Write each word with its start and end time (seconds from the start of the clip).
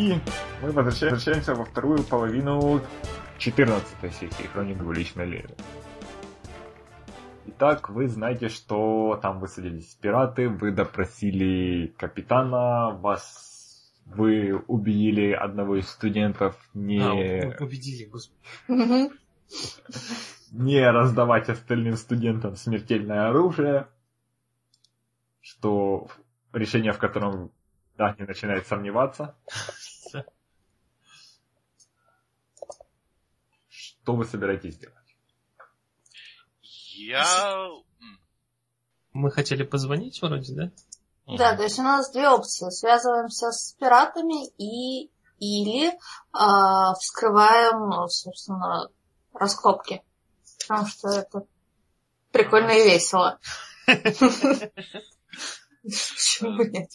И 0.00 0.18
мы 0.62 0.72
возвращаемся 0.72 1.54
во 1.54 1.66
вторую 1.66 2.02
половину 2.02 2.80
14 3.36 4.14
сессии 4.14 4.46
Хроник 4.46 4.78
Двуличной 4.78 5.26
Леры. 5.26 5.54
Итак, 7.44 7.90
вы 7.90 8.08
знаете, 8.08 8.48
что 8.48 9.18
там 9.20 9.40
высадились 9.40 9.94
пираты, 10.00 10.48
вы 10.48 10.72
допросили 10.72 11.88
капитана, 11.98 12.92
вас 12.92 13.92
вы 14.06 14.56
убедили 14.68 15.32
одного 15.32 15.76
из 15.76 15.90
студентов 15.90 16.56
не... 16.72 17.02
А, 17.02 17.62
убедили, 17.62 18.06
господи. 18.06 18.40
Не 20.50 20.90
раздавать 20.90 21.50
остальным 21.50 21.96
студентам 21.96 22.56
смертельное 22.56 23.28
оружие, 23.28 23.86
что 25.42 26.08
решение 26.54 26.92
в 26.92 26.98
котором 26.98 27.52
да, 28.00 28.16
не 28.18 28.24
начинает 28.24 28.66
сомневаться. 28.66 29.36
Что 33.68 34.16
вы 34.16 34.24
собираетесь 34.24 34.78
делать? 34.78 34.96
Я... 36.62 37.68
Мы 39.12 39.30
хотели 39.30 39.64
позвонить 39.64 40.22
вроде, 40.22 40.54
да? 40.54 40.72
Да, 41.36 41.54
то 41.54 41.64
есть 41.64 41.78
у 41.78 41.82
нас 41.82 42.10
две 42.10 42.30
опции. 42.30 42.70
Связываемся 42.70 43.50
с 43.50 43.74
пиратами 43.74 44.48
и 44.56 45.10
или 45.38 45.88
э, 45.88 46.94
вскрываем, 46.98 48.08
собственно, 48.08 48.88
раскопки. 49.34 50.02
Потому 50.66 50.86
что 50.86 51.08
это 51.08 51.46
прикольно 52.32 52.70
и 52.70 52.84
весело. 52.84 53.38
Почему 55.82 56.62
нет? 56.62 56.90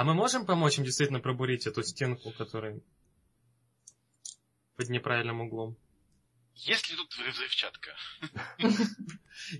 А 0.00 0.04
мы 0.04 0.14
можем 0.14 0.46
помочь 0.46 0.78
им 0.78 0.84
действительно 0.84 1.20
пробурить 1.20 1.66
эту 1.66 1.82
стенку, 1.82 2.30
которая 2.30 2.80
под 4.76 4.88
неправильным 4.88 5.42
углом? 5.42 5.76
Есть 6.54 6.88
ли 6.90 6.96
тут 6.96 7.12
взрывчатка? 7.12 7.90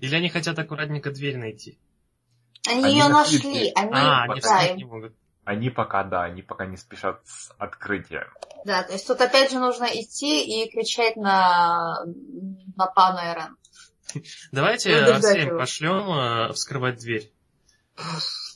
Или 0.01 0.15
они 0.15 0.29
хотят 0.29 0.57
аккуратненько 0.57 1.11
дверь 1.11 1.37
найти? 1.37 1.77
Они, 2.67 2.85
они 2.85 2.93
ее 2.95 3.07
нашли. 3.09 3.71
Они, 3.75 3.91
а, 3.93 4.23
они 4.23 4.41
да, 4.41 4.73
не 4.73 4.83
могут. 4.83 5.13
Они 5.43 5.69
пока, 5.69 6.03
да, 6.03 6.23
они 6.23 6.41
пока 6.41 6.65
не 6.65 6.77
спешат 6.77 7.21
с 7.27 7.53
открытием. 7.59 8.25
Да, 8.65 8.81
то 8.81 8.93
есть 8.93 9.05
тут 9.05 9.21
опять 9.21 9.51
же 9.51 9.59
нужно 9.59 9.85
идти 9.85 10.43
и 10.43 10.71
кричать 10.71 11.17
на, 11.17 12.03
на 12.75 12.87
пана 12.87 13.31
Эрен. 13.31 14.23
Давайте 14.51 14.95
Арсеем 14.95 15.55
пошлем 15.55 16.09
э, 16.09 16.53
вскрывать 16.53 16.97
дверь. 16.97 17.31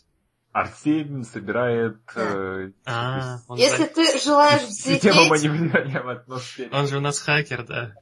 Арсений 0.55 1.25
собирает... 1.25 1.99
Э, 2.15 2.71
а, 2.85 3.39
Если 3.57 3.87
ты 3.87 4.17
желаешь 4.21 4.61
взлететь... 4.61 5.03
Система 5.03 5.25
маневрирования 5.27 6.01
в 6.01 6.07
атмосфере. 6.07 6.69
Он 6.71 6.87
же 6.87 6.97
у 6.97 7.01
нас 7.01 7.19
хакер, 7.19 7.65
да. 7.65 7.93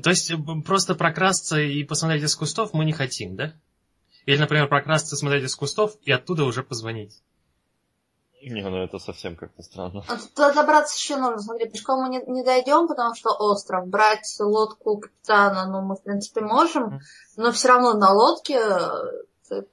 То 0.00 0.10
есть 0.10 0.32
просто 0.64 0.94
прокрасться 0.94 1.60
и 1.60 1.82
посмотреть 1.82 2.22
из 2.22 2.36
кустов 2.36 2.72
мы 2.72 2.84
не 2.84 2.92
хотим, 2.92 3.34
да? 3.34 3.54
Или, 4.24 4.38
например, 4.38 4.68
прокрасться, 4.68 5.16
смотреть 5.16 5.42
из 5.42 5.56
кустов 5.56 5.96
и 6.02 6.12
оттуда 6.12 6.44
уже 6.44 6.62
позвонить. 6.62 7.20
Не, 8.42 8.62
ну 8.62 8.82
это 8.82 8.98
совсем 8.98 9.36
как-то 9.36 9.62
странно. 9.62 10.04
А 10.08 10.16
туда 10.16 10.52
добраться 10.52 10.96
еще 10.96 11.16
нужно. 11.16 11.38
Смотри, 11.38 11.68
пешком 11.68 12.02
мы 12.02 12.08
не, 12.08 12.22
не 12.26 12.42
дойдем, 12.42 12.88
потому 12.88 13.14
что 13.14 13.30
остров. 13.30 13.86
Брать 13.86 14.26
лодку 14.40 14.98
капитана, 14.98 15.66
ну, 15.66 15.80
мы, 15.82 15.94
в 15.96 16.02
принципе, 16.02 16.40
можем. 16.40 17.00
Но 17.36 17.52
все 17.52 17.68
равно 17.68 17.94
на 17.94 18.12
лодке, 18.12 18.60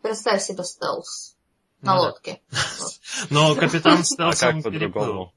представь 0.02 0.44
себе 0.44 0.64
стелс. 0.64 1.36
На 1.82 1.96
Ну 1.96 2.02
да. 2.02 2.08
лодке. 2.08 2.42
Но 3.30 3.56
капитан 3.56 4.00
А 4.00 4.04
стелсом 4.04 4.62
как 4.62 4.72
переплыл. 4.72 4.92
по-другому? 4.92 5.34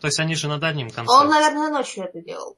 То 0.00 0.08
есть 0.08 0.18
они 0.18 0.34
же 0.34 0.48
на 0.48 0.58
дальнем 0.58 0.90
конце. 0.90 1.12
Он, 1.12 1.28
наверное, 1.28 1.70
ночью 1.70 2.04
это 2.04 2.20
делал. 2.20 2.56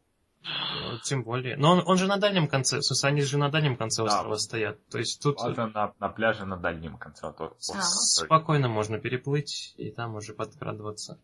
Тем 1.04 1.24
более. 1.24 1.56
Но 1.56 1.72
он, 1.72 1.82
он 1.86 1.98
же 1.98 2.06
на 2.06 2.16
дальнем 2.16 2.48
конце, 2.48 2.78
в 2.78 2.82
смысле, 2.84 3.08
они 3.08 3.20
же 3.22 3.38
на 3.38 3.48
дальнем 3.50 3.76
конце 3.76 4.02
Да. 4.04 4.08
острова 4.16 4.36
стоят. 4.36 4.78
То 4.88 4.98
есть 4.98 5.20
тут 5.22 5.38
Ладно, 5.38 5.68
на, 5.68 5.92
на 5.98 6.08
пляже 6.08 6.44
на 6.44 6.56
дальнем 6.56 6.96
конце. 6.96 7.26
а 7.28 7.32
то- 7.32 7.56
А. 7.74 7.82
спокойно 7.82 8.68
можно 8.68 8.98
переплыть 8.98 9.74
и 9.76 9.90
там 9.90 10.14
уже 10.14 10.32
подкрадываться. 10.34 11.18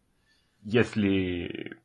Если 0.62 1.76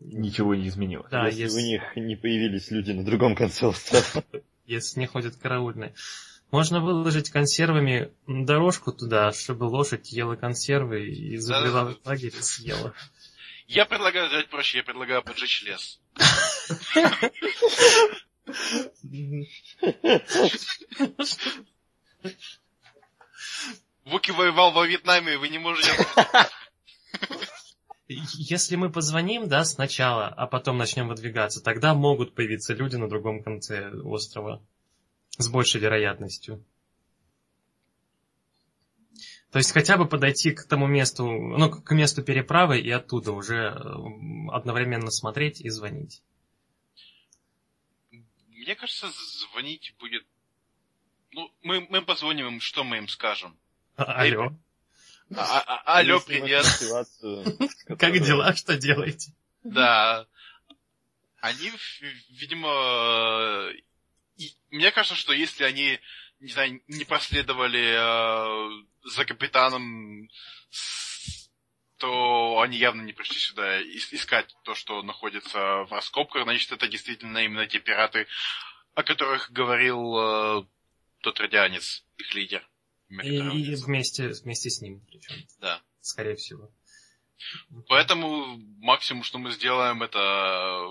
ничего 0.00 0.54
не 0.54 0.68
изменилось. 0.68 1.10
Да, 1.10 1.26
если, 1.26 1.42
если- 1.42 1.58
у 1.60 1.64
них 1.64 1.82
не 1.96 2.16
появились 2.16 2.70
люди 2.70 2.92
на 2.92 3.04
другом 3.04 3.34
конце 3.34 3.66
острова. 3.66 4.24
если 4.66 5.00
не 5.00 5.06
ходят 5.06 5.36
караульные. 5.36 5.94
Можно 6.50 6.80
выложить 6.80 7.30
консервами 7.30 8.12
дорожку 8.28 8.92
туда, 8.92 9.32
чтобы 9.32 9.64
лошадь 9.64 10.12
ела 10.12 10.36
консервы 10.36 11.08
и 11.08 11.36
забрела 11.38 11.84
в 11.94 12.06
лагерь 12.06 12.28
и 12.36 12.42
съела. 12.42 12.92
Я 13.66 13.86
предлагаю 13.86 14.28
сделать 14.28 14.48
проще, 14.48 14.78
я 14.78 14.84
предлагаю 14.84 15.22
поджечь 15.22 15.62
лес. 15.62 16.00
Вуки 24.04 24.30
воевал 24.32 24.72
во 24.72 24.86
Вьетнаме, 24.86 25.38
вы 25.38 25.48
не 25.48 25.58
можете... 25.58 25.90
Если 28.06 28.76
мы 28.76 28.90
позвоним, 28.92 29.48
да, 29.48 29.64
сначала, 29.64 30.28
а 30.28 30.46
потом 30.46 30.76
начнем 30.76 31.08
выдвигаться, 31.08 31.62
тогда 31.62 31.94
могут 31.94 32.34
появиться 32.34 32.74
люди 32.74 32.96
на 32.96 33.08
другом 33.08 33.42
конце 33.42 33.90
острова. 33.90 34.62
С 35.38 35.48
большей 35.48 35.80
вероятностью. 35.80 36.62
То 39.54 39.58
есть 39.58 39.70
хотя 39.70 39.96
бы 39.96 40.08
подойти 40.08 40.50
к 40.50 40.64
тому 40.64 40.88
месту, 40.88 41.30
ну, 41.30 41.70
к 41.70 41.94
месту 41.94 42.24
переправы 42.24 42.80
и 42.80 42.90
оттуда 42.90 43.30
уже 43.30 43.68
одновременно 44.50 45.12
смотреть 45.12 45.60
и 45.60 45.68
звонить. 45.70 46.24
Мне 48.10 48.74
кажется, 48.74 49.06
звонить 49.12 49.94
будет... 50.00 50.26
Ну, 51.30 51.52
мы, 51.62 51.86
мы 51.88 52.02
позвоним 52.02 52.48
им, 52.48 52.60
что 52.60 52.82
мы 52.82 52.96
им 52.96 53.06
скажем? 53.06 53.56
Алло, 53.94 54.58
А- 55.36 55.60
а- 55.60 55.82
а- 55.84 55.98
алло, 56.00 56.18
привет. 56.18 56.66
как 57.96 58.20
дела, 58.24 58.56
что 58.56 58.76
делаете? 58.76 59.32
Да. 59.62 60.26
Они, 61.38 61.70
видимо, 62.30 63.70
мне 64.72 64.90
кажется, 64.90 65.14
что 65.14 65.32
если 65.32 65.62
они, 65.62 66.00
не 66.40 66.50
знаю, 66.50 66.82
не 66.88 67.04
последовали 67.04 68.80
э, 68.80 68.84
за 69.04 69.24
капитаном, 69.24 70.28
то 71.98 72.60
они 72.60 72.76
явно 72.76 73.02
не 73.02 73.12
пришли 73.12 73.38
сюда 73.38 73.80
ис- 73.82 74.08
искать 74.12 74.54
то, 74.64 74.74
что 74.74 75.02
находится 75.02 75.84
в 75.84 75.92
раскопках. 75.92 76.42
Значит, 76.44 76.72
это 76.72 76.88
действительно 76.88 77.38
именно 77.38 77.66
те 77.66 77.78
пираты, 77.80 78.26
о 78.94 79.02
которых 79.02 79.50
говорил 79.52 80.16
э, 80.18 80.64
тот 81.20 81.40
радианец, 81.40 82.04
их 82.16 82.34
лидер. 82.34 82.68
И, 83.08 83.28
и 83.36 83.74
вместе, 83.76 84.28
вместе 84.42 84.70
с 84.70 84.80
ним, 84.80 85.00
причем, 85.06 85.34
Да. 85.60 85.80
скорее 86.00 86.34
всего. 86.36 86.70
Поэтому 87.88 88.56
максимум, 88.80 89.22
что 89.22 89.38
мы 89.38 89.52
сделаем, 89.52 90.02
это 90.02 90.88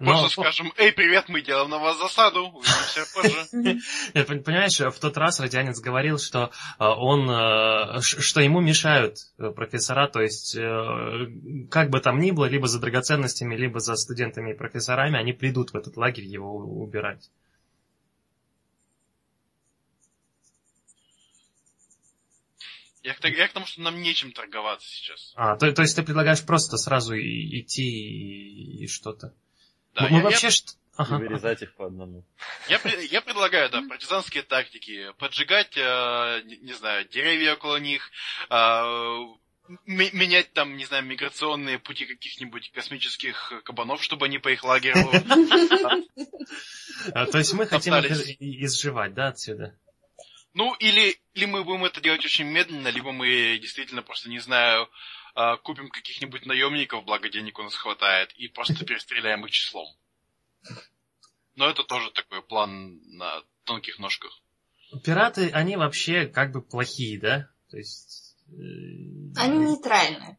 Но, 0.00 0.12
просто 0.12 0.40
скажем, 0.40 0.72
эй, 0.78 0.92
привет, 0.92 1.28
мы 1.28 1.42
делаем 1.42 1.68
на 1.68 1.78
вас 1.78 1.98
засаду, 1.98 2.46
увидимся 2.46 3.04
позже. 3.14 3.46
Нет, 4.14 4.26
Понимаешь, 4.44 4.80
в 4.80 4.98
тот 4.98 5.18
раз 5.18 5.40
радианец 5.40 5.78
говорил, 5.78 6.18
что 6.18 6.50
э, 6.78 6.84
он, 6.84 7.30
э, 7.30 8.00
что 8.00 8.40
ему 8.40 8.60
мешают 8.60 9.18
э, 9.38 9.50
профессора, 9.50 10.08
то 10.08 10.22
есть 10.22 10.56
как 11.70 11.90
бы 11.90 12.00
там 12.00 12.18
ни 12.18 12.30
было, 12.30 12.46
либо 12.46 12.66
за 12.66 12.80
драгоценностями, 12.80 13.54
либо 13.54 13.78
за 13.80 13.94
студентами 13.96 14.52
и 14.52 14.56
профессорами, 14.56 15.18
они 15.18 15.34
придут 15.34 15.72
в 15.72 15.76
этот 15.76 15.98
лагерь 15.98 16.24
его 16.24 16.56
убирать. 16.56 17.30
Я 23.02 23.14
к, 23.14 23.24
я 23.24 23.48
к 23.48 23.52
тому, 23.52 23.66
что 23.66 23.82
нам 23.82 24.00
нечем 24.00 24.32
торговаться 24.32 24.88
сейчас. 24.88 25.32
А, 25.36 25.56
то, 25.56 25.70
то 25.72 25.82
есть 25.82 25.94
ты 25.94 26.02
предлагаешь 26.02 26.44
просто 26.44 26.78
сразу 26.78 27.14
идти 27.14 27.82
и, 27.82 28.84
и 28.84 28.86
что-то. 28.88 29.34
Да, 29.94 30.02
мы 30.02 30.08
я, 30.08 30.10
мы 30.10 30.18
я- 30.18 30.22
вообще 30.24 30.50
что... 30.50 30.72
И 30.72 31.02
Ага. 31.02 31.16
вырезать 31.16 31.62
их 31.62 31.74
по 31.76 31.86
одному. 31.86 32.26
я 32.68 32.78
я 33.10 33.22
предлагаю, 33.22 33.70
да, 33.70 33.80
партизанские 33.88 34.42
тактики. 34.42 35.12
Поджигать, 35.18 35.74
э, 35.76 36.42
не, 36.44 36.58
не 36.58 36.72
знаю, 36.74 37.08
деревья 37.08 37.54
около 37.54 37.76
них, 37.78 38.10
э, 38.50 39.18
менять 39.86 40.52
там, 40.52 40.76
не 40.76 40.84
знаю, 40.84 41.04
миграционные 41.06 41.78
пути 41.78 42.04
каких-нибудь 42.04 42.70
космических 42.72 43.62
кабанов, 43.64 44.02
чтобы 44.02 44.26
они 44.26 44.38
по 44.38 44.48
их 44.48 44.62
лагерю... 44.64 45.08
А, 47.14 47.24
То 47.26 47.38
есть 47.38 47.54
мы 47.54 47.66
хотим 47.66 47.94
изживать, 47.94 49.14
да, 49.14 49.28
отсюда? 49.28 49.74
Ну, 50.52 50.74
или, 50.74 51.16
или 51.34 51.44
мы 51.46 51.64
будем 51.64 51.84
это 51.84 52.00
делать 52.00 52.24
очень 52.24 52.46
медленно, 52.46 52.88
либо 52.88 53.12
мы 53.12 53.58
действительно 53.58 54.02
просто, 54.02 54.28
не 54.28 54.40
знаю, 54.40 54.90
э, 55.34 55.56
купим 55.62 55.88
каких-нибудь 55.90 56.46
наемников, 56.46 57.04
благо 57.04 57.28
денег 57.28 57.58
у 57.58 57.62
нас 57.62 57.74
хватает, 57.74 58.32
и 58.34 58.48
просто 58.48 58.84
перестреляем 58.84 59.44
их 59.44 59.50
числом. 59.50 59.86
Но 61.54 61.68
это 61.68 61.84
тоже 61.84 62.10
такой 62.10 62.42
план 62.42 63.00
на 63.16 63.42
тонких 63.64 63.98
ножках. 63.98 64.40
Пираты, 65.04 65.50
они 65.50 65.76
вообще 65.76 66.26
как 66.26 66.52
бы 66.52 66.62
плохие, 66.62 67.20
да? 67.20 67.48
То 67.70 67.76
есть... 67.76 68.36
э, 68.48 68.52
Они 69.36 69.58
нейтральные. 69.58 70.38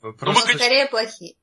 Просто... 0.00 0.52
мы 0.52 0.54
Скорее 0.58 0.86
плохие. 0.86 1.36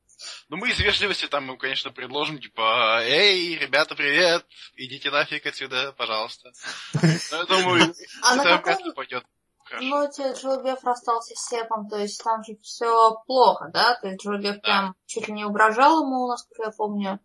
Ну, 0.49 0.57
мы 0.57 0.69
из 0.69 0.79
вежливости 0.79 1.27
там, 1.27 1.45
мы, 1.45 1.57
конечно, 1.57 1.91
предложим, 1.91 2.39
типа, 2.41 2.99
эй, 3.03 3.57
ребята, 3.57 3.95
привет, 3.95 4.45
идите 4.75 5.11
нафиг 5.11 5.45
отсюда, 5.45 5.93
пожалуйста. 5.93 6.51
Но 7.31 7.37
я 7.37 7.45
думаю, 7.45 7.95
А 8.21 8.35
это 8.35 8.61
вряд 8.61 8.85
ли 8.85 8.91
пойдет. 8.91 9.23
Хорошо. 9.69 9.87
ноте 9.87 10.33
Джилбеф 10.33 10.83
расстался 10.83 11.35
с 11.35 11.47
Сепом? 11.47 11.87
То 11.87 11.97
есть 11.97 12.23
там 12.23 12.43
же 12.43 12.57
все 12.61 13.15
плохо, 13.27 13.69
да? 13.71 13.95
То 14.01 14.07
есть 14.07 14.21
Джилбеф 14.23 14.61
прям 14.61 14.95
чуть 15.05 15.27
ли 15.27 15.33
не 15.33 15.45
угрожал 15.45 16.03
ему, 16.03 16.27
насколько 16.27 16.63
я 16.63 16.71
помню. 16.71 17.19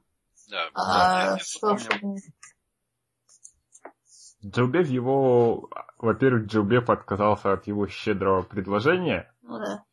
Да, 0.50 0.68
А, 0.74 0.84
да, 0.84 1.30
я 1.32 1.38
что, 1.38 1.76
помню. 2.00 2.20
его... 4.88 5.70
Во-первых, 5.96 6.46
Джилбеф 6.46 6.90
отказался 6.90 7.52
от 7.52 7.66
его 7.66 7.86
щедрого 7.86 8.42
предложения 8.42 9.32
Ну 9.40 9.58
да. 9.58 9.84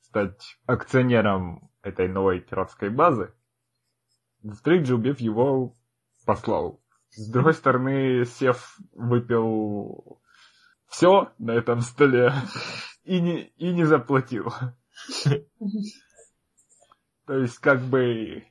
стать 0.00 0.58
акционером 0.66 1.70
этой 1.82 2.08
новой 2.08 2.40
пиратской 2.40 2.90
базы. 2.90 3.32
Во-вторых, 4.42 4.82
Джилбеф 4.82 5.20
его 5.20 5.76
послал. 6.26 6.80
С 7.10 7.30
другой 7.30 7.54
стороны, 7.54 8.24
Сев 8.24 8.76
выпил 8.92 10.20
все 10.94 11.32
на 11.38 11.50
этом 11.52 11.80
столе 11.80 12.32
и 13.02 13.20
не, 13.20 13.48
и 13.58 13.72
не 13.72 13.84
заплатил. 13.84 14.52
То 17.26 17.38
есть, 17.38 17.58
как 17.58 17.82
бы, 17.82 18.46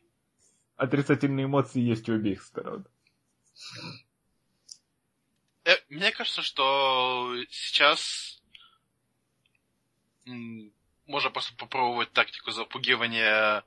отрицательные 0.75 1.45
эмоции 1.45 1.79
есть 1.79 2.09
у 2.09 2.15
обеих 2.15 2.41
сторон. 2.43 2.85
Э, 5.63 5.75
Мне 5.87 6.11
кажется, 6.11 6.41
что 6.41 7.33
сейчас 7.49 8.41
можно 10.25 11.29
просто 11.29 11.55
попробовать 11.55 12.11
тактику 12.11 12.51
запугивания. 12.51 13.63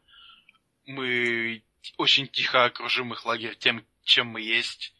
Мы 0.84 1.62
очень 1.96 2.28
тихо 2.28 2.64
окружим 2.64 3.14
их 3.14 3.24
лагерь 3.24 3.56
тем, 3.56 3.86
чем 4.04 4.26
мы 4.28 4.42
есть. 4.42 4.92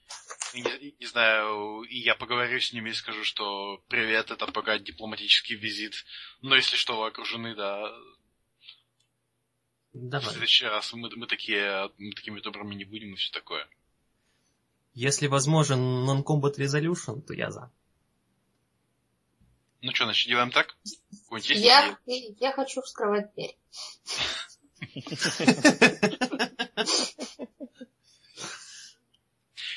Не, 0.55 0.95
не 0.99 1.07
знаю, 1.07 1.83
и 1.83 1.99
я 1.99 2.15
поговорю 2.15 2.61
с 2.61 2.73
ними 2.73 2.91
и 2.91 2.95
скажу, 2.95 3.25
что 3.25 3.83
привет, 3.89 4.31
это 4.31 4.47
пока 4.47 4.79
дипломатический 4.79 5.55
визит. 5.55 6.05
Но 6.43 6.55
если 6.55 6.77
что, 6.77 7.01
вы 7.01 7.09
окружены, 7.09 7.55
да. 7.55 7.91
В 9.93 10.09
Давай. 10.09 10.31
следующий 10.31 10.67
раз 10.67 10.93
мы, 10.93 11.11
мы 11.17 11.27
такие, 11.27 11.91
мы 11.99 12.13
такими 12.13 12.41
добрыми 12.41 12.75
не 12.75 12.85
будем 12.85 13.15
и 13.15 13.17
все 13.17 13.33
такое. 13.33 13.67
Если 14.95 15.27
возможен 15.27 16.09
non-combat 16.09 16.57
resolution, 16.57 17.21
то 17.23 17.35
я 17.35 17.51
за. 17.51 17.73
Ну 19.83 19.95
что, 19.95 20.05
значит, 20.05 20.29
делаем 20.29 20.51
так? 20.51 20.77
Я, 21.49 21.99
я 22.07 22.53
хочу 22.53 22.83
вскрывать 22.83 23.33
дверь. 23.35 23.57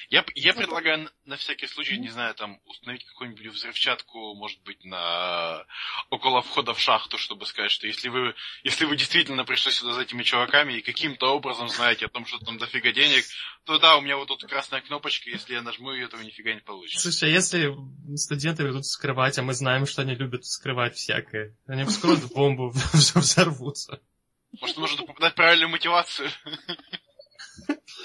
Я, 0.09 0.25
я 0.33 0.55
предлагаю 0.55 1.03
на- 1.03 1.11
на 1.25 1.35
всякий 1.37 1.67
случай, 1.67 1.95
не 1.97 2.09
знаю, 2.09 2.33
там 2.33 2.59
установить 2.65 3.05
какую-нибудь 3.05 3.45
взрывчатку, 3.53 4.33
может 4.33 4.59
быть, 4.63 4.83
на 4.83 5.63
около 6.09 6.41
входа 6.41 6.73
в 6.73 6.79
шахту, 6.79 7.19
чтобы 7.19 7.45
сказать, 7.45 7.69
что 7.71 7.85
если 7.85 8.09
вы, 8.09 8.33
если 8.63 8.85
вы 8.85 8.97
действительно 8.97 9.45
пришли 9.45 9.71
сюда 9.71 9.93
за 9.93 10.01
этими 10.01 10.23
чуваками 10.23 10.73
и 10.73 10.81
каким-то 10.81 11.27
образом 11.35 11.69
знаете 11.69 12.07
о 12.07 12.09
том, 12.09 12.25
что 12.25 12.39
там 12.43 12.57
дофига 12.57 12.91
денег, 12.91 13.23
то 13.65 13.77
да, 13.77 13.97
у 13.97 14.01
меня 14.01 14.17
вот 14.17 14.29
тут 14.29 14.43
красная 14.45 14.81
кнопочка, 14.81 15.29
если 15.29 15.53
я 15.53 15.61
нажму 15.61 15.91
ее, 15.91 16.07
то 16.07 16.17
нифига 16.17 16.55
не 16.55 16.61
получится. 16.61 17.11
Слушай, 17.11 17.29
а 17.29 17.33
если 17.33 17.75
студенты 18.15 18.63
ведут 18.63 18.85
вскрывать, 18.85 19.37
а 19.37 19.43
мы 19.43 19.53
знаем, 19.53 19.85
что 19.85 20.01
они 20.01 20.15
любят 20.15 20.43
вскрывать 20.43 20.95
всякое, 20.95 21.55
они 21.67 21.83
вскроют 21.83 22.33
бомбу, 22.33 22.69
взорвутся. 22.93 24.01
Может, 24.59 24.77
нужно 24.77 25.05
попадать 25.05 25.35
правильную 25.35 25.69
мотивацию. 25.69 26.31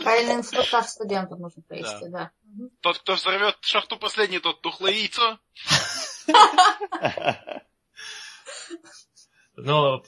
Правильный 0.03 0.35
инструктаж 0.37 0.87
студентам 0.87 1.41
нужно 1.41 1.63
провести, 1.63 2.09
да. 2.09 2.31
Мгм. 2.45 2.71
Тот, 2.81 2.99
кто 2.99 3.15
взорвет 3.15 3.57
шахту 3.63 3.97
последний, 3.99 4.39
тот 4.41 4.61
тухлое 4.63 4.93
яйцо. 4.93 5.39
Но... 9.57 10.03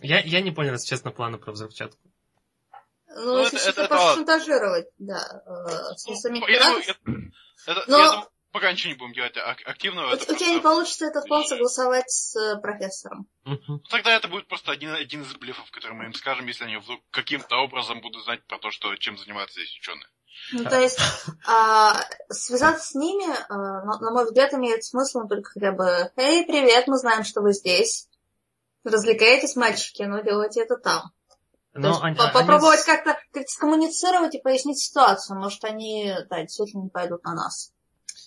Я, 0.00 0.20
я 0.20 0.40
не 0.40 0.50
понял, 0.50 0.72
если 0.72 0.88
честно, 0.88 1.10
плана 1.12 1.38
про 1.38 1.52
взрывчатку. 1.52 2.00
Ну, 3.08 3.24
Ну, 3.34 3.38
если 3.42 3.58
это- 3.60 3.62
что-то 3.70 3.80
это 3.82 3.88
просто 3.88 4.06
ладно. 4.06 4.14
шантажировать, 4.26 4.86
да, 4.98 5.42
э, 5.46 5.94
с 5.96 6.06
Ну, 6.06 6.14
самих 6.16 6.48
я 6.48 6.64
думаю, 6.64 6.82
я- 6.84 6.94
это- 7.72 7.84
Но- 7.86 7.98
я 7.98 8.10
думаю, 8.10 8.28
пока 8.54 8.72
ничего 8.72 8.92
не 8.92 8.98
будем 8.98 9.12
делать 9.12 9.36
ак- 9.36 9.66
активного. 9.66 10.10
У, 10.10 10.14
у 10.14 10.16
тебя 10.16 10.48
не 10.54 10.60
получится 10.60 11.06
этот 11.06 11.26
план 11.26 11.44
согласовать 11.44 12.08
с 12.10 12.34
э, 12.36 12.56
профессором. 12.60 13.26
Ну, 13.44 13.58
Тогда 13.90 14.14
это 14.16 14.28
будет 14.28 14.46
просто 14.48 14.72
один, 14.72 14.94
один 14.94 15.22
из 15.22 15.34
блефов, 15.34 15.70
который 15.72 15.92
мы 15.92 16.04
им 16.04 16.14
скажем, 16.14 16.46
если 16.46 16.64
они 16.64 16.76
вдруг 16.76 17.00
каким-то 17.10 17.56
образом 17.56 18.00
будут 18.00 18.24
знать 18.24 18.44
про 18.46 18.58
то, 18.58 18.70
что, 18.70 18.94
чем 18.96 19.18
занимаются 19.18 19.60
здесь 19.60 19.76
ученые. 19.76 20.06
Ну, 20.52 20.64
то 20.64 20.80
есть, 20.80 20.98
а, 21.46 21.94
связаться 22.30 22.86
с 22.92 22.94
ними, 22.94 23.26
а, 23.48 23.84
на, 23.84 23.98
на 24.00 24.10
мой 24.12 24.24
взгляд, 24.24 24.54
имеет 24.54 24.84
смысл 24.84 25.20
ну, 25.22 25.28
только 25.28 25.50
хотя 25.50 25.72
бы 25.72 26.10
«Эй, 26.16 26.46
привет, 26.46 26.86
мы 26.86 26.96
знаем, 26.96 27.24
что 27.24 27.40
вы 27.42 27.52
здесь. 27.52 28.08
Развлекаетесь, 28.84 29.56
мальчики, 29.56 30.02
но 30.02 30.20
делайте 30.20 30.60
это 30.62 30.76
там». 30.76 31.10
То 31.72 31.80
Но 31.80 31.88
есть 31.88 32.00
они- 32.02 32.16
по- 32.16 32.24
они 32.24 32.32
попробовать 32.32 32.80
с- 32.80 32.84
как-то 32.84 33.18
как 33.32 33.48
скоммуницировать 33.48 34.34
и 34.36 34.40
пояснить 34.40 34.78
ситуацию. 34.78 35.36
Может, 35.38 35.64
они, 35.64 36.14
да, 36.30 36.40
действительно 36.42 36.82
не 36.84 36.88
пойдут 36.90 37.24
на 37.24 37.34
нас. 37.34 37.72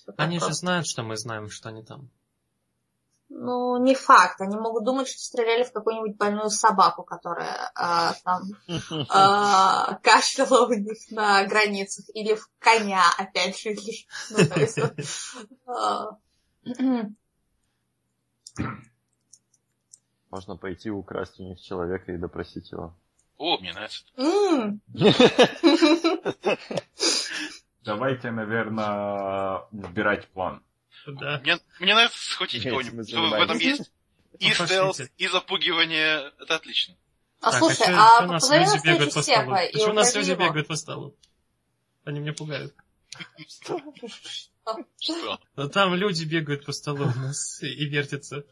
Так 0.07 0.15
Они 0.19 0.37
же 0.39 0.45
просто. 0.45 0.59
знают, 0.61 0.87
что 0.87 1.03
мы 1.03 1.17
знаем, 1.17 1.49
что 1.49 1.69
они 1.69 1.83
там. 1.83 2.09
Ну, 3.29 3.77
не 3.83 3.93
факт. 3.93 4.39
Они 4.39 4.55
могут 4.55 4.85
думать, 4.85 5.09
что 5.09 5.19
стреляли 5.19 5.63
в 5.63 5.73
какую-нибудь 5.73 6.15
больную 6.15 6.49
собаку, 6.49 7.03
которая 7.03 7.69
а, 7.75 8.13
там 8.23 8.43
а, 9.09 9.95
кашляла 10.01 10.65
у 10.67 10.73
них 10.73 10.97
на 11.11 11.43
границах. 11.45 12.05
Или 12.13 12.35
в 12.35 12.49
коня, 12.59 13.03
опять 13.17 13.59
же. 13.59 13.71
или- 13.71 14.07
Ну, 14.29 14.37
то 14.47 14.59
есть, 14.59 14.77
вот, 14.77 14.95
а, 15.67 16.17
Можно 20.29 20.55
пойти 20.57 20.89
украсть 20.89 21.39
у 21.39 21.43
них 21.43 21.59
человека 21.61 22.11
и 22.11 22.17
допросить 22.17 22.71
его. 22.71 22.93
О, 23.37 23.57
мне 23.59 23.71
нравится. 23.73 24.03
Давайте, 27.87 28.31
наверное, 28.31 29.61
выбирать 29.71 30.27
план. 30.27 30.61
Да. 31.05 31.39
Мне, 31.39 31.57
мне 31.79 31.93
нравится 31.93 32.19
схватить 32.19 32.63
кого-нибудь. 32.63 33.11
в 33.11 33.33
этом 33.33 33.57
есть? 33.57 33.91
И 34.39 34.51
стелс, 34.51 35.01
и 35.17 35.27
запугивание. 35.27 36.31
Это 36.39 36.55
отлично. 36.55 36.95
А 37.39 37.51
Так, 37.51 37.59
слушай, 37.59 37.87
а 37.87 38.25
нас 38.25 38.43
позови 38.43 38.65
люди 38.65 38.73
на 38.73 38.77
встречу 38.77 38.87
бегают 38.87 39.13
по 39.13 39.21
столу? 39.21 39.23
Степа 39.23 39.71
Почему 39.71 39.91
у 39.91 39.93
нас 39.93 40.15
люди 40.15 40.31
его. 40.31 40.43
бегают 40.43 40.67
по 40.67 40.75
столу? 40.75 41.15
Они 42.03 42.19
меня 42.19 42.33
пугают. 42.33 42.75
Что? 44.99 45.39
Там 45.69 45.95
люди 45.95 46.25
бегают 46.25 46.65
по 46.65 46.71
столу 46.71 47.05
у 47.05 47.19
нас 47.19 47.61
и, 47.63 47.67
и 47.67 47.89
вертятся. 47.89 48.43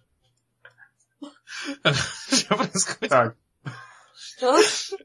Что 2.32 2.56
происходит? 2.56 3.10
Так, 3.10 3.36
Что? 4.16 4.60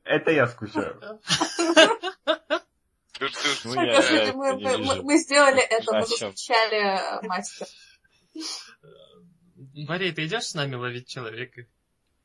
это 0.04 0.30
я 0.30 0.46
скучаю. 0.46 1.20
Ну, 3.64 3.74
я- 3.86 3.92
мы, 5.02 5.18
сделали 5.18 5.60
это, 5.60 5.92
мы 5.92 5.98
заскучали 6.30 7.22
э, 7.22 7.26
мастер. 7.26 7.66
Борей, 9.86 10.12
ты 10.12 10.26
идешь 10.26 10.44
с 10.46 10.54
нами 10.54 10.74
ловить 10.76 11.06
человека? 11.08 11.62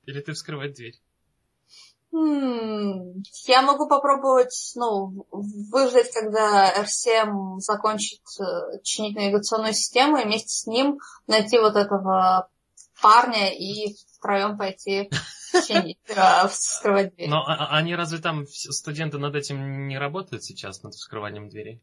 Или 0.06 0.22
ты 0.22 0.34
вскрывать 0.34 0.74
дверь? 0.76 0.96
М, 2.14 3.24
Я 3.48 3.62
могу 3.62 3.88
попробовать, 3.90 4.72
ну, 4.76 5.28
выждать, 5.32 6.12
когда 6.14 6.72
R7 6.84 7.58
закончит 7.60 8.22
э, 8.40 8.80
чинить 8.84 9.16
навигационную 9.18 9.74
систему, 9.74 10.18
и 10.18 10.24
вместе 10.24 10.50
с 10.50 10.66
ним 10.66 11.00
найти 11.28 11.60
вот 11.60 11.76
этого 11.76 12.48
парня 13.02 13.54
и 13.54 13.96
втроем 14.18 14.58
пойти 14.58 15.10
э, 15.12 15.16
вскрывать 16.50 17.16
дверь. 17.16 17.30
Но 17.30 17.42
а- 17.46 17.56
а- 17.56 17.78
они 17.78 17.96
разве 17.96 18.20
там 18.20 18.46
студенты 18.48 19.18
над 19.18 19.36
этим 19.36 19.88
не 19.88 19.98
работают 19.98 20.44
сейчас, 20.44 20.84
над 20.84 20.94
вскрыванием 20.94 21.50
дверей? 21.50 21.82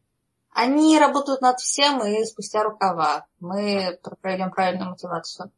Они 0.55 0.99
работают 0.99 1.41
над 1.41 1.59
всем 1.61 2.05
и 2.07 2.25
спустя 2.25 2.63
рукава. 2.63 3.27
Мы 3.41 3.99
проведем 4.21 4.51
правильную 4.51 4.91
мотивацию. 4.91 5.51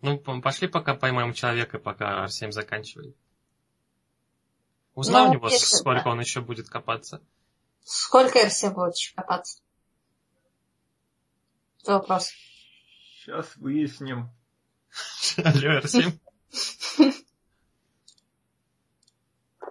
Ну, 0.00 0.18
пошли 0.40 0.68
пока 0.68 0.94
поймаем 0.94 1.34
человека, 1.34 1.78
пока 1.78 2.22
Арсем 2.22 2.52
заканчивает. 2.52 3.14
Узнай 4.94 5.24
Ну, 5.24 5.30
у 5.30 5.32
него, 5.34 5.48
если- 5.48 5.76
сколько 5.76 6.04
да. 6.04 6.10
он 6.10 6.20
еще 6.20 6.40
будет 6.40 6.68
копаться. 6.68 7.20
Сколько 7.84 8.38
R7 8.46 8.70
будет 8.72 8.96
еще 8.96 9.14
копаться? 9.14 9.60
Это 11.82 11.92
вопрос. 11.94 12.30
Сейчас 13.20 13.54
выясним. 13.56 14.30
Алло, 15.44 15.76
Арсем. 15.78 16.18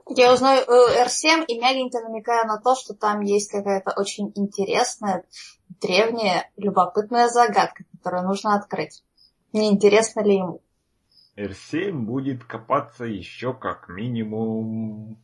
Я 0.10 0.34
узнаю 0.34 0.62
э, 0.62 1.06
R7 1.06 1.46
и 1.48 1.60
мягенько 1.60 2.00
намекаю 2.00 2.48
на 2.48 2.60
то, 2.60 2.76
что 2.76 2.94
там 2.94 3.22
есть 3.22 3.52
какая-то 3.52 3.94
очень 3.96 4.32
интересная, 4.36 5.26
древняя, 5.82 6.50
любопытная 6.56 7.28
загадка, 7.28 7.84
которую 7.92 8.24
нужно 8.24 8.56
открыть. 8.56 9.04
Не 9.54 9.70
интересно 9.70 10.22
ли 10.22 10.38
ему? 10.38 10.62
R7 11.36 11.92
будет 11.92 12.44
копаться 12.46 13.06
еще 13.06 13.54
как 13.54 13.90
минимум 13.90 15.18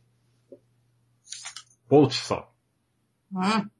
полчаса. 1.88 2.48
М, 3.32 3.70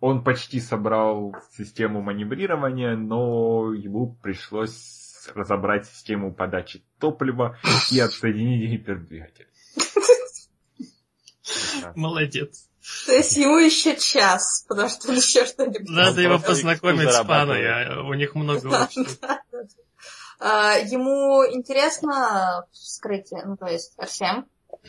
Он 0.00 0.24
почти 0.24 0.60
собрал 0.60 1.34
систему 1.52 2.00
маневрирования, 2.00 2.96
но 2.96 3.74
ему 3.74 4.14
пришлось 4.22 5.28
разобрать 5.34 5.86
систему 5.86 6.32
подачи 6.32 6.82
топлива 6.98 7.58
и 7.92 8.00
отсоединить 8.00 8.70
гипердвигатель. 8.70 9.49
Молодец. 11.94 12.68
То 13.06 13.12
есть 13.12 13.36
ему 13.36 13.58
еще 13.58 13.96
час, 13.96 14.64
потому 14.66 14.88
что 14.88 15.10
он 15.10 15.16
еще 15.16 15.44
что-нибудь... 15.44 15.88
Надо 15.88 16.22
его 16.22 16.38
познакомить 16.38 17.10
с 17.10 17.22
паной, 17.24 17.68
а 17.68 18.02
у 18.02 18.14
них 18.14 18.34
много. 18.34 18.88
А, 20.42 20.78
Ему 20.78 21.44
интересно 21.44 22.64
вскрытие, 22.72 23.44
ну 23.44 23.58
то 23.58 23.66
есть 23.66 23.92
Арсем, 23.98 24.46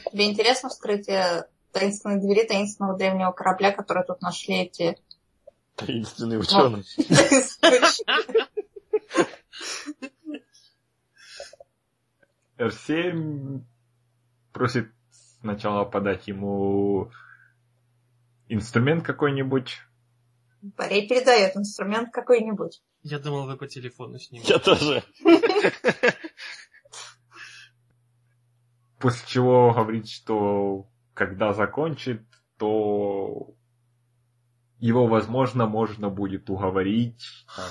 тебе 0.10 0.30
интересно 0.30 0.70
вскрытие 0.70 1.46
таинственной 1.74 2.22
двери 2.22 2.48
таинственного 2.48 2.98
древнего 2.98 3.32
корабля, 3.32 3.74
который 3.74 4.06
тут 4.06 4.22
нашли 4.22 4.62
эти... 4.62 4.98
Таинственный 5.76 6.40
ученый. 6.40 6.86
R7 12.58 13.62
просит 14.54 14.90
сначала 15.42 15.84
подать 15.86 16.28
ему 16.28 17.12
инструмент 18.48 19.04
какой-нибудь. 19.06 19.80
Борей 20.62 21.08
передает 21.08 21.56
инструмент 21.58 22.14
какой-нибудь. 22.14 22.82
Я 23.02 23.20
думал, 23.20 23.48
вы 23.48 23.58
по 23.58 23.68
телефону 23.68 24.20
с 24.20 24.32
ним. 24.32 24.44
Я 24.46 24.60
тоже. 24.60 25.04
После 29.00 29.28
чего 29.28 29.74
говорит, 29.74 30.08
что 30.08 30.88
когда 31.16 31.54
закончит, 31.54 32.22
то 32.58 33.56
его, 34.78 35.08
возможно, 35.08 35.66
можно 35.66 36.10
будет 36.10 36.48
уговорить. 36.50 37.26
там. 37.56 37.66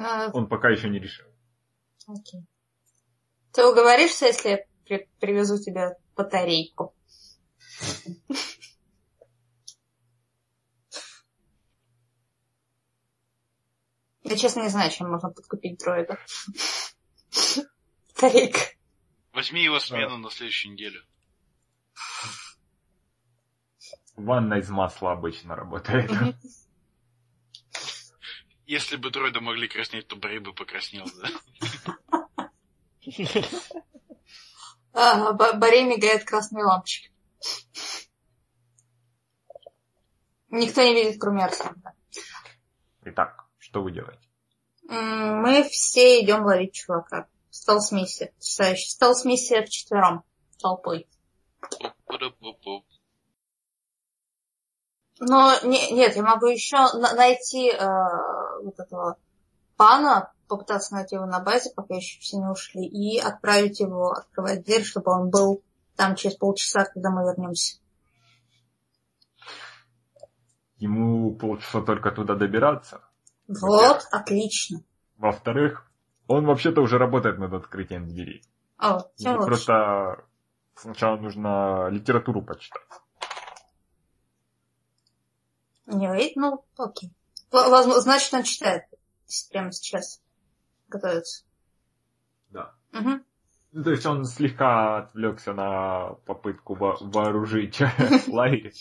А, 0.00 0.30
Он 0.32 0.48
пока 0.48 0.70
еще 0.70 0.88
не 0.88 0.98
решил. 0.98 1.26
окей. 2.08 2.44
Ты 3.58 3.66
уговоришься, 3.66 4.26
если 4.26 4.48
я 4.50 4.58
при- 4.86 5.08
привезу 5.18 5.58
тебе 5.58 5.96
батарейку? 6.14 6.94
Я 14.22 14.36
честно 14.36 14.60
не 14.62 14.68
знаю, 14.68 14.92
чем 14.92 15.10
можно 15.10 15.30
подкупить 15.30 15.80
дроида. 15.80 16.20
Батарейка. 18.14 18.60
Возьми 19.32 19.64
его 19.64 19.80
смену 19.80 20.18
на 20.18 20.30
следующую 20.30 20.74
неделю. 20.74 21.02
Ванна 24.14 24.54
из 24.60 24.70
масла 24.70 25.10
обычно 25.10 25.56
работает. 25.56 26.12
Если 28.66 28.94
бы 28.94 29.10
дроиды 29.10 29.40
могли 29.40 29.66
краснеть, 29.66 30.06
то 30.06 30.14
Брей 30.14 30.38
бы 30.38 30.52
покраснел, 30.52 31.06
да? 31.20 31.97
А, 34.92 35.32
Борей 35.32 35.84
мигает 35.84 36.24
красной 36.24 36.64
лампочкой. 36.64 37.12
Никто 40.50 40.82
не 40.82 40.94
видит, 40.94 41.20
кроме 41.20 41.44
Арсена. 41.44 41.94
Итак, 43.02 43.46
что 43.58 43.82
вы 43.82 43.92
делаете? 43.92 44.28
Мы 44.88 45.62
все 45.64 46.20
идем 46.24 46.44
ловить 46.44 46.74
чувака. 46.74 47.28
Стелс-миссия. 47.50 48.32
Потрясающе. 48.32 48.88
Стелс-миссия 48.88 49.64
вчетвером. 49.64 50.24
Толпой. 50.58 51.06
Но 55.20 55.52
не- 55.64 55.90
нет, 55.90 56.16
я 56.16 56.22
могу 56.22 56.46
еще 56.46 56.76
на- 56.76 57.14
найти 57.14 57.70
э, 57.70 58.62
вот 58.62 58.78
этого 58.78 59.18
пана, 59.76 60.32
попытаться 60.48 60.94
найти 60.94 61.14
его 61.14 61.26
на 61.26 61.40
базе, 61.40 61.70
пока 61.74 61.94
еще 61.94 62.20
все 62.20 62.38
не 62.38 62.46
ушли, 62.46 62.84
и 62.86 63.18
отправить 63.18 63.80
его 63.80 64.12
открывать 64.12 64.64
дверь, 64.64 64.84
чтобы 64.84 65.12
он 65.12 65.30
был 65.30 65.62
там 65.96 66.16
через 66.16 66.36
полчаса, 66.36 66.84
когда 66.84 67.10
мы 67.10 67.22
вернемся. 67.22 67.78
Ему 70.76 71.34
полчаса 71.34 71.82
только 71.82 72.12
туда 72.12 72.34
добираться. 72.34 73.02
Вот, 73.48 74.06
отлично. 74.12 74.82
Во-вторых, 75.16 75.90
он 76.28 76.46
вообще-то 76.46 76.82
уже 76.82 76.98
работает 76.98 77.38
над 77.38 77.52
открытием 77.52 78.06
двери. 78.06 78.42
О, 78.76 79.00
тем 79.16 79.34
лучше. 79.34 79.46
просто 79.46 80.24
сначала 80.76 81.16
нужно 81.16 81.88
литературу 81.88 82.42
почитать. 82.42 82.82
Не? 85.86 86.32
Ну, 86.36 86.64
окей. 86.76 87.12
Значит, 87.50 88.34
он 88.34 88.42
читает 88.42 88.84
прямо 89.50 89.72
сейчас. 89.72 90.20
Готовится. 90.88 91.44
Да. 92.50 92.74
Мгм. 92.92 93.24
Ну, 93.72 93.84
То 93.84 93.90
есть 93.90 94.06
он 94.06 94.24
слегка 94.24 94.98
отвлекся 94.98 95.52
на 95.52 96.14
попытку 96.24 96.74
во- 96.74 96.96
вооружить 97.00 97.78
лагерь. 98.28 98.72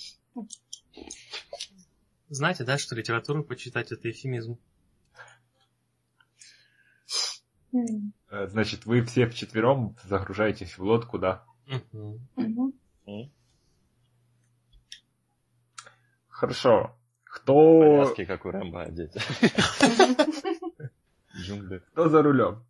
Знаете, 2.30 2.64
да, 2.64 2.78
что 2.78 2.96
литературу 2.96 3.44
почитать 3.44 3.92
это 3.92 4.10
эфемизм? 4.10 4.58
Э, 8.30 8.48
Значит, 8.48 8.86
вы 8.86 9.02
все 9.04 9.28
вчетвером 9.28 9.96
загружаетесь 10.06 10.78
в 10.78 10.84
лодку, 10.84 11.20
да? 11.20 11.44
Мгм. 11.92 12.74
Хорошо. 16.30 16.96
Кто, 17.24 17.80
Повязки, 17.80 18.26
как 18.26 18.46
у 18.46 18.52
Рэмбо 18.52 18.84
одеть. 18.84 19.14
Джунгли. 21.38 21.79
кто 21.91 22.10
за 22.10 22.22
рулем? 22.22 22.65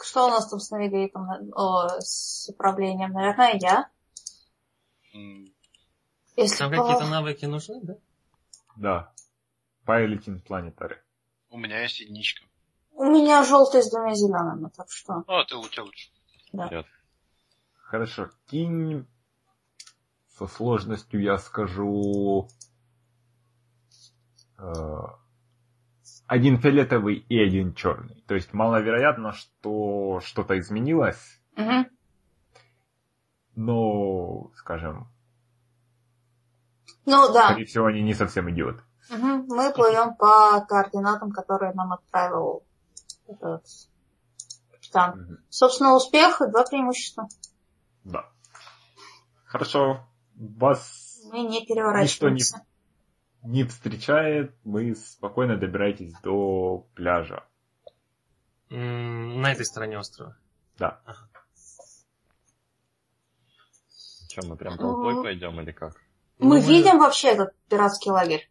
Что 0.00 0.26
у 0.26 0.30
нас 0.30 0.48
там 0.48 0.58
с 0.58 0.70
навигатором, 0.70 1.52
о, 1.54 2.00
с 2.00 2.48
управлением? 2.48 3.12
Наверное, 3.12 3.58
я. 3.60 3.88
Если 6.36 6.56
Там 6.56 6.70
по- 6.70 6.78
какие-то 6.78 7.06
навыки 7.06 7.44
нужны, 7.44 7.80
да? 7.82 7.94
Да. 8.76 9.12
Piloting 9.86 10.42
Planetary. 10.44 10.96
У 11.50 11.58
меня 11.58 11.82
есть 11.82 12.00
единичка. 12.00 12.44
У 12.92 13.04
меня 13.04 13.44
желтый 13.44 13.82
с 13.82 13.90
двумя 13.90 14.14
зелеными, 14.14 14.70
так 14.76 14.90
что. 14.90 15.24
О, 15.26 15.44
ты 15.44 15.56
у 15.56 15.68
тебя 15.68 15.84
лучше. 15.84 16.10
Хорошо. 17.74 18.30
Кинь 18.46 19.06
со 20.38 20.46
сложностью, 20.46 21.20
я 21.20 21.36
скажу... 21.38 22.48
э, 24.58 24.72
один 26.32 26.58
фиолетовый 26.58 27.16
и 27.28 27.38
один 27.38 27.74
черный. 27.74 28.24
То 28.26 28.34
есть 28.34 28.54
маловероятно, 28.54 29.32
что 29.32 30.20
что-то 30.24 30.58
изменилось, 30.58 31.38
Мгм. 31.56 31.86
но, 33.54 34.50
скажем, 34.56 35.08
Ну 37.04 37.30
да, 37.34 37.48
скорее 37.50 37.66
всего, 37.66 37.84
они 37.86 38.00
не 38.02 38.14
совсем 38.14 38.50
идиоты. 38.50 38.82
Мгм. 39.10 39.44
мы 39.48 39.72
плывем 39.74 40.14
по 40.16 40.64
координатам, 40.66 41.32
которые 41.32 41.74
нам 41.74 41.92
отправил 41.92 42.64
этот 43.26 43.66
капитан. 44.70 45.20
Мгм. 45.20 45.38
Собственно, 45.50 45.94
успех 45.94 46.40
и 46.40 46.50
два 46.50 46.64
преимущества. 46.64 47.28
Да. 48.04 48.24
Хорошо. 49.44 50.06
Вас 50.34 51.20
Мы 51.30 51.40
не 51.42 51.66
переворачиваемся. 51.66 52.56
не 52.56 52.62
встречает, 53.66 54.54
вы 54.64 54.94
спокойно 54.94 55.56
добираетесь 55.56 56.12
до 56.22 56.86
пляжа. 56.94 57.44
На 58.70 59.52
этой 59.52 59.64
стороне 59.66 59.98
острова. 59.98 60.36
Да. 60.78 61.00
Че, 64.28 64.40
мы 64.46 64.56
прям 64.56 64.78
толпой 64.78 65.14
Мгм. 65.14 65.22
пойдем 65.22 65.60
или 65.60 65.72
как? 65.72 65.94
Мы 66.38 66.60
Ну, 66.60 66.66
видим 66.66 66.98
вообще 66.98 67.28
этот 67.32 67.54
пиратский 67.68 68.10
лагерь? 68.10 68.50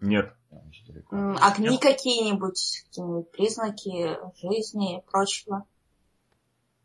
Нет. 0.00 0.32
А, 0.52 0.56
очень 0.68 0.86
далеко. 0.86 1.16
М, 1.16 1.36
Огни 1.40 1.78
какие-нибудь, 1.78 2.84
какие-нибудь 2.86 3.30
признаки 3.32 4.16
жизни 4.40 4.98
и 4.98 5.02
прочего. 5.10 5.66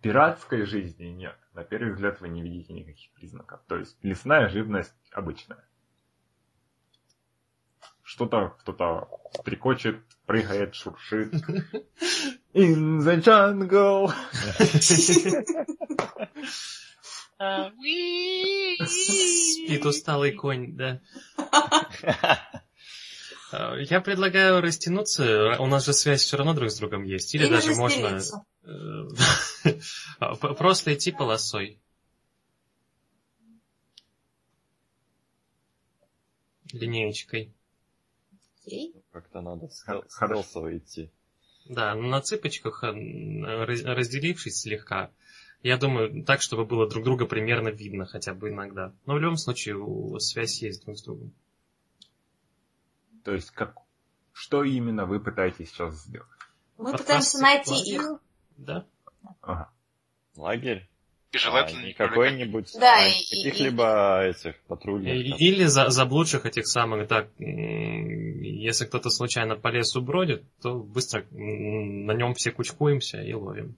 Пиратской 0.01 0.65
жизни 0.65 1.05
нет. 1.05 1.37
На 1.53 1.63
первый 1.63 1.93
взгляд 1.93 2.19
вы 2.21 2.29
не 2.29 2.41
видите 2.41 2.73
никаких 2.73 3.11
признаков. 3.13 3.61
То 3.67 3.77
есть 3.77 3.97
лесная 4.03 4.49
живность 4.49 4.93
обычная. 5.11 5.63
Что-то 8.05 8.55
кто-то 8.59 9.09
прикочет, 9.43 9.99
прыгает, 10.27 10.75
шуршит. 10.75 11.33
In 12.53 12.99
the 12.99 13.19
jungle. 13.19 14.13
Спит 18.85 19.85
усталый 19.85 20.33
конь, 20.33 20.77
да. 20.77 21.01
А, 23.51 23.75
Я 23.77 24.01
предлагаю 24.01 24.61
растянуться. 24.61 25.57
У 25.59 25.65
нас 25.67 25.85
же 25.85 25.93
связь 25.93 26.21
все 26.21 26.37
равно 26.37 26.53
друг 26.53 26.71
с 26.71 26.77
другом 26.77 27.03
есть. 27.03 27.33
Или, 27.35 27.45
Или 27.45 27.51
даже 27.51 27.75
можно 27.75 28.19
э, 28.63 29.75
просто 30.57 30.93
идти 30.93 31.11
полосой. 31.11 31.79
Линеечкой. 36.73 37.53
Окей. 38.65 38.95
Как-то 39.11 39.41
надо 39.41 39.69
хорошо. 39.85 40.05
стелсово 40.09 40.77
идти. 40.77 41.11
Да, 41.67 41.95
на 41.95 42.21
цыпочках, 42.21 42.83
э, 42.83 42.91
раз- 43.65 43.83
разделившись 43.83 44.61
слегка. 44.61 45.11
Я 45.63 45.77
думаю, 45.77 46.23
так, 46.23 46.41
чтобы 46.41 46.65
было 46.65 46.87
друг 46.87 47.03
друга 47.03 47.25
примерно 47.25 47.69
видно 47.69 48.05
хотя 48.05 48.33
бы 48.33 48.49
иногда. 48.49 48.93
Но 49.05 49.15
в 49.15 49.19
любом 49.19 49.37
случае 49.37 49.75
связь 50.19 50.61
есть 50.61 50.83
друг 50.85 50.97
с 50.97 51.03
другом. 51.03 51.33
То 53.23 53.33
есть, 53.33 53.49
как, 53.49 53.75
что 54.31 54.63
именно 54.63 55.05
вы 55.05 55.19
пытаетесь 55.19 55.69
сейчас 55.69 55.95
сделать? 56.03 56.29
Мы 56.77 56.91
Подкаст 56.91 57.03
пытаемся 57.03 57.39
найти 57.39 57.95
их. 57.95 58.03
Да? 58.57 58.85
Ага. 59.41 59.71
Лагерь? 60.35 60.87
И 61.35 61.37
А, 61.37 61.41
желательно 61.41 61.81
не 61.81 61.87
не 61.87 61.93
какой-нибудь, 61.93 62.71
Да, 62.79 62.99
а 63.03 63.07
и- 63.07 63.11
и- 63.11 63.43
каких-либо 63.43 64.23
этих 64.25 64.57
патрульных. 64.67 65.13
И-. 65.13 65.35
Или 65.49 65.65
за, 65.65 65.89
заблудших 65.89 66.45
этих 66.45 66.65
самых, 66.65 67.07
так, 67.09 67.27
если 67.39 68.85
кто-то 68.85 69.09
случайно 69.09 69.57
по 69.57 69.67
лесу 69.67 70.01
бродит, 70.01 70.43
то 70.61 70.75
быстро 70.79 71.25
на 71.31 72.13
нем 72.13 72.33
все 72.35 72.51
кучкуемся 72.51 73.21
и 73.21 73.33
ловим. 73.33 73.75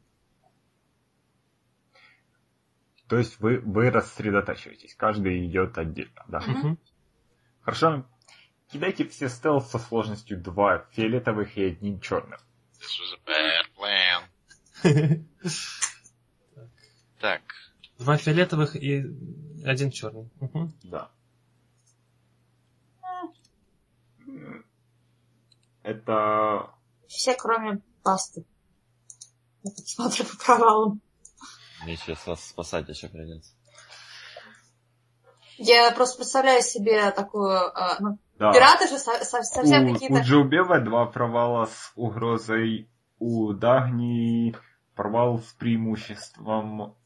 То 3.10 3.18
есть 3.18 3.40
вы, 3.40 3.60
вы 3.60 3.90
рассредотачиваетесь, 3.90 4.94
каждый 4.96 5.48
идет 5.48 5.78
отдельно, 5.78 6.26
да? 6.28 6.40
Мгм. 6.42 6.78
Хорошо. 7.62 8.06
Кидайте 8.72 9.08
все 9.08 9.30
стелс 9.30 9.70
со 9.72 9.80
сложностью 9.80 10.38
2 10.40 10.86
фиолетовых 10.92 11.58
и 11.58 11.64
один 11.64 12.00
черных. 12.02 12.40
This 12.80 13.00
was 13.02 13.16
a 13.16 13.20
bad 13.26 13.66
plan. 13.80 14.22
Так, 17.20 17.42
Два 17.98 18.18
фиолетовых 18.18 18.76
и 18.76 19.04
один 19.66 19.90
черный. 19.90 20.30
Мгм. 20.40 20.74
Да. 20.84 21.10
Это... 25.84 26.70
Все, 27.08 27.36
кроме 27.36 27.82
пасты. 28.04 28.46
Я 29.64 29.72
так 29.72 29.88
смотрю 29.88 30.26
по 30.26 30.38
провалам. 30.46 31.02
Мне 31.84 31.96
сейчас 31.96 32.26
вас 32.28 32.44
спасать 32.46 32.88
еще 32.90 33.08
придется. 33.08 33.54
Я 35.58 35.92
просто 35.92 36.18
представляю 36.18 36.62
себе 36.62 37.10
такую... 37.12 37.50
а, 37.52 37.98
ну, 38.00 38.20
Да. 38.38 38.52
пираты 38.54 38.88
же 38.90 39.00
со- 39.00 39.24
со- 39.24 39.44
совсем 39.44 39.90
у, 39.90 39.94
какие-то... 39.94 40.16
у 40.16 40.22
Джилбева 40.22 40.80
два 40.82 41.06
провала 41.08 41.66
с 41.66 41.92
угрозой, 41.96 42.90
у 43.18 43.54
Дагни 43.54 44.56
провал 44.94 45.40
с 45.40 45.54
преимуществом, 45.54 46.97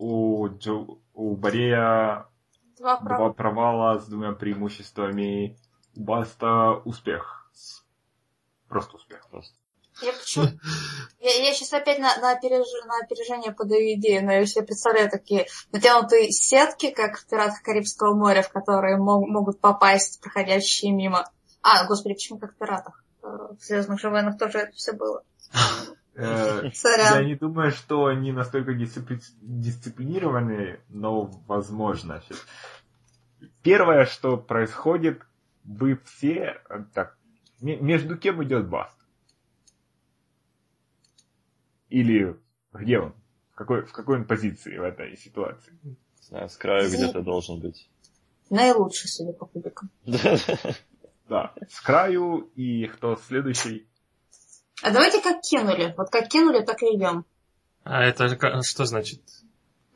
у, 0.00 0.48
Джо, 0.48 0.86
у 1.14 1.36
Борея 1.36 2.26
Два 2.78 2.96
права. 2.96 3.16
два 3.18 3.32
провала 3.34 3.98
с 3.98 4.06
двумя 4.06 4.32
преимуществами, 4.32 5.58
у 5.94 6.00
Баста 6.00 6.72
успех. 6.84 7.50
Просто 8.68 8.96
успех. 8.96 9.26
Просто. 9.30 9.54
Я, 10.02 10.12
почему... 10.12 10.44
я, 11.20 11.52
сейчас 11.52 11.72
опять 11.74 11.98
на, 11.98 12.16
на, 12.16 12.32
опереж- 12.32 12.86
на 12.86 12.98
опережение 13.04 13.52
подаю 13.52 13.94
идею, 13.98 14.24
но 14.24 14.32
я 14.32 14.46
себе 14.46 14.64
представляю 14.64 15.10
такие 15.10 15.46
натянутые 15.72 16.30
сетки, 16.30 16.90
как 16.90 17.18
в 17.18 17.26
«Пиратах 17.28 17.62
Карибского 17.62 18.14
моря», 18.14 18.42
в 18.42 18.50
которые 18.50 18.96
мог- 18.96 19.28
могут 19.28 19.60
попасть 19.60 20.20
проходящие 20.22 20.92
мимо. 20.92 21.30
А, 21.62 21.86
господи, 21.86 22.14
почему 22.14 22.38
как 22.38 22.54
в 22.54 22.56
«Пиратах»? 22.56 23.04
Э, 23.22 23.26
В 23.58 23.62
«Звездных 23.62 24.00
же 24.00 24.08
войнах» 24.08 24.38
тоже 24.38 24.58
это 24.60 24.72
все 24.72 24.92
было. 24.92 25.22
Э, 26.14 26.70
Я 26.84 27.24
не 27.24 27.34
думаю, 27.36 27.70
что 27.70 28.06
они 28.06 28.32
настолько 28.32 28.72
дисципли- 28.72 29.20
дисциплинированы, 29.40 30.80
но 30.88 31.24
возможно. 31.46 32.22
Первое, 33.62 34.06
что 34.06 34.36
происходит, 34.36 35.22
вы 35.64 35.98
все... 36.04 36.60
э, 36.68 36.84
Так, 36.94 37.16
ме- 37.60 37.76
между 37.78 38.16
кем 38.18 38.42
идет 38.44 38.68
Баст? 38.68 38.98
Или 41.88 42.36
где 42.72 42.98
он? 43.00 43.14
В 43.52 43.54
какой, 43.56 43.82
в 43.84 43.92
какой 43.92 44.18
он 44.18 44.24
позиции 44.24 44.76
в 44.78 44.82
этой 44.82 45.16
ситуации? 45.16 45.72
Знаю, 46.22 46.48
с 46.48 46.56
краю 46.56 46.88
Ну. 46.90 46.96
где-то 46.96 47.22
должен 47.22 47.60
быть. 47.60 47.88
Наилучший, 48.48 49.08
судя 49.08 49.32
по 49.32 49.46
кубикам. 49.46 49.90
Да, 51.28 51.54
с 51.68 51.80
краю 51.80 52.50
и 52.56 52.86
кто 52.88 53.14
следующий? 53.14 53.86
А 54.82 54.90
давайте 54.90 55.20
как 55.22 55.40
кинули. 55.42 55.94
Вот 55.96 56.10
как 56.10 56.28
кинули, 56.28 56.64
так 56.64 56.82
и 56.82 56.96
идем. 56.96 57.24
А 57.84 58.02
это 58.02 58.28
что 58.62 58.84
значит? 58.84 59.20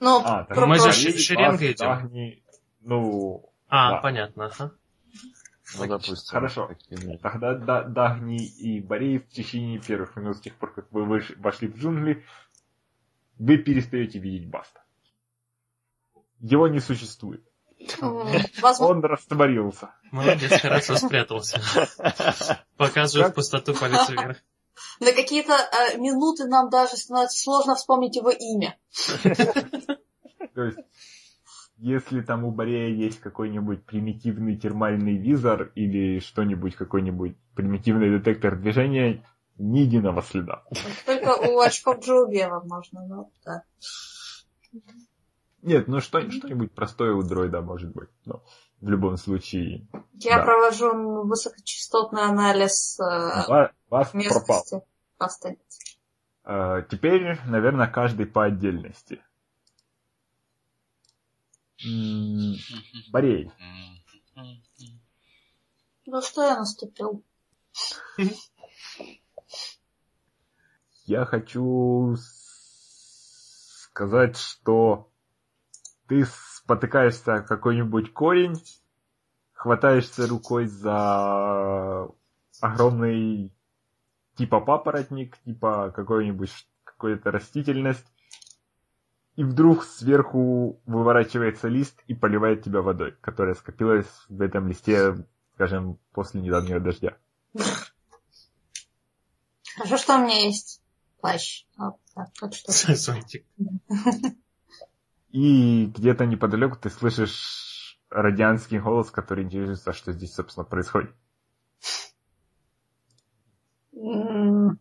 Ну, 0.01 0.21
А, 0.25 0.45
про- 0.45 0.67
мы 0.67 0.77
же 0.79 0.87
Баст, 0.87 0.99
идем. 1.01 1.77
Дагни, 1.79 2.43
ну, 2.81 3.51
А, 3.69 3.93
Да. 3.93 4.01
понятно, 4.01 4.47
ага. 4.47 4.73
Ну, 5.77 5.87
допустим. 5.87 6.31
Хорошо. 6.31 6.71
Тогда 7.23 7.55
Да- 7.55 7.83
Дагни 7.83 8.47
и 8.47 8.81
Борей 8.81 9.19
в 9.19 9.29
течение 9.29 9.81
первых 9.81 10.15
минут 10.17 10.37
с 10.37 10.41
тех 10.41 10.55
пор, 10.57 10.73
как 10.75 10.93
вы 10.93 11.05
вошли 11.39 11.69
в 11.69 11.77
джунгли, 11.77 12.25
вы 13.39 13.57
перестаете 13.59 14.19
видеть 14.19 14.49
Баста. 14.49 14.83
Его 16.41 16.69
не 16.69 16.81
существует. 16.81 17.43
возможно, 18.61 18.87
Он 18.99 19.05
растворился. 19.05 19.91
Молодец, 20.11 20.61
хорошо 20.61 20.97
спрятался. 20.97 21.61
Показываю 22.77 23.31
в 23.31 23.35
пустоту 23.35 23.75
палец 23.75 24.09
вверх. 24.09 24.39
На 25.01 25.13
какие-то 25.13 25.53
э, 25.53 25.99
минуты 25.99 26.47
нам 26.47 26.71
даже 26.71 26.97
становится 26.97 27.43
сложно 27.43 27.75
вспомнить 27.75 28.17
его 28.17 28.31
имя. 28.31 28.79
То 30.55 30.63
есть, 30.63 30.79
если 31.77 32.21
там 32.21 32.45
у 32.45 32.51
Борея 32.51 32.89
есть 32.95 33.21
какой-нибудь 33.21 33.85
примитивный 33.85 34.57
термальный 34.57 35.17
визор 35.17 35.73
или 35.75 36.21
что-нибудь, 36.21 36.77
какой-нибудь 36.77 37.37
примитивный 37.55 38.11
детектор 38.11 38.57
движения, 38.57 39.25
ни 39.59 39.81
единого 39.81 40.23
следа. 40.23 40.65
Только 41.07 41.37
у 41.49 41.61
очков 41.61 42.01
Джоуби, 42.01 42.45
возможно, 42.49 43.07
но 43.07 43.31
да. 43.45 43.63
Нет, 45.63 45.89
ну 45.89 46.01
что, 46.01 46.21
что-нибудь 46.31 46.73
простое 46.73 47.15
у 47.15 47.23
дроида 47.23 47.63
может 47.63 47.93
быть. 47.93 48.11
Но 48.25 48.45
в 48.85 48.89
любом 48.91 49.17
случае, 49.17 49.87
Я 50.21 50.37
Да. 50.39 50.45
провожу 50.45 51.23
высокочастотный 51.25 52.23
анализ 52.23 53.01
э, 53.01 53.05
Ва- 53.49 53.73
вас 53.89 54.11
пропал. 54.11 54.23
местности. 54.23 54.81
Просто 55.17 55.57
Э, 56.45 56.83
Теперь, 56.91 57.39
наверное, 57.47 57.87
каждый 57.87 58.27
по 58.27 58.45
отдельности. 58.45 59.23
Борей, 63.11 63.51
Ну 66.07 66.21
что 66.21 66.43
я 66.43 66.59
наступил? 66.59 67.25
я 71.07 71.25
хочу 71.25 72.15
сказать, 73.89 74.37
что 74.37 75.11
ты 76.09 76.25
спотыкаешься 76.65 77.41
какой-нибудь 77.43 78.13
корень, 78.13 78.57
хватаешься 79.53 80.27
рукой 80.27 80.67
за 80.67 82.09
огромный 82.61 83.53
типа 84.37 84.61
папоротник, 84.61 85.37
типа 85.45 85.93
какой-нибудь 85.95 86.51
какая-то 86.85 87.31
растительность, 87.31 88.07
и 89.37 89.45
вдруг 89.45 89.85
сверху 89.85 90.81
выворачивается 90.87 91.69
лист 91.69 92.01
и 92.07 92.15
поливает 92.15 92.63
тебя 92.63 92.81
водой, 92.81 93.15
которая 93.21 93.55
скопилась 93.55 94.09
в 94.29 94.41
этом 94.41 94.69
листе, 94.69 95.27
скажем, 95.55 95.99
после 96.13 96.41
недавнего 96.41 96.81
дождя. 96.81 97.17
Хорошо, 99.77 99.99
что 99.99 100.17
у 100.17 100.25
меня 100.25 100.47
есть 100.47 100.81
плащ. 101.21 101.67
Вот 101.77 101.97
так, 102.15 102.29
вот 102.41 102.55
что. 102.55 102.73
Зонтик. 102.95 103.45
И 105.35 105.87
где-то 105.87 106.27
неподалеку 106.27 106.77
ты 106.77 106.91
слышишь 106.91 107.99
радианский 108.09 108.79
голос, 108.79 109.11
который 109.11 109.43
интересуется, 109.43 109.93
что 109.93 110.13
здесь, 110.13 110.33
собственно, 110.33 110.65
происходит. 110.65 111.11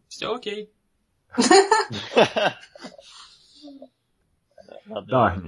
Все 0.09 0.31
окей. 0.31 0.71
Надо 4.85 5.07
Да, 5.07 5.41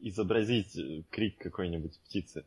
изобразить 0.00 0.74
крик 1.10 1.38
какой-нибудь 1.38 2.00
птицы. 2.06 2.46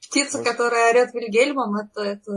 Птица, 0.00 0.42
которая 0.42 0.94
орет 0.94 1.12
Вильгельмом, 1.12 1.76
это, 1.76 2.00
это, 2.00 2.32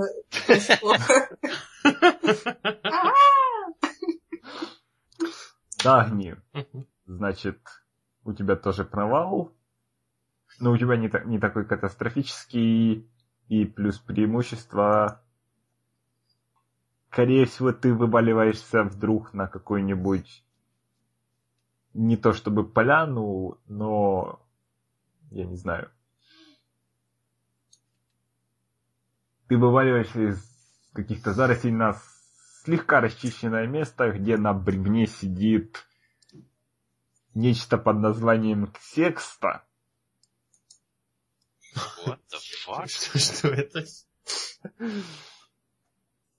это 0.50 0.78
плохо. 0.82 1.38
Дагни, 5.84 6.36
значит, 7.06 7.60
у 8.24 8.34
тебя 8.34 8.56
тоже 8.56 8.84
провал, 8.84 9.54
но 10.60 10.72
у 10.72 10.78
тебя 10.78 10.98
не, 10.98 11.10
та- 11.10 11.24
не 11.24 11.40
такой 11.40 11.66
катастрофический, 11.66 13.10
и 13.48 13.66
плюс 13.66 14.00
преимущество. 14.00 15.22
Скорее 17.10 17.46
всего, 17.46 17.72
ты 17.72 17.94
вываливаешься 17.94 18.84
вдруг 18.84 19.34
на 19.34 19.48
какой-нибудь 19.48 20.44
не 21.94 22.18
то 22.18 22.34
чтобы 22.34 22.68
поляну, 22.68 23.58
но 23.68 24.40
я 25.32 25.46
не 25.46 25.56
знаю. 25.56 25.90
Ты 29.48 29.58
вываливаешься 29.58 30.30
из 30.30 30.90
каких-то 30.94 31.34
зарослей 31.34 31.72
на 31.72 31.94
слегка 32.68 33.00
расчищенное 33.00 33.66
место, 33.66 34.12
где 34.12 34.36
на 34.36 34.54
бревне 34.54 35.08
сидит 35.08 35.88
нечто 37.34 37.78
под 37.78 38.00
названием 38.00 38.74
секста. 38.82 39.64
What 42.06 42.20
the 42.30 42.40
fuck? 42.68 42.88
Что, 43.18 43.48
это? 43.48 43.86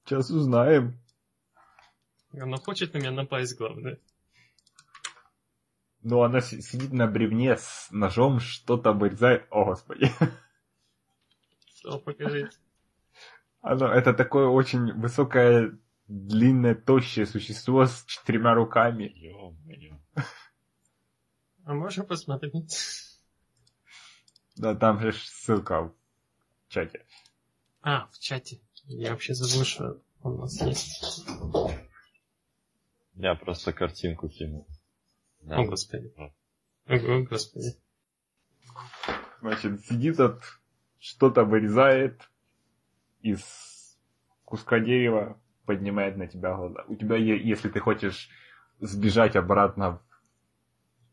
Сейчас 0.04 0.28
узнаем. 0.28 1.00
Она 2.34 2.58
хочет 2.58 2.92
на 2.92 2.98
меня 2.98 3.10
напасть, 3.10 3.56
главное. 3.56 3.98
Но 6.02 6.24
она 6.24 6.42
си- 6.42 6.60
сидит 6.60 6.92
на 6.92 7.06
бревне 7.06 7.56
с 7.56 7.88
ножом, 7.90 8.40
что-то 8.40 8.92
вырезает. 8.92 9.46
О, 9.50 9.64
господи. 9.64 10.12
Что 11.74 11.98
покажите? 11.98 12.50
Оно, 13.62 13.90
это 13.90 14.12
такое 14.12 14.46
очень 14.46 14.92
высокое, 14.92 15.78
длинное, 16.08 16.74
тощее 16.74 17.26
существо 17.26 17.86
с 17.86 18.04
четырьмя 18.06 18.54
руками. 18.54 19.04
Ё-моё. 19.14 19.98
А 21.64 21.74
можно 21.74 22.04
посмотреть? 22.04 22.76
Да, 24.56 24.74
там 24.74 24.98
же 25.00 25.12
ссылка 25.12 25.82
в 25.82 25.92
чате. 26.68 27.04
А, 27.82 28.06
в 28.06 28.18
чате. 28.18 28.60
Я 28.84 29.12
вообще 29.12 29.34
забыл, 29.34 29.64
что 29.64 30.02
он 30.22 30.34
у 30.34 30.38
нас 30.38 30.60
есть. 30.62 31.24
Я 33.14 33.34
просто 33.34 33.72
картинку 33.72 34.28
кинул. 34.28 34.66
Да. 35.42 35.58
О, 35.58 35.64
господи. 35.66 36.12
О, 36.16 36.32
о, 36.86 37.22
господи. 37.22 37.76
Значит, 39.40 39.84
сидит 39.84 40.18
от 40.20 40.42
что-то 40.98 41.44
вырезает 41.44 42.28
из 43.20 43.96
куска 44.44 44.80
дерева, 44.80 45.40
поднимает 45.68 46.16
на 46.16 46.26
тебя 46.26 46.54
глаза. 46.56 46.84
У 46.88 46.96
тебя, 46.96 47.16
если 47.16 47.68
ты 47.68 47.78
хочешь 47.78 48.30
сбежать 48.80 49.36
обратно 49.36 50.00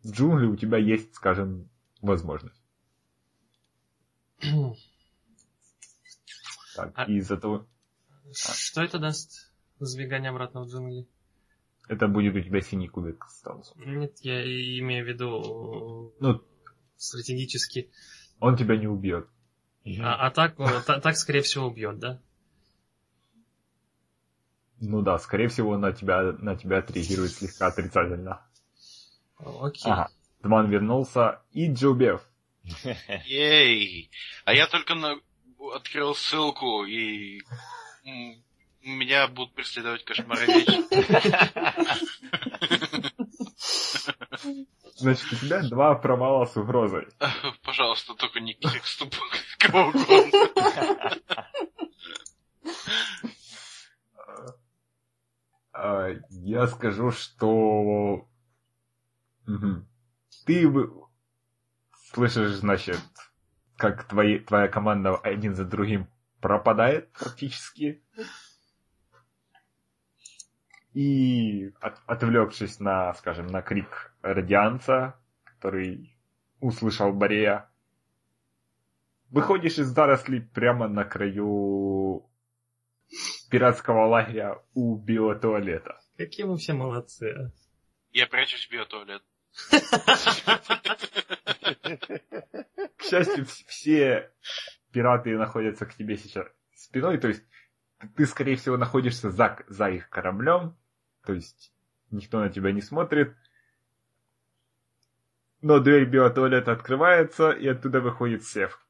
в 0.02 0.12
джунгли, 0.12 0.46
у 0.48 0.56
тебя 0.56 0.78
есть, 0.78 1.13
скажем, 1.15 1.70
возможность. 2.02 2.63
Так, 6.76 6.91
А- 6.96 7.06
и 7.06 7.15
из-за 7.18 7.38
того, 7.38 7.65
Что 8.34 8.82
это 8.84 9.00
даст? 9.00 9.54
Сбегание 9.80 10.30
обратно 10.32 10.62
в 10.63 10.68
джунгли? 10.68 11.08
это 11.88 12.08
будет 12.08 12.36
у 12.36 12.41
тебя 12.41 12.62
синий 12.62 12.88
кубик 12.88 13.24
остался. 13.26 13.74
Нет, 13.78 14.18
я 14.22 14.41
имею 14.80 15.06
в 15.06 15.08
виду 15.08 16.13
Ну, 16.20 16.41
стратегически. 16.98 17.89
он 18.39 18.58
тебя 18.58 18.76
не 18.78 18.88
убьет. 18.88 19.28
А, 20.02 20.28
а 20.28 20.32
так, 20.32 20.60
э, 20.60 20.82
та- 20.86 21.00
так, 21.00 21.15
скорее 21.15 21.41
всего, 21.41 21.68
убьет, 21.68 22.00
да? 22.00 22.20
Ну 24.80 25.02
да, 25.02 25.18
скорее 25.20 25.48
всего, 25.48 25.78
на 25.78 25.92
тебя, 25.94 26.34
на 26.40 26.56
тебя 26.56 26.80
отреагирует 26.80 27.32
слегка 27.32 27.68
отрицательно. 27.68 28.42
Окей. 29.38 29.92
Ага. 29.92 30.10
Дман 30.42 30.70
вернулся, 30.70 31.42
и 31.54 31.72
Джубев. 31.72 32.22
Ей! 33.26 34.10
А 34.46 34.54
я 34.54 34.68
только 34.68 34.94
на... 34.96 35.20
открыл 35.74 36.14
ссылку, 36.14 36.86
и 36.86 37.42
меня 38.84 39.28
будут 39.28 39.56
преследовать 39.56 40.06
кошмары. 40.06 40.46
Значит, 44.98 45.34
у 45.34 45.36
тебя 45.36 45.62
два 45.64 45.96
провала 45.96 46.46
с 46.46 46.56
угрозой. 46.56 47.08
Пожалуйста, 47.64 48.14
только 48.14 48.40
не 48.40 48.54
тексту 48.54 49.10
кого 49.58 49.88
угодно. 49.88 50.32
А, 55.76 56.08
Я 56.30 56.68
скажу, 56.68 57.12
что... 57.12 58.28
Ты 60.46 60.72
слышишь, 62.14 62.54
значит, 62.54 63.00
как 63.78 64.06
твои, 64.06 64.40
твоя 64.40 64.68
команда 64.70 65.16
один 65.18 65.54
за 65.54 65.66
другим 65.66 66.08
пропадает 66.40 67.12
практически. 67.12 68.02
И 70.94 71.74
от- 71.82 72.02
отвлекшись 72.08 72.80
на, 72.80 73.14
скажем, 73.16 73.48
на 73.48 73.62
крик 73.62 74.14
радианца, 74.22 75.20
который 75.44 76.18
услышал 76.62 77.12
Борея, 77.12 77.70
выходишь 79.30 79.78
из 79.78 79.88
зарослей 79.88 80.42
прямо 80.42 80.88
на 80.88 81.04
краю 81.04 82.30
пиратского 83.50 84.06
лагеря 84.08 84.62
у 84.74 84.96
биотуалета. 84.98 86.00
Какие 86.18 86.46
мы 86.46 86.58
все 86.58 86.74
молодцы. 86.74 87.32
а. 87.32 87.52
Я 88.12 88.28
прячусь 88.28 88.68
в 88.68 88.72
биотуалет. 88.72 89.22
К 92.98 93.04
счастью, 93.04 93.44
вс- 93.46 93.65
все 93.68 94.32
пираты 94.91 95.38
находятся 95.38 95.86
к 95.86 95.94
тебе 95.96 96.18
сейчас 96.18 96.48
спиной, 96.76 97.18
то 97.18 97.28
есть 97.28 97.44
ты, 98.15 98.26
скорее 98.26 98.56
всего, 98.56 98.78
находишься 98.78 99.32
за, 99.32 99.63
за 99.68 99.89
их 99.89 100.10
кораблем, 100.10 100.78
то 101.26 101.34
есть 101.34 101.74
никто 102.12 102.39
на 102.39 102.50
тебя 102.50 102.72
не 102.72 102.82
смотрит. 102.82 103.36
Но 105.62 105.80
дверь 105.80 106.06
биотуалета 106.06 106.72
открывается, 106.74 107.52
и 107.52 107.68
оттуда 107.68 108.00
выходит 108.00 108.44
Сев. 108.44 108.86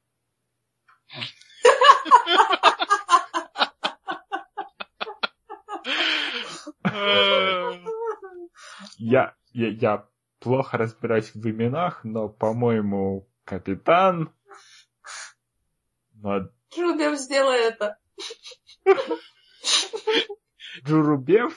Я, 8.98 9.36
я, 9.54 9.68
я 9.70 10.08
плохо 10.40 10.78
разбираюсь 10.78 11.34
в 11.34 11.50
именах, 11.50 12.04
но, 12.04 12.30
по-моему, 12.30 13.30
капитан... 13.44 14.34
Мад- 16.14 16.54
Джубев, 16.74 17.18
сделай 17.20 17.60
это. 17.60 17.98
Джурубев? 20.84 21.54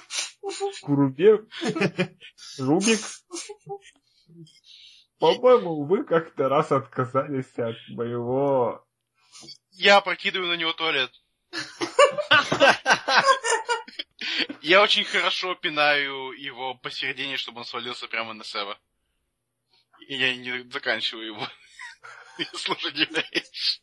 Курубев? 0.82 1.40
Рубик? 2.58 3.00
По-моему, 5.18 5.84
вы 5.84 6.04
как-то 6.04 6.48
раз 6.48 6.70
отказались 6.72 7.58
от 7.58 7.76
моего... 7.88 8.84
Я 9.70 10.00
прокидываю 10.00 10.48
на 10.48 10.56
него 10.56 10.72
туалет. 10.72 11.10
Я 14.62 14.82
очень 14.82 15.04
хорошо 15.04 15.54
пинаю 15.54 16.32
его 16.32 16.74
посередине, 16.74 17.36
чтобы 17.36 17.60
он 17.60 17.64
свалился 17.64 18.08
прямо 18.08 18.34
на 18.34 18.44
Сева. 18.44 18.78
И 20.08 20.16
я 20.16 20.36
не 20.36 20.70
заканчиваю 20.70 21.26
его. 21.26 21.48
Удивляешь. 22.38 23.80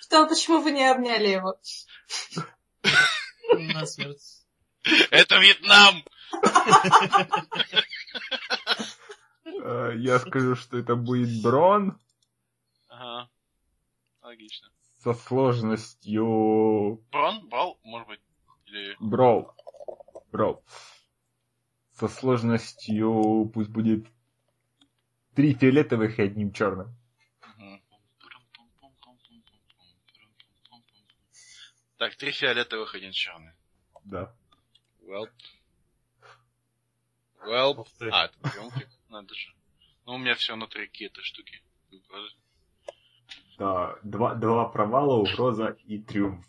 Что, 0.00 0.26
почему 0.26 0.60
вы 0.60 0.72
не 0.72 0.90
обняли 0.90 1.28
его? 1.28 1.60
На 3.52 3.86
смерть. 3.86 4.44
Это 5.10 5.38
Вьетнам! 5.38 6.04
э, 9.44 9.92
я 9.96 10.18
скажу, 10.18 10.56
что 10.56 10.78
это 10.78 10.94
будет 10.94 11.42
Брон 11.42 11.98
Ага. 12.88 13.30
Логично. 14.22 14.68
Со 14.98 15.14
сложностью... 15.14 17.02
Брон? 17.10 17.48
Брал? 17.48 17.78
Может 17.82 18.08
быть. 18.08 18.20
Или... 18.66 18.96
Брол. 19.00 19.52
Брол. 20.32 20.62
Со 21.92 22.08
сложностью 22.08 23.50
пусть 23.52 23.70
будет 23.70 24.06
три 25.34 25.54
фиолетовых 25.54 26.18
и 26.18 26.22
одним 26.22 26.52
черным. 26.52 26.94
Так, 31.96 32.14
три 32.14 32.30
фиолетовых, 32.30 32.94
один 32.94 33.10
черный. 33.10 33.52
Да. 34.04 34.32
Well. 35.00 35.28
Well. 37.44 37.86
А, 38.12 38.26
это 38.26 38.38
приемчик? 38.38 38.88
Надо 39.08 39.34
же. 39.34 39.52
Ну, 40.06 40.14
у 40.14 40.18
меня 40.18 40.36
все 40.36 40.54
внутри 40.54 40.86
какие-то 40.86 41.22
штуки. 41.22 41.60
Да, 43.58 43.96
два, 44.04 44.34
два 44.36 44.68
провала, 44.68 45.16
угроза 45.16 45.76
и 45.84 45.98
триумф. 45.98 46.46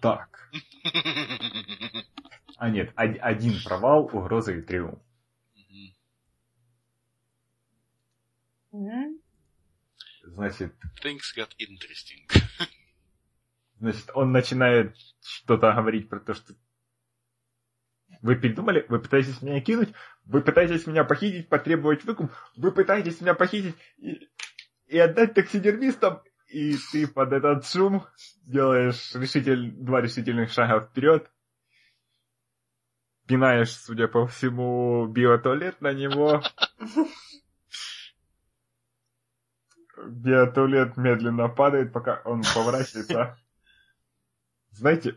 Так. 0.00 0.50
А 2.56 2.70
нет, 2.70 2.92
од- 2.96 3.18
один 3.20 3.62
провал, 3.62 4.04
угроза 4.10 4.54
и 4.54 4.62
триумф. 4.62 4.98
Значит, 10.22 10.74
Things 11.02 11.34
got 11.36 11.50
interesting. 11.58 12.26
значит, 13.78 14.10
он 14.14 14.32
начинает 14.32 14.96
что-то 15.20 15.72
говорить 15.72 16.08
про 16.08 16.20
то, 16.20 16.32
что 16.34 16.54
вы 18.22 18.36
передумали, 18.36 18.84
вы 18.88 18.98
пытаетесь 18.98 19.42
меня 19.42 19.60
кинуть, 19.60 19.90
вы 20.24 20.40
пытаетесь 20.40 20.86
меня 20.86 21.04
похитить, 21.04 21.48
потребовать 21.48 22.04
выкуп, 22.04 22.32
вы 22.56 22.72
пытаетесь 22.72 23.20
меня 23.20 23.34
похитить 23.34 23.76
и, 23.98 24.28
и 24.86 24.98
отдать 24.98 25.34
таксидермистам, 25.34 26.22
и 26.48 26.76
ты 26.92 27.06
под 27.06 27.32
этот 27.32 27.66
шум 27.66 28.06
делаешь 28.42 29.14
решитель, 29.14 29.72
два 29.72 30.00
решительных 30.00 30.50
шага 30.50 30.80
вперед, 30.80 31.30
пинаешь, 33.26 33.74
судя 33.74 34.08
по 34.08 34.26
всему, 34.26 35.06
биотуалет 35.06 35.80
на 35.80 35.92
него. 35.92 36.42
Биотуалет 40.06 40.96
медленно 40.96 41.48
падает, 41.48 41.92
пока 41.92 42.20
он 42.24 42.42
поворачивается. 42.54 43.38
Знаете, 44.70 45.16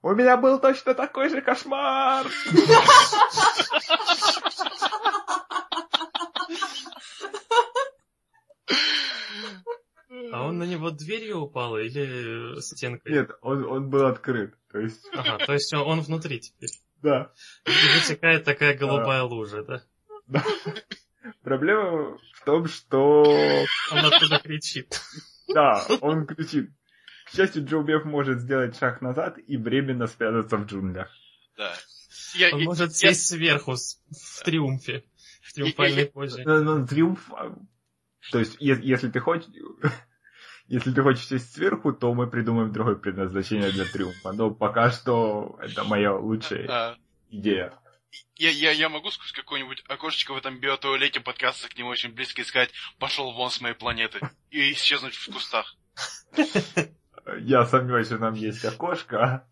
у 0.00 0.14
меня 0.14 0.36
был 0.36 0.60
точно 0.60 0.94
такой 0.94 1.28
же 1.28 1.42
кошмар. 1.42 2.26
на 10.58 10.64
него 10.64 10.90
дверью 10.90 11.38
упал 11.40 11.78
или 11.78 12.60
стенкой? 12.60 13.12
Нет, 13.12 13.30
он, 13.42 13.64
он 13.64 13.88
был 13.90 14.06
открыт. 14.06 14.54
То 14.72 14.78
есть, 14.80 15.06
Ага, 15.14 15.38
то 15.46 15.52
есть 15.52 15.72
он, 15.72 15.80
он 15.82 16.00
внутри 16.02 16.40
теперь. 16.40 16.70
да. 17.02 17.32
И 17.66 17.70
вытекает 17.98 18.44
такая 18.44 18.76
голубая 18.76 19.22
лужа, 19.22 19.62
да? 19.64 19.82
да. 20.26 20.44
Проблема 21.42 22.16
в 22.18 22.44
том, 22.44 22.66
что 22.68 23.22
Он 23.22 23.98
оттуда 24.04 24.38
кричит. 24.40 25.00
да, 25.48 25.84
он 26.00 26.26
кричит. 26.26 26.70
К 27.26 27.30
счастью, 27.36 27.64
Джо 27.66 27.82
Беф 27.82 28.04
может 28.04 28.40
сделать 28.40 28.78
шаг 28.78 29.02
назад 29.02 29.36
и 29.38 29.56
временно 29.56 30.06
спрятаться 30.06 30.56
в 30.56 30.66
джунглях. 30.66 31.10
Да. 31.56 31.74
Я, 32.34 32.50
Он 32.54 32.60
я- 32.60 32.64
может 32.64 32.88
я- 32.90 32.94
сесть 32.94 33.26
сверху 33.28 33.76
с- 33.76 34.00
в 34.10 34.44
триумфе. 34.44 35.04
В 35.42 35.52
триумфальной 35.52 36.06
позе. 36.06 36.42
Ну, 36.44 36.62
ну, 36.62 36.86
триумф... 36.86 37.30
а, 37.32 37.54
То 38.32 38.38
есть, 38.38 38.56
е- 38.60 38.80
если 38.82 39.10
ты 39.10 39.20
хочешь... 39.20 39.48
Если 40.68 40.92
ты 40.92 41.02
хочешь 41.02 41.26
сесть 41.26 41.54
сверху, 41.54 41.92
то 41.92 42.12
мы 42.12 42.28
придумаем 42.28 42.72
другое 42.72 42.94
предназначение 42.96 43.70
для 43.70 43.86
триумфа. 43.86 44.32
Но 44.32 44.50
пока 44.50 44.90
что 44.90 45.58
это 45.60 45.84
моя 45.84 46.14
лучшая 46.14 46.66
а, 46.68 46.96
идея. 47.30 47.72
я, 48.36 48.50
я, 48.50 48.70
я 48.72 48.88
могу 48.90 49.10
сквозь 49.10 49.32
какое-нибудь 49.32 49.82
окошечко 49.88 50.34
в 50.34 50.36
этом 50.36 50.60
биотуалете 50.60 51.20
подкрасться 51.20 51.68
к 51.70 51.76
нему 51.78 51.88
очень 51.88 52.12
близко 52.12 52.42
и 52.42 52.44
сказать 52.44 52.70
«пошел 52.98 53.32
вон 53.32 53.50
с 53.50 53.60
моей 53.62 53.74
планеты» 53.74 54.20
и 54.50 54.72
исчезнуть 54.72 55.14
в 55.14 55.32
кустах. 55.32 55.74
Я 57.40 57.64
сомневаюсь, 57.66 58.06
что 58.06 58.18
там 58.18 58.34
есть 58.34 58.64
окошко. 58.64 59.46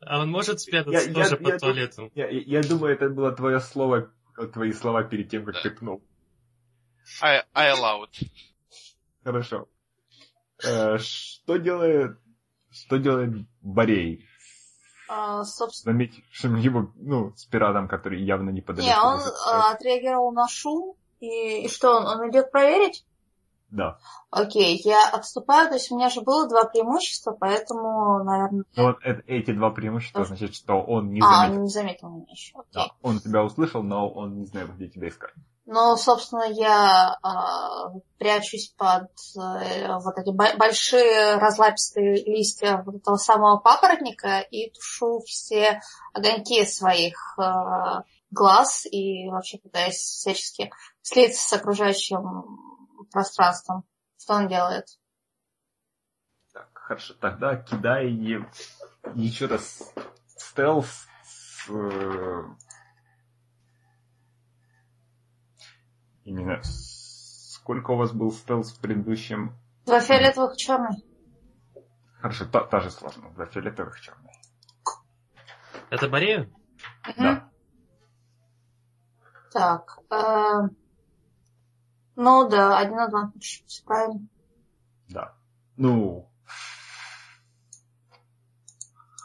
А 0.00 0.20
он 0.20 0.30
может 0.30 0.60
спрятаться 0.60 1.08
Я- 1.08 1.14
тоже 1.14 1.30
я- 1.30 1.36
под 1.36 1.46
я- 1.48 1.58
туалетом. 1.58 2.10
Я, 2.14 2.28
я 2.28 2.60
думаю, 2.62 2.94
это 2.94 3.08
было 3.08 3.32
твое 3.32 3.58
слово, 3.60 4.12
твои 4.52 4.72
слова 4.72 5.02
перед 5.04 5.30
тем, 5.30 5.44
как 5.44 5.54
Да. 5.54 5.62
ты 5.62 5.70
пнул. 5.70 6.04
I, 7.22 7.44
I 7.54 7.70
allow 7.72 8.04
it. 8.04 8.28
Хорошо. 9.22 9.68
Э, 10.66 10.98
что 10.98 11.56
делает... 11.56 12.18
Что 12.70 12.98
делает 12.98 13.46
Борей? 13.62 14.26
А, 15.08 15.44
собственно, 15.44 15.92
Заметь, 15.92 16.24
что 16.30 16.48
его, 16.48 16.90
ну, 16.96 17.32
с 17.36 17.44
пиратом, 17.44 17.88
который 17.88 18.22
явно 18.22 18.50
не 18.50 18.62
подает. 18.62 18.88
не, 18.88 18.98
он 18.98 19.20
а, 19.46 19.72
отреагировал 19.72 20.32
на 20.32 20.48
шум, 20.48 20.96
и, 21.20 21.64
и 21.64 21.68
что, 21.68 21.90
он, 21.98 22.06
он 22.06 22.30
идет 22.30 22.50
проверить? 22.50 23.04
Да. 23.70 23.98
Окей, 24.30 24.80
я 24.84 25.08
отступаю, 25.10 25.68
то 25.68 25.74
есть 25.74 25.90
у 25.90 25.96
меня 25.96 26.08
же 26.08 26.20
было 26.20 26.48
два 26.48 26.64
преимущества, 26.64 27.36
поэтому, 27.38 28.22
наверное... 28.22 28.64
Но 28.76 28.82
вот 28.84 28.98
э- 29.04 29.22
эти 29.26 29.52
два 29.52 29.70
преимущества 29.70 30.24
значит, 30.24 30.54
что 30.54 30.80
он 30.80 31.10
не 31.10 31.20
а, 31.20 31.24
заметил. 31.24 31.54
он 31.56 31.62
не 31.62 31.68
заметил 31.68 32.08
меня 32.10 32.26
еще. 32.30 32.58
Окей. 32.58 32.70
Да, 32.72 32.86
он 33.02 33.18
тебя 33.18 33.42
услышал, 33.42 33.82
но 33.82 34.08
он 34.08 34.38
не 34.38 34.46
знает, 34.46 34.74
где 34.76 34.88
тебя 34.88 35.08
искать. 35.08 35.34
Ну, 35.66 35.96
собственно, 35.96 36.44
я 36.44 37.16
а, 37.22 37.90
прячусь 38.18 38.74
под 38.76 39.08
э, 39.34 39.96
вот 39.96 40.18
эти 40.18 40.28
бо- 40.30 40.56
большие 40.58 41.36
разлапистые 41.36 42.22
листья 42.24 42.82
вот 42.84 42.96
этого 42.96 43.16
самого 43.16 43.56
папоротника 43.56 44.40
и 44.40 44.70
тушу 44.70 45.20
все 45.20 45.80
огоньки 46.12 46.66
своих 46.66 47.38
э, 47.38 48.02
глаз 48.30 48.86
и 48.90 49.26
вообще 49.30 49.56
пытаюсь 49.56 49.96
всячески 49.96 50.70
слиться 51.00 51.48
с 51.48 51.52
окружающим 51.54 52.58
пространством. 53.10 53.84
Что 54.18 54.34
он 54.34 54.48
делает? 54.48 54.86
Так, 56.52 56.68
хорошо. 56.74 57.14
Тогда 57.14 57.56
кидай 57.56 58.10
еще 59.14 59.46
раз 59.46 59.94
стелс 60.36 61.06
с... 61.24 61.68
Я 66.24 66.32
не 66.32 66.42
знаю, 66.42 66.62
сколько 66.64 67.90
у 67.90 67.96
вас 67.96 68.12
был 68.12 68.32
стелс 68.32 68.72
в 68.72 68.80
предыдущем... 68.80 69.54
Два 69.84 70.00
фиолетовых 70.00 70.56
черный. 70.56 71.04
Хорошо, 72.20 72.46
та, 72.46 72.64
та 72.64 72.80
же 72.80 72.90
сложность. 72.90 73.34
Два 73.34 73.44
фиолетовых 73.44 74.00
черных. 74.00 74.32
Это 75.90 76.08
Борею? 76.08 76.50
Да. 77.18 77.50
Так. 79.52 79.98
э, 80.10 80.68
ну 82.16 82.48
да, 82.48 82.78
один 82.78 82.98
адвантаж. 82.98 83.62
Все 83.66 83.84
правильно. 83.84 84.26
Да. 85.08 85.34
Ну... 85.76 86.30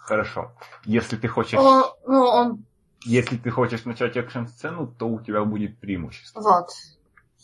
Хорошо. 0.03 0.51
Если 0.83 1.15
ты 1.15 1.27
хочешь... 1.27 1.57
Он, 1.57 1.85
ну, 2.05 2.23
он 2.23 2.65
Если 3.05 3.37
ты 3.37 3.49
хочешь 3.49 3.85
начать 3.85 4.17
экшн-сцену, 4.17 4.87
то 4.87 5.07
у 5.07 5.21
тебя 5.21 5.43
будет 5.45 5.79
преимущество. 5.79 6.41
Вот. 6.41 6.67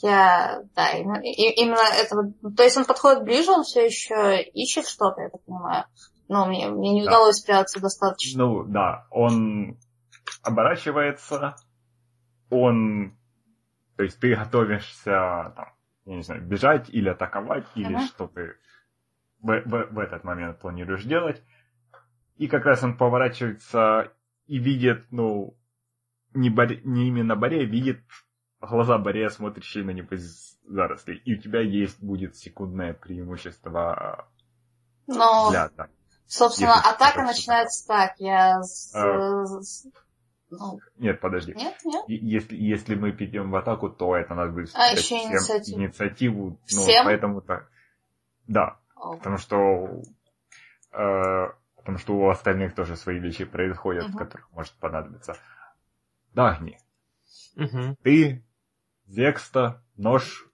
Я, 0.02 0.62
да, 0.76 0.90
именно, 0.92 1.22
именно 1.24 1.80
этого, 1.80 2.34
то 2.56 2.64
есть 2.64 2.76
он 2.76 2.84
подходит 2.86 3.24
ближе, 3.24 3.52
он 3.52 3.64
все 3.64 3.86
еще 3.86 4.42
ищет 4.42 4.88
что-то, 4.88 5.22
я 5.22 5.30
так 5.30 5.42
понимаю. 5.46 5.86
Но 6.28 6.46
мне, 6.48 6.68
мне 6.68 6.94
не 6.94 7.04
Да. 7.04 7.12
удалось 7.12 7.38
спрятаться 7.38 7.80
достаточно. 7.80 8.44
Ну, 8.44 8.64
да, 8.64 9.08
он 9.10 9.80
оборачивается, 10.44 11.56
он... 12.50 13.18
То 13.96 14.04
есть 14.04 14.20
ты 14.20 14.36
готовишься, 14.36 15.54
там, 15.56 15.74
я 16.06 16.16
не 16.18 16.24
знаю, 16.24 16.42
бежать 16.42 16.90
или 16.90 17.08
атаковать, 17.08 17.66
или 17.76 17.98
что 18.06 18.28
ты 18.28 18.56
в, 19.40 19.62
в- 19.62 19.88
в 19.94 20.00
этот 20.00 20.26
момент 20.26 20.60
планируешь 20.60 21.04
делать. 21.06 21.42
И 22.36 22.48
как 22.48 22.66
раз 22.66 22.84
он 22.84 22.98
поворачивается 22.98 24.12
и 24.48 24.58
видит, 24.60 25.06
ну, 25.12 25.56
не, 26.34 26.50
Боре- 26.50 26.82
не 26.84 27.08
именно 27.08 27.36
Борея, 27.36 27.66
видит 27.66 28.02
глаза 28.60 28.98
Борея, 28.98 29.30
смотрящие 29.30 29.84
на 29.84 29.92
него 29.92 30.16
из 30.16 30.58
зарослей. 30.68 31.18
И 31.26 31.36
у 31.36 31.42
тебя 31.42 31.62
есть 31.62 32.02
будет 32.04 32.36
секундное 32.36 32.94
преимущество 32.94 34.28
Но, 35.08 35.50
для 35.52 35.64
атаки. 35.66 35.94
собственно, 36.28 36.76
если 36.76 36.90
атака 36.90 37.22
начинается 37.24 37.88
так. 37.88 38.16
Я... 38.20 38.62
А. 38.94 39.46
ну, 40.50 40.80
Нет, 40.98 41.20
подожди. 41.22 41.54
нет, 41.56 41.76
нет. 41.84 42.04
Если, 42.08 42.56
если 42.56 42.96
мы 42.96 43.12
перейдем 43.12 43.52
в 43.52 43.56
атаку, 43.56 43.90
то 43.90 44.16
это 44.16 44.34
надо 44.36 44.52
будет 44.52 44.72
А, 44.76 44.92
еще 44.92 45.02
всем 45.02 45.32
инициативу. 45.32 45.80
инициативу. 45.80 46.50
Ну, 46.50 46.58
Всем? 46.66 47.06
поэтому 47.06 47.42
так. 47.42 47.70
Да, 48.48 48.78
О, 48.96 49.16
потому 49.18 49.38
что 49.38 50.02
э, 50.92 51.48
потому 51.86 52.00
что 52.00 52.16
у 52.18 52.30
остальных 52.30 52.74
тоже 52.74 52.96
свои 52.96 53.20
вещи 53.20 53.46
происходят, 53.46 54.10
Мгм. 54.10 54.18
которых 54.18 54.52
может 54.52 54.74
понадобиться. 54.74 55.38
Дагни, 56.34 56.80
Угу. 57.56 57.96
ты, 58.02 58.44
Зекста, 59.06 59.84
нож, 59.96 60.48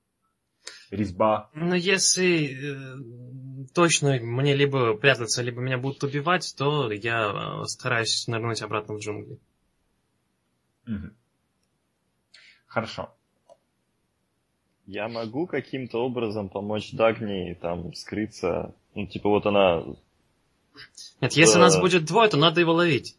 резьба. 0.92 1.50
Ну, 1.54 1.74
если 1.74 2.50
э, 2.52 3.68
точно 3.74 4.20
мне 4.22 4.54
либо 4.54 4.94
прятаться, 4.98 5.42
либо 5.42 5.62
меня 5.62 5.78
будут 5.78 6.04
убивать, 6.04 6.54
то 6.58 6.92
я 6.92 7.62
э, 7.62 7.66
стараюсь 7.68 8.28
нырнуть 8.28 8.62
обратно 8.62 8.96
в 8.96 9.00
джунгли. 9.00 9.40
Мгм. 10.86 11.16
Хорошо. 12.68 13.16
Я 14.86 15.08
могу 15.08 15.48
каким-то 15.48 16.04
образом 16.04 16.50
помочь 16.50 16.92
Дагни 16.92 17.54
там 17.54 17.94
скрыться? 17.94 18.76
Ну, 18.96 19.08
типа 19.08 19.30
вот 19.30 19.46
она... 19.46 19.86
Нет, 21.22 21.34
если 21.34 21.60
нас 21.60 21.80
будет 21.80 22.06
двое, 22.06 22.30
то 22.30 22.38
надо 22.38 22.62
его 22.62 22.74
ловить. 22.74 23.18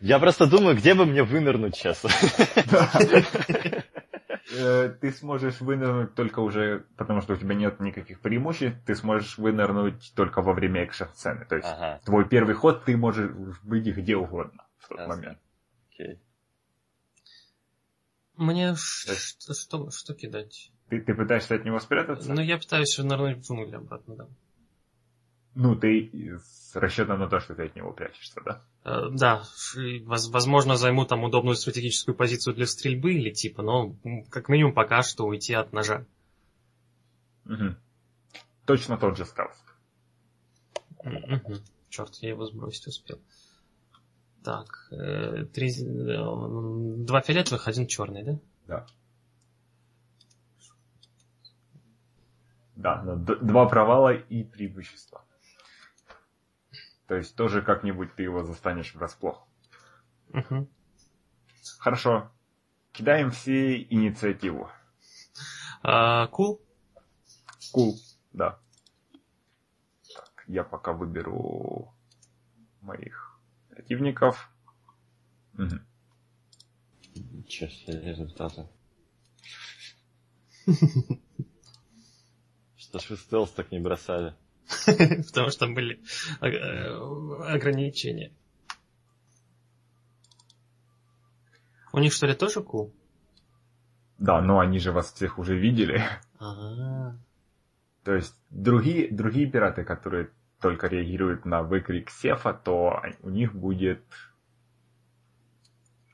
Я 0.00 0.18
просто 0.18 0.46
думаю, 0.46 0.76
где 0.76 0.92
бы 0.94 1.06
мне 1.06 1.22
вынырнуть 1.22 1.76
сейчас. 1.76 2.04
э, 4.52 4.94
ты 5.00 5.12
сможешь 5.12 5.62
вынырнуть 5.62 6.14
только 6.14 6.40
уже, 6.40 6.84
потому 6.98 7.22
что 7.22 7.32
у 7.32 7.36
тебя 7.36 7.54
нет 7.54 7.80
никаких 7.80 8.20
преимуществ, 8.20 8.78
ты 8.84 8.94
сможешь 8.96 9.38
вынырнуть 9.38 10.12
только 10.14 10.42
во 10.42 10.52
время 10.52 10.82
экшн-сцены. 10.82 11.46
То 11.46 11.56
есть 11.56 11.68
Ага, 11.68 12.00
твой 12.04 12.28
первый 12.28 12.54
ход 12.54 12.84
ты 12.84 12.98
можешь 12.98 13.30
быть 13.62 13.86
где 13.86 14.16
угодно 14.16 14.66
в 14.76 14.88
тот 14.88 14.98
Ясно. 14.98 15.16
момент. 15.16 15.38
окей. 15.90 16.20
Мне 18.36 18.74
что, 18.76 19.14
что, 19.54 19.90
что 19.90 20.14
кидать? 20.14 20.70
Ты, 20.90 21.00
ты 21.00 21.14
пытаешься 21.14 21.54
от 21.54 21.64
него 21.64 21.78
спрятаться? 21.78 22.30
Ну, 22.30 22.42
я 22.42 22.58
пытаюсь 22.58 22.98
нырнуть 22.98 23.38
в 23.38 23.42
джунгли 23.42 23.76
обратно, 23.76 24.16
да. 24.16 24.28
Ну, 25.54 25.76
ты 25.76 26.10
с 26.42 26.74
расчетом 26.74 27.20
на 27.20 27.28
то, 27.28 27.38
что 27.38 27.54
ты 27.54 27.66
от 27.66 27.76
него 27.76 27.92
прячешься, 27.92 28.40
да? 28.44 28.60
Э, 28.84 29.08
Да, 29.12 29.44
возможно, 30.04 30.76
займу 30.76 31.04
там 31.06 31.22
удобную 31.22 31.54
стратегическую 31.56 32.14
позицию 32.14 32.54
для 32.54 32.66
стрельбы 32.66 33.14
или 33.14 33.30
типа, 33.30 33.62
но 33.62 33.94
как 34.30 34.48
минимум 34.48 34.74
пока 34.74 35.02
что 35.02 35.26
уйти 35.26 35.54
от 35.54 35.72
ножа. 35.72 36.04
Мгм. 37.44 37.76
Точно 38.66 38.96
тот 38.96 39.16
же 39.16 39.24
стелс. 39.24 39.62
Черт, 41.88 42.14
я 42.16 42.30
его 42.30 42.46
сбросить 42.46 42.86
успел. 42.88 43.20
Так, 44.42 44.88
э, 44.90 45.44
три, 45.52 45.70
э, 45.70 47.04
два 47.04 47.20
фиолетовых, 47.20 47.68
один 47.68 47.86
черный, 47.86 48.24
да? 48.24 48.38
Да. 48.66 48.86
Да, 52.76 53.16
два 53.16 53.66
провала 53.66 54.12
и 54.12 54.42
преимущества. 54.42 55.23
То 57.06 57.16
есть 57.16 57.36
тоже 57.36 57.62
как-нибудь 57.62 58.14
ты 58.14 58.22
его 58.22 58.42
застанешь 58.42 58.94
врасплох. 58.94 59.46
Мгм. 60.28 60.68
Хорошо. 61.78 62.30
Кидаем 62.92 63.30
все 63.30 63.82
инициативу. 63.82 64.70
А, 65.82 66.28
Кул? 66.28 66.62
Кул, 67.72 67.98
да. 68.32 68.58
Так, 70.14 70.44
я 70.46 70.64
пока 70.64 70.92
выберу 70.92 71.92
моих 72.80 73.38
противников. 73.68 74.50
Ничего 77.14 77.68
себе 77.68 78.00
результаты. 78.00 78.66
Что 82.76 82.98
ж 82.98 83.10
вы 83.10 83.16
стелс 83.16 83.50
так 83.50 83.70
не 83.72 83.80
бросали? 83.80 84.34
Потому 84.86 85.50
что 85.50 85.66
были 85.66 86.00
э, 86.40 87.54
ограничения. 87.54 88.32
У 91.92 91.98
них 91.98 92.12
что 92.12 92.26
ли 92.26 92.34
тоже 92.34 92.62
кул? 92.62 92.92
Да, 94.18 94.40
но 94.40 94.58
они 94.58 94.78
же 94.78 94.92
вас 94.92 95.12
всех 95.12 95.38
уже 95.38 95.56
видели. 95.56 96.02
Ага. 96.38 97.18
То 98.04 98.14
есть 98.14 98.34
другие, 98.50 99.10
другие 99.10 99.50
пираты, 99.50 99.84
которые 99.84 100.30
только 100.60 100.86
реагируют 100.88 101.44
на 101.44 101.62
выкрик 101.62 102.10
Сефа, 102.10 102.52
то 102.52 103.02
у 103.20 103.30
них 103.30 103.54
будет... 103.54 104.02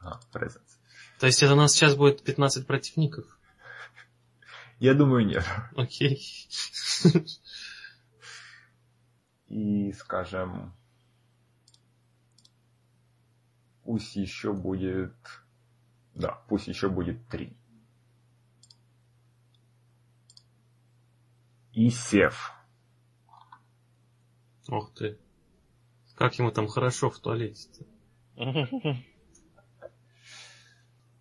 А, 0.00 0.18
presence. 0.32 0.78
То 1.18 1.26
есть 1.26 1.42
это 1.42 1.52
у 1.52 1.56
нас 1.56 1.72
сейчас 1.72 1.94
будет 1.94 2.22
15 2.22 2.66
противников? 2.66 3.26
Я 4.78 4.94
думаю, 4.94 5.26
нет. 5.26 5.44
Окей. 5.76 6.22
И, 9.50 9.92
скажем, 9.92 10.72
пусть 13.84 14.14
еще 14.14 14.52
будет... 14.52 15.14
Да, 16.14 16.42
пусть 16.48 16.68
еще 16.68 16.88
будет 16.88 17.28
три. 17.28 17.56
И 21.72 21.90
Сев. 21.90 22.52
Ух 24.68 24.94
ты. 24.94 25.18
Как 26.14 26.38
ему 26.38 26.52
там 26.52 26.68
хорошо 26.68 27.10
в 27.10 27.18
туалете-то. 27.18 27.84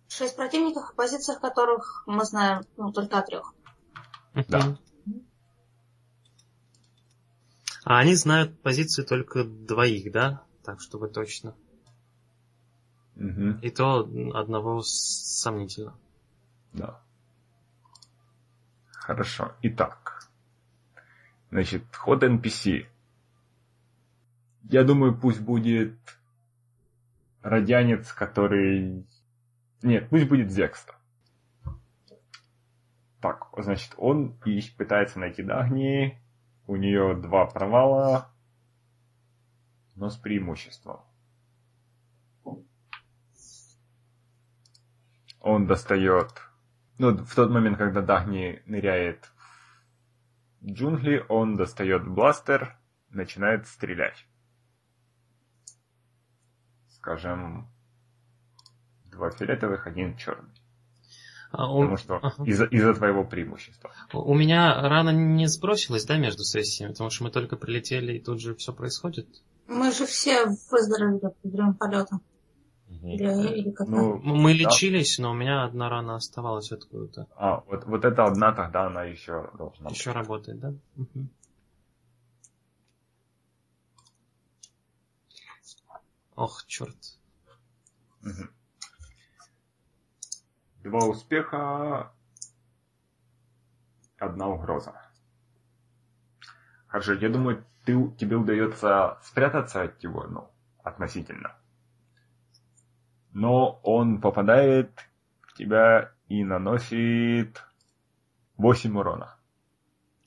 Шесть 0.06 0.36
противников, 0.36 0.90
о 0.90 0.94
позициях 0.94 1.40
которых 1.40 2.04
мы 2.06 2.24
знаем 2.24 2.62
ну, 2.76 2.92
только 2.92 3.18
о 3.18 3.22
трех. 3.22 3.54
Да. 4.48 4.78
А 7.90 7.98
они 7.98 8.14
знают 8.14 8.62
позиции 8.62 9.02
только 9.02 9.42
двоих, 9.42 10.12
да? 10.12 10.44
Так, 10.62 10.80
чтобы 10.80 11.08
точно. 11.08 11.56
Мгм, 13.16 13.58
И 13.62 13.70
то 13.70 14.08
одного 14.32 14.80
сомнительно. 14.82 15.98
да. 16.72 17.02
Хорошо. 18.92 19.56
Итак. 19.62 20.30
Значит, 21.50 21.82
ход 21.96 22.22
NPC. 22.22 22.86
Я 24.68 24.84
думаю, 24.84 25.18
пусть 25.18 25.40
будет 25.40 25.98
радянец, 27.42 28.12
который... 28.12 29.04
Нет, 29.82 30.08
пусть 30.10 30.28
будет 30.28 30.52
Зекста. 30.52 30.94
Так, 33.20 33.48
значит, 33.56 33.94
он 33.96 34.38
и 34.44 34.62
пытается 34.78 35.18
найти 35.18 35.42
Дагни. 35.42 36.22
У 36.70 36.76
нее 36.76 37.16
два 37.16 37.46
провала, 37.46 38.30
но 39.96 40.08
с 40.08 40.16
преимуществом. 40.16 41.00
Он 45.40 45.66
достает... 45.66 46.28
Ну, 46.98 47.16
в 47.16 47.34
тот 47.34 47.50
момент, 47.50 47.76
когда 47.76 48.02
Дагни 48.02 48.62
ныряет 48.66 49.32
в 50.60 50.70
джунгли, 50.70 51.26
он 51.28 51.56
достает 51.56 52.06
бластер, 52.06 52.78
начинает 53.08 53.66
стрелять. 53.66 54.24
Скажем, 56.90 57.68
два 59.06 59.32
фиолетовых, 59.32 59.88
один 59.88 60.16
черный. 60.16 60.59
А 61.52 61.72
у, 61.72 61.80
Потому 61.80 61.96
что 61.96 62.16
ага. 62.16 62.44
из-за 62.44 62.64
из-за 62.66 62.94
твоего 62.94 63.24
преимущества. 63.24 63.90
у 64.12 64.34
меня 64.34 64.80
рана 64.88 65.10
не 65.10 65.46
сбросилась, 65.46 66.04
да, 66.04 66.16
между 66.16 66.44
сессиями, 66.44 66.92
потому 66.92 67.10
что 67.10 67.24
мы 67.24 67.30
только 67.30 67.56
прилетели 67.56 68.18
и 68.18 68.22
тут 68.22 68.40
же 68.40 68.54
все 68.54 68.72
происходит. 68.72 69.26
Мы 69.66 69.92
же 69.92 70.06
все 70.06 70.46
выздоровели 70.46 71.18
во 71.20 71.32
время 71.42 71.74
полета. 71.74 72.20
Или, 73.02 73.58
или 73.58 73.70
как 73.70 73.88
Ну, 73.88 74.16
Мы 74.18 74.52
Да. 74.52 74.70
лечились, 74.70 75.18
но 75.18 75.32
у 75.32 75.34
меня 75.34 75.64
одна 75.64 75.88
рана 75.88 76.16
оставалась 76.16 76.70
откуда-то. 76.70 77.26
а, 77.36 77.60
вот, 77.66 77.84
вот 77.86 78.04
эта 78.04 78.26
одна, 78.26 78.52
тогда 78.52 78.86
она 78.86 79.04
еще 79.04 79.50
должна 79.56 79.88
быть. 79.88 79.98
Еще 79.98 80.12
работает, 80.12 80.60
да? 80.60 80.72
Мгм. 80.96 81.30
Ох, 86.36 86.64
черт. 86.66 86.96
Мгм. 88.22 88.50
Два 90.82 91.06
успеха, 91.06 92.12
одна 94.18 94.48
угроза. 94.48 94.94
Хорошо, 96.86 97.12
я 97.14 97.28
думаю, 97.28 97.64
ты, 97.84 98.10
тебе 98.18 98.36
удается 98.36 99.18
спрятаться 99.22 99.82
от 99.82 100.02
него, 100.02 100.26
ну, 100.26 100.50
относительно. 100.82 101.54
Но 103.32 103.78
он 103.82 104.20
попадает 104.20 104.90
в 105.42 105.54
тебя 105.54 106.12
и 106.28 106.44
наносит 106.44 107.62
8 108.56 108.98
урона. 108.98 109.36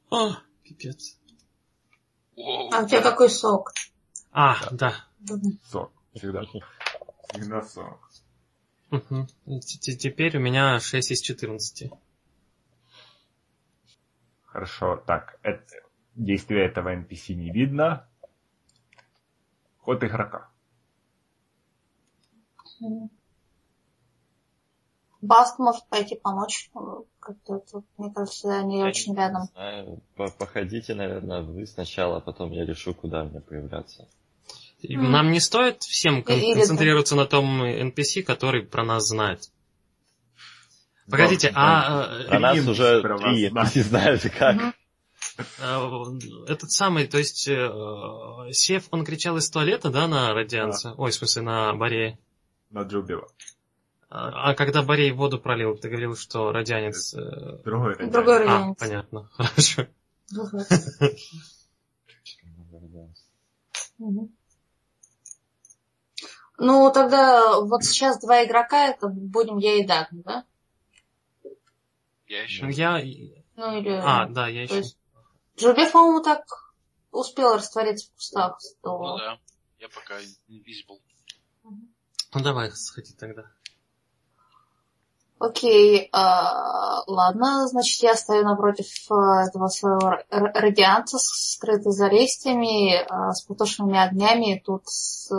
О, 0.10 0.36
пипец. 0.64 1.20
Воу. 2.36 2.70
А 2.72 2.84
у 2.84 2.88
тебя 2.88 3.02
какой 3.02 3.30
сок? 3.30 3.72
А, 4.32 4.58
да. 4.72 4.94
Сок. 5.64 5.92
Всегда. 6.14 6.44
Всегда 7.30 7.62
сок. 7.64 8.10
Т- 9.00 9.96
Теперь 9.98 10.38
у 10.38 10.40
меня 10.40 10.80
6 10.80 11.12
из 11.12 11.22
14. 11.22 11.92
Хорошо, 14.46 14.98
так, 15.08 15.40
это, 15.42 15.66
действия 16.16 16.66
этого 16.66 16.94
NPC 16.96 17.34
не 17.34 17.52
видно. 17.52 18.08
Ход 19.80 20.04
игрока. 20.04 20.48
Баст 25.22 25.58
может 25.58 25.86
пойти 25.88 26.16
помочь. 26.16 26.70
Как-то 27.20 27.60
тут, 27.60 27.86
мне 27.98 28.12
кажется, 28.14 28.60
они 28.60 28.80
Я 28.80 28.86
очень 28.88 29.14
не 29.14 29.18
рядом. 29.18 29.44
знаю. 29.54 30.02
По- 30.16 30.30
Походите, 30.30 30.94
наверное, 30.94 31.42
вы 31.42 31.66
сначала, 31.66 32.18
а 32.18 32.20
потом 32.20 32.52
я 32.52 32.66
решу, 32.66 32.94
куда 32.94 33.24
мне 33.24 33.40
появляться. 33.40 34.08
Мгм. 34.90 35.12
Нам 35.12 35.32
не 35.32 35.40
стоит 35.40 35.84
всем 35.84 36.24
кон- 36.24 36.36
Или- 36.40 36.54
концентрироваться 36.56 37.16
на 37.16 37.26
том 37.26 37.64
NPC, 37.64 38.22
который 38.24 38.64
про 38.64 38.84
нас 38.84 39.08
знает. 39.08 39.50
Погодите, 41.10 41.52
Да, 41.52 41.56
а 42.08 42.22
э, 42.24 42.28
Про 42.30 42.40
нас 42.40 42.58
уже 42.68 43.02
про 43.02 43.18
вас 43.18 43.24
три. 43.36 43.50
NPC 43.50 43.82
знают, 43.84 44.22
как. 44.38 44.74
Э, 45.60 45.90
этот 46.48 46.72
самый, 46.72 47.08
то 47.08 47.18
есть 47.18 47.48
э, 47.48 47.70
Сев, 48.52 48.86
он 48.92 49.04
кричал 49.04 49.38
из 49.38 49.50
туалета, 49.50 49.90
да, 49.90 50.08
на 50.08 50.34
радианца? 50.34 50.94
Ой, 50.98 51.12
в 51.12 51.14
смысле, 51.16 51.42
на 51.42 51.74
Баре. 51.74 52.18
На 52.70 52.84
Джубила. 52.84 53.28
А, 54.10 54.52
а 54.52 54.56
когда 54.56 54.82
Борей 54.84 55.12
воду 55.12 55.40
пролил, 55.40 55.76
ты 55.76 55.90
говорил, 55.90 56.16
что 56.16 56.52
радианец... 56.52 57.14
Другой 57.14 57.94
радианец. 57.96 58.14
Другой 58.14 58.36
А, 58.36 58.40
радианец. 58.40 58.78
понятно, 58.80 59.30
хорошо. 59.34 59.88
Другой. 60.32 60.62
Ну, 66.58 66.92
тогда 66.94 67.60
вот 67.62 67.84
сейчас 67.84 68.20
два 68.20 68.44
игрока, 68.46 68.88
это 68.90 69.08
будем 69.08 69.58
я 69.58 69.76
и 69.80 69.86
Дагни, 69.86 70.22
да? 70.22 70.46
Я 72.28 72.44
еще... 72.44 72.64
Ну, 72.64 72.70
я... 72.70 72.98
Ну, 73.56 73.78
или... 73.80 73.90
А, 74.04 74.28
да, 74.28 74.48
я 74.48 74.64
еще... 74.64 74.78
есть 74.78 74.98
Джубе, 75.58 75.90
по-моему, 75.90 76.22
так 76.24 76.44
успел 77.12 77.56
раствориться 77.56 78.10
в 78.10 78.16
кустах. 78.16 78.58
Ну 78.62 78.70
что- 78.80 79.18
да. 79.18 79.40
Я 79.80 79.90
пока 79.90 80.20
invisible. 80.48 81.00
Ну, 81.64 82.40
давай, 82.42 82.72
сходи 82.72 83.14
тогда. 83.14 83.52
Окей, 85.46 86.10
а, 86.14 87.04
ладно, 87.08 87.68
значит, 87.68 88.02
я 88.02 88.16
стою 88.16 88.44
напротив 88.44 88.86
а, 89.12 89.44
этого 89.46 89.68
своего 89.68 90.08
р- 90.12 90.26
р- 90.32 90.52
радианта, 90.56 91.18
с- 91.18 91.54
скрытый 91.56 91.92
за 91.92 92.08
листьями, 92.08 92.96
а, 93.10 93.32
с 93.34 93.42
потушенными 93.44 93.98
огнями. 94.00 94.62
Тут 94.66 94.84
с- 94.88 95.30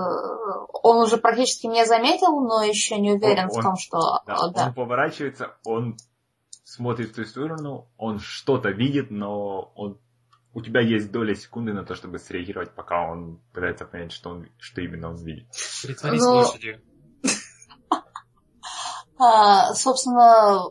он 0.82 0.98
уже 0.98 1.16
практически 1.16 1.66
меня 1.68 1.86
заметил, 1.86 2.38
но 2.40 2.62
еще 2.62 2.98
не 3.00 3.12
уверен 3.12 3.44
Он- 3.44 3.50
в 3.50 3.56
он- 3.56 3.62
том, 3.62 3.76
что... 3.76 3.98
Да, 4.26 4.34
а, 4.36 4.48
да. 4.50 4.66
Он 4.66 4.74
поворачивается, 4.74 5.52
он 5.64 5.96
смотрит 6.64 7.10
в 7.10 7.14
ту 7.14 7.24
сторону, 7.24 7.88
он 7.96 8.18
что-то 8.18 8.68
видит, 8.70 9.10
но 9.10 9.72
он... 9.74 9.98
у 10.52 10.60
тебя 10.60 10.80
есть 10.82 11.10
доля 11.12 11.34
секунды 11.34 11.72
на 11.72 11.84
то, 11.84 11.94
чтобы 11.94 12.18
среагировать, 12.18 12.74
пока 12.74 13.10
он 13.10 13.40
пытается 13.54 13.86
понять, 13.86 14.12
что, 14.12 14.30
он, 14.30 14.48
что 14.58 14.82
именно 14.82 15.08
он 15.08 15.16
видит. 15.24 15.46
Притворись 15.82 16.20
Ну, 16.22 16.30
лошадью. 16.34 16.80
А, 19.18 19.74
собственно, 19.74 20.70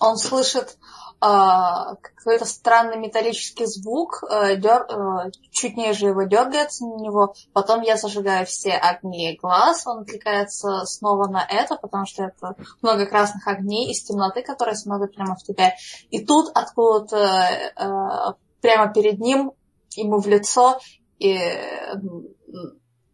он 0.00 0.16
слышит 0.16 0.76
а, 1.18 1.94
какой-то 1.96 2.44
странный 2.44 2.98
металлический 2.98 3.64
звук, 3.64 4.22
э, 4.28 4.56
дер- 4.56 4.86
э, 4.86 5.30
чуть 5.50 5.76
ниже 5.76 6.08
его 6.08 6.24
дергается 6.24 6.84
на 6.84 6.96
него, 6.96 7.34
потом 7.54 7.80
я 7.80 7.96
зажигаю 7.96 8.44
все 8.44 8.72
огни 8.72 9.38
глаз, 9.40 9.86
он 9.86 10.00
отвлекается 10.00 10.84
снова 10.84 11.26
на 11.28 11.42
это, 11.42 11.76
потому 11.76 12.04
что 12.04 12.24
это 12.24 12.54
много 12.82 13.06
красных 13.06 13.48
огней 13.48 13.90
из 13.90 14.02
темноты, 14.02 14.42
которые 14.42 14.76
смотрят 14.76 15.14
прямо 15.14 15.36
в 15.36 15.42
тебя. 15.42 15.72
И 16.10 16.22
тут 16.22 16.50
откуда-то 16.54 17.16
э, 17.16 18.34
прямо 18.60 18.92
перед 18.92 19.18
ним, 19.18 19.52
ему 19.96 20.20
в 20.20 20.26
лицо, 20.26 20.78
и, 21.18 21.38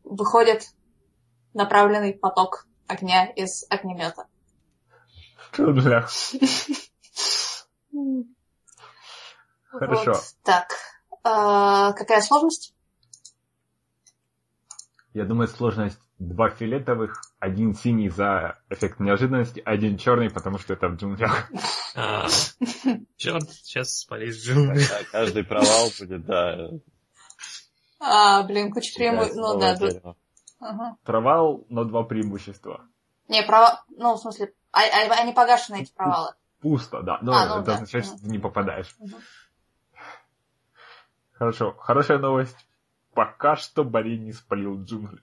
выходит 0.02 0.64
направленный 1.54 2.14
поток 2.14 2.66
огня 2.92 3.26
из 3.26 3.64
огнемета. 3.68 4.26
Джунглях. 5.54 6.10
Хорошо. 9.70 10.12
Вот 10.12 10.22
так. 10.44 10.68
А, 11.24 11.92
какая 11.92 12.20
сложность? 12.20 12.74
Я 15.14 15.24
думаю, 15.24 15.48
сложность 15.48 15.98
два 16.18 16.50
фиолетовых, 16.50 17.20
один 17.38 17.74
синий 17.74 18.08
за 18.08 18.58
эффект 18.70 19.00
неожиданности, 19.00 19.60
один 19.64 19.98
черный, 19.98 20.30
потому 20.30 20.58
что 20.58 20.72
это 20.72 20.88
в 20.88 20.96
джунглях. 20.96 21.50
А, 21.94 22.26
черт, 23.16 23.50
сейчас 23.50 23.98
спалишь 23.98 24.36
джунгли. 24.36 24.82
Каждый 25.10 25.44
провал 25.44 25.90
будет, 25.98 26.24
да. 26.24 26.70
А, 28.00 28.42
блин, 28.44 28.72
куча 28.72 28.88
считается 28.88 29.34
Ну 29.38 29.58
да, 29.58 29.76
Ага. 30.62 30.96
Провал, 31.04 31.66
но 31.68 31.84
два 31.84 32.04
преимущества. 32.04 32.86
Не, 33.28 33.42
права... 33.42 33.84
Ну, 33.88 34.14
в 34.14 34.18
смысле, 34.18 34.54
а- 34.70 34.80
а- 34.80 35.20
они 35.20 35.32
погашены, 35.32 35.82
эти 35.82 35.92
провалы. 35.92 36.34
Пусто, 36.60 37.02
да. 37.02 37.18
Но 37.20 37.32
А, 37.32 37.46
ну 37.46 37.54
это 37.56 37.64
да. 37.64 37.74
означает, 37.74 38.06
что 38.06 38.18
ты 38.18 38.28
не 38.28 38.38
попадаешь. 38.38 38.94
Мгм. 38.98 39.16
Хорошо. 41.32 41.72
Хорошая 41.78 42.18
новость. 42.18 42.56
Пока 43.14 43.56
что 43.56 43.82
Барри 43.84 44.16
не 44.16 44.32
спалил 44.32 44.80
джунгли. 44.82 45.20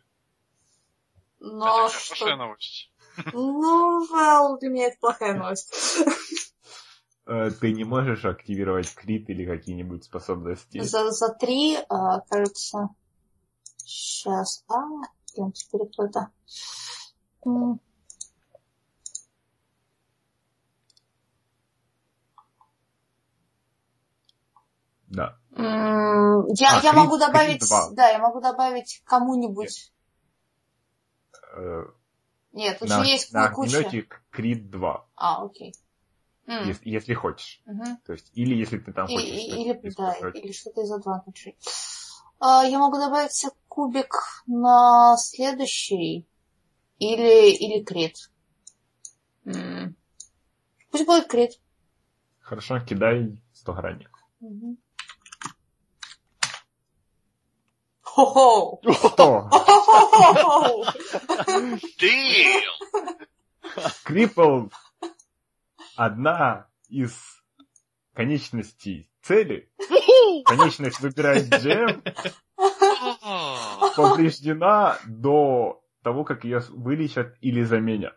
Но 1.39 1.65
это 1.65 1.89
хорошая 1.89 2.15
что... 2.15 2.35
новость. 2.35 2.91
Ну, 3.33 4.05
well, 4.13 4.59
для 4.59 4.69
меня 4.69 4.87
это 4.87 4.97
плохая 4.99 5.33
новость. 5.35 5.73
Э, 7.25 7.51
Ты 7.51 7.73
не 7.73 7.83
можешь 7.83 8.25
активировать 8.25 8.93
крит 8.93 9.29
или 9.29 9.45
какие-нибудь 9.45 10.03
способности. 10.03 10.79
За, 10.81 11.11
за 11.11 11.33
три, 11.33 11.77
а, 11.87 12.21
кажется... 12.21 12.89
Сейчас. 13.77 14.63
А, 14.67 14.75
блин, 15.39 15.51
теперь 15.53 15.87
кто-то... 15.87 16.29
М, 17.45 17.79
Да. 25.07 25.37
Я, 25.51 25.61
А, 25.61 26.81
я 26.83 26.91
крит- 26.91 26.93
могу 26.95 27.17
крит 27.17 27.27
добавить... 27.27 27.59
два. 27.67 27.89
Да, 27.91 28.09
я 28.09 28.19
могу 28.19 28.41
добавить 28.41 29.01
кому-нибудь... 29.05 29.91
Э, 31.55 31.85
Нет, 32.53 32.77
тут 32.79 32.89
На, 32.89 33.03
же 33.03 33.09
есть 33.09 33.33
на 33.33 33.49
куча. 33.49 33.79
огнемете 33.79 34.07
крит 34.29 34.69
2, 34.69 35.07
А, 35.15 35.43
окей. 35.43 35.73
Если, 36.45 36.89
если 36.89 37.13
хочешь. 37.13 37.61
мгм. 37.65 37.97
То 38.05 38.13
есть, 38.13 38.31
или 38.33 38.55
если 38.55 38.79
ты 38.79 38.91
там 38.91 39.07
И- 39.07 39.15
хочешь 39.15 39.29
и- 39.29 39.39
что-то 39.49 39.55
или, 39.61 39.93
да, 39.95 40.29
или 40.39 40.51
что-то 40.51 40.81
из 40.81 40.91
advantage. 40.91 41.55
А, 42.39 42.63
я 42.63 42.79
могу 42.79 42.97
добавить 42.97 43.45
кубик 43.67 44.43
на 44.47 45.17
следующий. 45.17 46.25
Или, 46.97 47.51
или 47.55 47.83
крит. 47.83 48.29
М. 49.45 49.95
Пусть 50.91 51.05
будет 51.05 51.27
крит. 51.27 51.59
Хорошо, 52.39 52.79
кидай 52.79 53.41
100 53.53 53.73
гранник. 53.73 54.11
Хо-хо! 58.01 58.81
Damn! 61.99 63.27
Крипл 64.03 64.69
одна 65.95 66.67
из 66.87 67.13
конечностей 68.13 69.09
цели. 69.21 69.69
Конечность 70.45 70.99
выбирает 70.99 71.49
джем 71.49 72.03
повреждена 73.95 74.97
до 75.05 75.81
того, 76.03 76.23
как 76.23 76.43
ее 76.43 76.61
вылечат 76.69 77.35
или 77.41 77.63
заменят. 77.63 78.15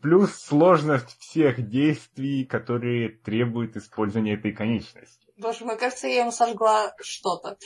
Плюс 0.00 0.34
сложность 0.34 1.18
всех 1.18 1.68
действий, 1.68 2.44
которые 2.44 3.10
требуют 3.10 3.76
использования 3.76 4.34
этой 4.34 4.52
конечности. 4.52 5.26
Боже 5.36 5.64
мой, 5.64 5.78
кажется, 5.78 6.06
я 6.06 6.20
ему 6.20 6.32
сожгла 6.32 6.94
что-то. 7.00 7.56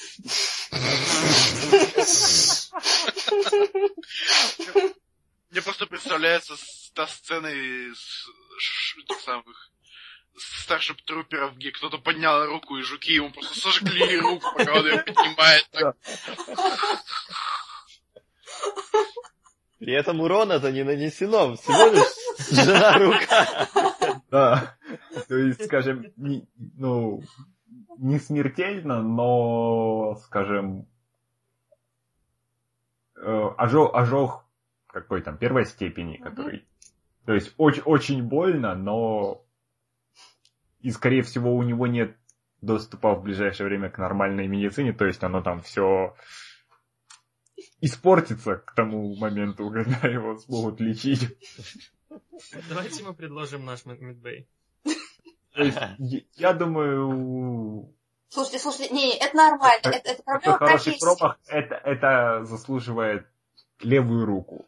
Мне 5.50 5.62
просто 5.62 5.86
представляется 5.86 6.54
та 6.94 7.06
сцена 7.06 7.48
из 7.48 8.26
самых 9.24 9.73
старших 10.36 11.02
труперов, 11.04 11.56
где 11.56 11.70
кто-то 11.70 11.98
поднял 11.98 12.46
руку, 12.46 12.76
и 12.76 12.82
жуки 12.82 13.14
ему 13.14 13.30
просто 13.30 13.58
сожгли 13.58 14.18
руку, 14.20 14.46
пока 14.56 14.74
он 14.74 14.86
ее 14.86 14.98
поднимает. 14.98 15.68
Так, 15.70 15.96
При 19.78 19.92
этом 19.92 20.20
урона-то 20.20 20.72
не 20.72 20.82
нанесено, 20.82 21.56
всего 21.56 21.92
лишь 21.92 22.64
жена 22.64 22.98
рука. 22.98 23.68
Да. 24.30 24.76
То 25.28 25.36
есть, 25.36 25.64
скажем, 25.64 26.06
не, 26.16 26.48
ну, 26.76 27.22
не 27.98 28.18
смертельно, 28.18 29.02
но, 29.02 30.16
скажем, 30.24 30.86
э, 33.16 33.48
ожог, 33.58 33.94
ожог 33.94 34.44
какой 34.86 35.22
там, 35.22 35.36
первой 35.36 35.66
степени, 35.66 36.16
который... 36.16 36.64
То 37.26 37.34
есть, 37.34 37.52
очень, 37.56 37.82
очень 37.82 38.22
больно, 38.22 38.74
но... 38.74 39.43
И, 40.84 40.90
скорее 40.90 41.22
всего, 41.22 41.56
у 41.56 41.62
него 41.62 41.86
нет 41.86 42.14
доступа 42.60 43.14
в 43.14 43.22
ближайшее 43.22 43.66
время 43.68 43.88
к 43.88 43.96
нормальной 43.96 44.46
медицине, 44.46 44.92
то 44.92 45.06
есть 45.06 45.22
оно 45.24 45.40
там 45.40 45.62
все 45.62 46.14
испортится 47.80 48.56
к 48.56 48.74
тому 48.74 49.16
моменту, 49.16 49.70
когда 49.72 50.06
его 50.06 50.36
смогут 50.36 50.80
лечить. 50.80 51.38
Давайте 52.68 53.02
мы 53.02 53.14
предложим 53.14 53.64
наш 53.64 53.86
есть, 55.56 55.78
я- 56.34 56.52
думаю, 56.52 57.90
Слушайте, 58.28 58.58
слушайте, 58.58 58.92
не, 58.92 59.06
не, 59.06 59.16
это 59.16 59.34
нормально, 59.34 59.78
Это- 59.84 59.90
это, 59.90 60.10
это 60.10 60.22
проблема 60.22 60.58
хороший 60.58 60.98
промах, 61.00 61.38
это, 61.46 61.74
это 61.76 62.44
заслуживает 62.44 63.26
левую 63.80 64.26
руку. 64.26 64.66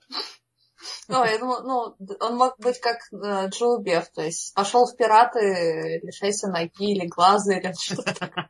Ну, 1.08 1.24
я 1.24 1.38
думаю, 1.38 1.62
ну, 1.62 1.96
он 2.20 2.36
мог 2.36 2.58
быть 2.58 2.80
как 2.80 2.98
э, 3.12 3.48
Джоу 3.48 3.80
Беф, 3.80 4.10
то 4.10 4.22
есть 4.22 4.54
пошел 4.54 4.86
в 4.86 4.96
пираты, 4.96 6.00
лишайся 6.02 6.48
ноги 6.48 6.92
или 6.92 7.06
глаза 7.06 7.56
или 7.56 7.72
что-то. 7.78 8.48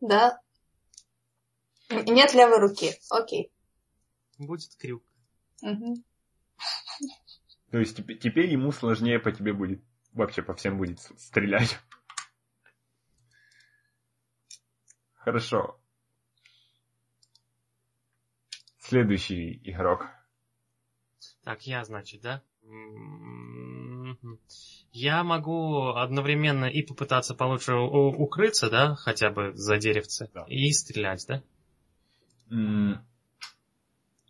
Да. 0.00 0.40
Нет 1.90 2.34
левой 2.34 2.58
руки. 2.60 2.94
Окей. 3.10 3.52
Будет 4.38 4.74
крюк. 4.76 5.02
То 7.70 7.78
есть 7.78 7.98
теп- 7.98 8.18
теперь 8.18 8.50
ему 8.50 8.72
сложнее 8.72 9.18
по 9.18 9.32
тебе 9.32 9.52
будет, 9.52 9.82
вообще 10.12 10.42
по 10.42 10.54
всем 10.54 10.78
будет 10.78 11.00
стрелять. 11.00 11.78
Хорошо. 15.14 15.78
Следующий 18.88 19.60
игрок. 19.64 20.06
Так, 21.42 21.62
я, 21.66 21.84
значит, 21.84 22.20
да? 22.22 22.42
Я 24.92 25.24
могу 25.24 25.88
одновременно 25.88 26.66
и 26.66 26.82
попытаться 26.82 27.34
получше 27.34 27.74
укрыться, 27.74 28.70
да, 28.70 28.94
хотя 28.94 29.30
бы 29.30 29.52
за 29.54 29.78
деревце, 29.78 30.30
Да. 30.32 30.44
и 30.48 30.70
стрелять, 30.70 31.24
да? 31.28 31.42
М, 32.50 33.00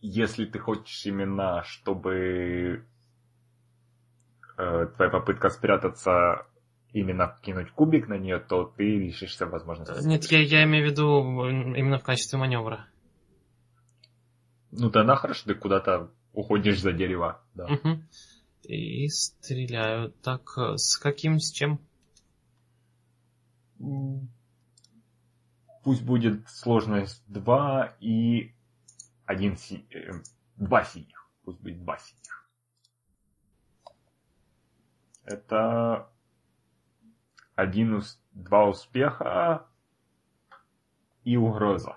Если 0.01 0.45
ты 0.47 0.59
хочешь 0.59 1.05
именно, 1.07 1.63
чтобы 1.65 2.85
э, 4.57 4.87
твоя 4.97 5.11
попытка 5.11 5.51
спрятаться 5.51 6.47
именно 6.93 7.39
кинуть 7.43 7.71
кубик 7.73 8.09
на 8.09 8.15
нее, 8.17 8.39
то 8.39 8.65
ты 8.77 8.85
решишься, 8.85 9.47
возможно, 9.47 9.85
Э, 9.89 10.01
Нет, 10.03 10.25
я, 10.31 10.41
я 10.41 10.65
имею 10.65 10.87
в 10.87 10.91
виду 10.91 11.21
именно 11.75 11.99
в 11.99 12.05
качестве 12.05 12.39
маневра. 12.39 12.87
Ну 14.79 14.91
тогда 14.91 15.17
хорошо, 15.17 15.47
ты 15.47 15.55
куда-то 15.55 16.11
уходишь 16.33 16.81
за 16.81 16.93
дерево. 16.93 17.43
Да. 17.55 17.67
Мгм. 17.67 18.07
И 18.63 19.09
стреляю. 19.09 20.13
Так, 20.23 20.59
э, 20.59 20.77
с 20.77 20.97
каким, 20.97 21.39
с 21.39 21.51
чем? 21.51 21.81
Пусть 25.83 26.03
будет 26.03 26.49
сложность 26.49 27.23
2 27.29 27.97
и 28.01 28.53
один 29.25 29.57
си... 29.57 29.87
э, 29.91 30.11
два 30.57 30.85
синих. 30.85 31.31
Пусть 31.45 31.61
будет 31.61 31.83
два 31.83 31.97
синих. 31.99 32.49
Это 35.25 36.11
один 37.55 37.95
ус... 37.95 38.21
два 38.33 38.67
успеха 38.67 39.67
и 41.25 41.37
угроза. 41.37 41.97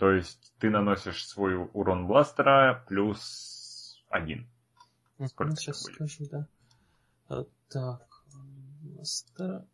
То 0.00 0.10
есть 0.12 0.52
ты 0.58 0.70
наносишь 0.70 1.28
свой 1.28 1.56
урон 1.74 2.06
бластера 2.06 2.84
плюс 2.88 4.02
один. 4.08 4.48
Сколько 5.28 5.54
Сейчас 5.56 5.82
это 5.82 5.92
будет? 5.98 6.10
скажу, 6.10 6.30
да. 6.30 6.46
Э, 7.28 7.44
Так. 7.70 8.00
мастера. 8.96 9.66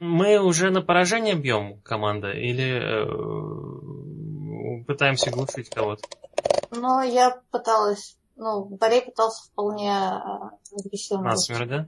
Мы 0.00 0.38
уже 0.42 0.70
на 0.70 0.80
поражение 0.80 1.34
бьем, 1.34 1.78
команда, 1.82 2.32
или 2.32 2.80
э, 4.80 4.84
пытаемся 4.86 5.30
глушить 5.30 5.68
кого-то? 5.68 6.02
Но 6.70 7.02
я 7.02 7.42
пыталась, 7.50 8.16
ну, 8.36 8.64
Борей 8.64 9.02
пытался 9.02 9.46
вполне 9.50 9.90
э, 9.90 10.20
агрессивно. 10.74 11.24
Насмерть, 11.24 11.68
да? 11.68 11.86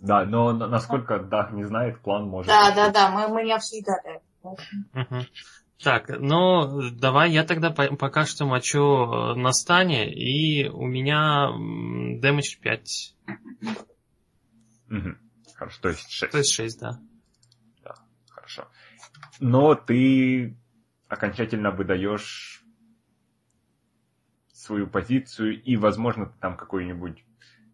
Да, 0.00 0.24
но 0.24 0.52
на- 0.52 0.66
насколько 0.66 1.20
Дах 1.20 1.52
не 1.52 1.62
знает, 1.62 2.00
план 2.02 2.24
может... 2.26 2.48
Да, 2.48 2.74
да, 2.74 2.90
да, 2.90 3.10
мы, 3.10 3.28
мы 3.28 3.44
не 3.44 3.52
обсуждали. 3.52 4.20
это. 4.42 4.56
Так, 5.82 6.08
ну, 6.08 6.90
давай 6.90 7.30
я 7.30 7.44
тогда 7.44 7.70
по- 7.70 7.94
пока 7.96 8.26
что 8.26 8.46
мочу 8.46 8.80
э, 8.80 9.34
на 9.34 9.52
стане, 9.52 10.12
и 10.12 10.68
у 10.68 10.86
меня 10.86 11.50
дэмэдж 11.50 12.58
5, 12.60 13.14
Мгм. 14.88 15.18
Хорошо, 15.54 15.78
то 15.82 15.88
есть 15.90 16.10
6. 16.10 16.32
то 16.32 16.38
есть 16.38 16.52
6, 16.52 16.80
да. 16.80 16.98
Хорошо. 18.30 18.68
Но 19.40 19.74
ты 19.74 20.56
окончательно 21.08 21.70
выдаешь 21.70 22.62
свою 24.52 24.86
позицию, 24.86 25.62
и, 25.62 25.76
возможно, 25.76 26.26
ты 26.26 26.38
там 26.40 26.56
какую-нибудь 26.56 27.24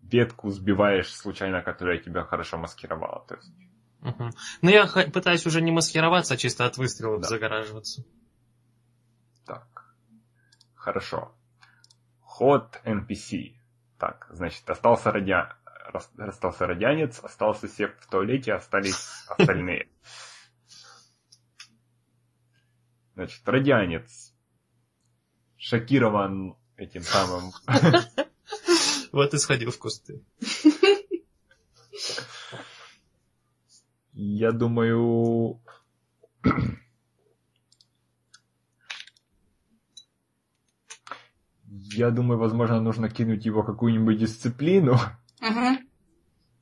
ветку 0.03 0.51
сбиваешь 0.51 1.13
случайно, 1.15 1.63
которая 1.63 1.99
тебя 1.99 2.25
хорошо 2.25 2.59
маскировала. 2.59 3.25
То 3.29 3.37
есть, 3.37 3.53
Мгм. 4.05 4.33
Ну, 4.61 4.71
я 4.71 4.87
пытаюсь 4.87 5.47
уже 5.47 5.63
не 5.63 5.73
маскироваться, 5.73 6.35
а 6.35 6.37
чисто 6.37 6.67
от 6.67 6.77
выстрелов 6.77 7.23
Да. 7.23 7.29
загораживаться. 7.29 8.05
так. 9.47 9.95
Хорошо. 10.75 11.35
Ход 12.21 12.81
NPC. 12.85 13.57
Так, 13.99 14.27
значит, 14.31 14.69
остался 14.69 15.11
радиа... 15.11 15.57
остался 16.19 16.67
радианец, 16.67 17.19
остался 17.21 17.67
сев 17.67 17.93
в 17.99 18.07
туалете, 18.11 18.53
остались 18.53 19.25
остальные. 19.29 19.89
Значит, 23.15 23.49
радианец 23.49 24.35
шокирован 25.57 26.57
этим 26.77 27.03
самым 27.03 27.53
Вот 29.13 29.33
и 29.33 29.39
сходил 29.39 29.71
в 29.71 29.79
кусты. 29.79 30.23
Я 34.15 34.53
думаю... 34.53 35.61
Я 41.67 42.11
думаю, 42.11 42.39
возможно, 42.39 42.81
нужно 42.81 43.09
кинуть 43.09 43.45
его 43.45 43.63
какую-нибудь 43.63 44.19
дисциплину. 44.19 44.99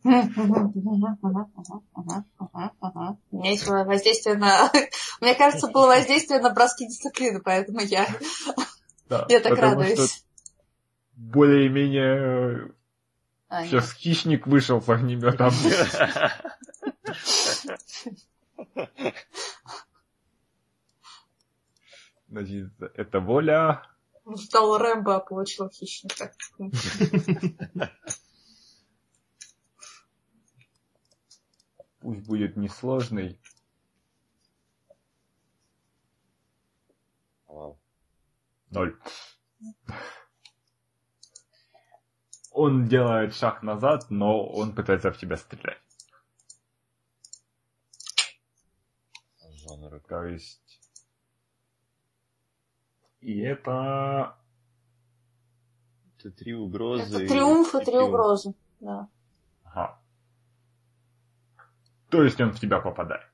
У 0.05 0.09
меня 3.39 3.51
есть 3.51 3.67
воздействие 3.69 4.37
на... 4.37 4.71
Мне 5.21 5.35
кажется, 5.35 5.69
было 5.69 5.87
воздействие 5.87 6.41
на 6.41 6.51
броски 6.51 6.87
дисциплины, 6.87 7.41
поэтому 7.41 7.81
я, 7.81 8.07
Да, 9.09 9.27
я 9.29 9.41
так 9.41 9.59
радуюсь. 9.59 10.25
более-менее 11.15 12.73
А, 13.49 13.63
нет. 13.63 13.71
сейчас 13.71 13.93
хищник 13.93 14.47
вышел 14.47 14.81
с 14.81 14.89
огнеметом. 14.89 15.53
Значит, 22.29 22.73
это 22.95 23.21
воля. 23.21 23.87
Ждал 24.25 24.79
Рэмбо, 24.79 25.17
а 25.17 25.21
получил 25.21 25.69
хищника. 25.69 26.33
Пусть 32.01 32.27
будет 32.27 32.57
несложный. 32.57 33.41
Вау. 37.47 37.79
Ноль. 38.71 38.99
Он 42.51 42.87
делает 42.89 43.35
шаг 43.35 43.63
назад, 43.63 44.07
но 44.11 44.47
он 44.47 44.75
пытается 44.75 45.13
в 45.13 45.19
тебя 45.19 45.37
стрелять. 45.37 45.82
Жанр. 49.93 50.01
То 50.09 50.25
есть... 50.25 50.81
И 53.21 53.41
это... 53.41 54.37
Это 56.19 56.31
три 56.31 56.55
угрозы. 56.55 57.25
Это 57.25 57.33
триумф 57.33 57.75
и 57.75 57.79
три 57.79 57.87
триумф. 57.87 58.09
угрозы. 58.09 58.55
Да. 58.81 59.09
Ага. 59.65 60.01
То 62.11 62.23
есть 62.23 62.41
он 62.41 62.53
в 62.53 62.61
тебя 62.61 62.81
попадает. 62.81 63.27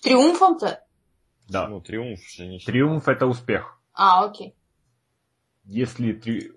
Триумфом-то? 0.00 0.84
Да. 1.48 1.68
Ну, 1.68 1.80
триумф 1.80 2.20
же 2.28 2.46
не 2.46 2.58
Триумф 2.58 3.08
это 3.08 3.26
успех. 3.26 3.78
А, 3.92 4.24
окей. 4.24 4.56
Если 5.64 6.12
три... 6.12 6.52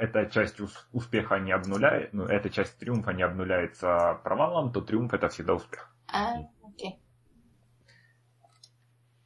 эта 0.00 0.26
часть 0.26 0.60
ус- 0.60 0.88
успеха 0.92 1.38
не 1.38 1.52
обнуляет, 1.52 2.12
ну, 2.14 2.24
эта 2.24 2.48
часть 2.48 2.78
триумфа 2.78 3.12
не 3.12 3.22
обнуляется 3.22 4.18
провалом, 4.24 4.72
то 4.72 4.80
триумф 4.80 5.12
это 5.12 5.28
всегда 5.28 5.54
успех. 5.54 5.94
А, 6.08 6.36
окей. 6.62 6.98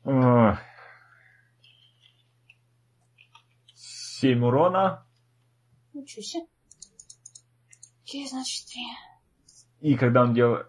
Эх. 0.05 0.59
Семь 3.75 4.45
урона, 4.45 5.07
Ничего 5.93 6.23
себе. 6.23 6.47
Окей, 8.03 8.27
значит, 8.29 8.67
три. 8.67 8.83
и 9.81 9.97
когда 9.97 10.23
он 10.23 10.35
делает... 10.35 10.67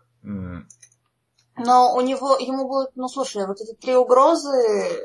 Но 1.57 1.95
у 1.95 2.01
него, 2.01 2.37
ему 2.37 2.67
будет, 2.67 2.95
ну 2.95 3.07
слушай, 3.07 3.47
вот 3.47 3.59
эти 3.61 3.73
три 3.75 3.95
угрозы, 3.95 5.01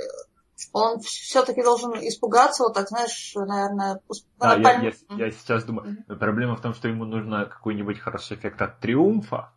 он 0.73 1.01
все-таки 1.01 1.63
должен 1.63 1.93
испугаться, 1.95 2.65
вот 2.65 2.75
так, 2.75 2.89
знаешь, 2.89 3.33
наверное, 3.35 4.01
усп- 4.09 4.27
Да, 4.39 4.55
я, 4.55 4.81
я- 4.83 4.93
я 5.17 5.31
сейчас 5.31 5.65
думаю, 5.65 6.05
проблема 6.19 6.57
в 6.57 6.61
том, 6.61 6.75
что 6.75 6.89
ему 6.89 7.05
нужно 7.05 7.47
какой-нибудь 7.47 7.99
хороший 7.99 8.37
эффект 8.37 8.61
от 8.63 8.79
триумфа. 8.81 9.53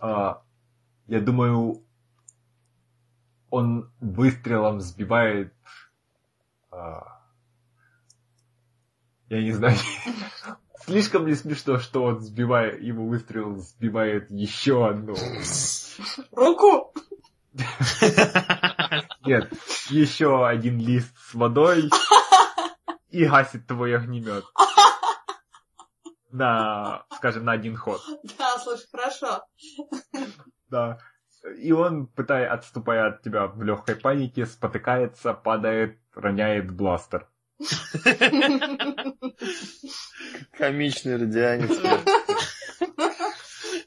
А, 0.00 0.42
я 1.06 1.20
думаю, 1.20 1.82
он 3.50 3.90
выстрелом 4.00 4.80
сбивает... 4.80 5.54
а, 6.70 7.20
я 9.28 9.42
не 9.42 9.52
знаю, 9.52 9.76
слишком 10.84 11.26
ли 11.26 11.34
смешно, 11.34 11.78
что 11.78 12.04
он 12.04 12.20
сбивает, 12.20 12.80
его 12.82 13.06
выстрел 13.06 13.56
сбивает 13.56 14.30
еще 14.30 14.88
одну. 14.88 15.14
Руку! 16.32 16.92
Нет, 19.24 19.52
еще 19.90 20.46
один 20.46 20.78
лист 20.78 21.16
с 21.18 21.34
водой 21.34 21.90
и 23.10 23.24
гасит 23.26 23.66
твой 23.66 23.96
огнемет. 23.96 24.44
На, 26.30 27.04
скажем, 27.16 27.44
на 27.44 27.52
один 27.52 27.76
ход. 27.76 28.00
Да, 28.38 28.58
слушай, 28.58 28.86
хорошо. 28.90 29.44
Да. 30.68 30.98
И 31.58 31.70
он, 31.72 32.06
пытая, 32.08 32.50
отступая 32.52 33.08
от 33.08 33.22
тебя 33.22 33.46
в 33.46 33.62
легкой 33.62 33.96
панике, 33.96 34.46
спотыкается, 34.46 35.34
падает, 35.34 36.00
роняет 36.14 36.70
бластер. 36.70 37.28
Комичный 40.58 41.16
радианец. 41.16 41.78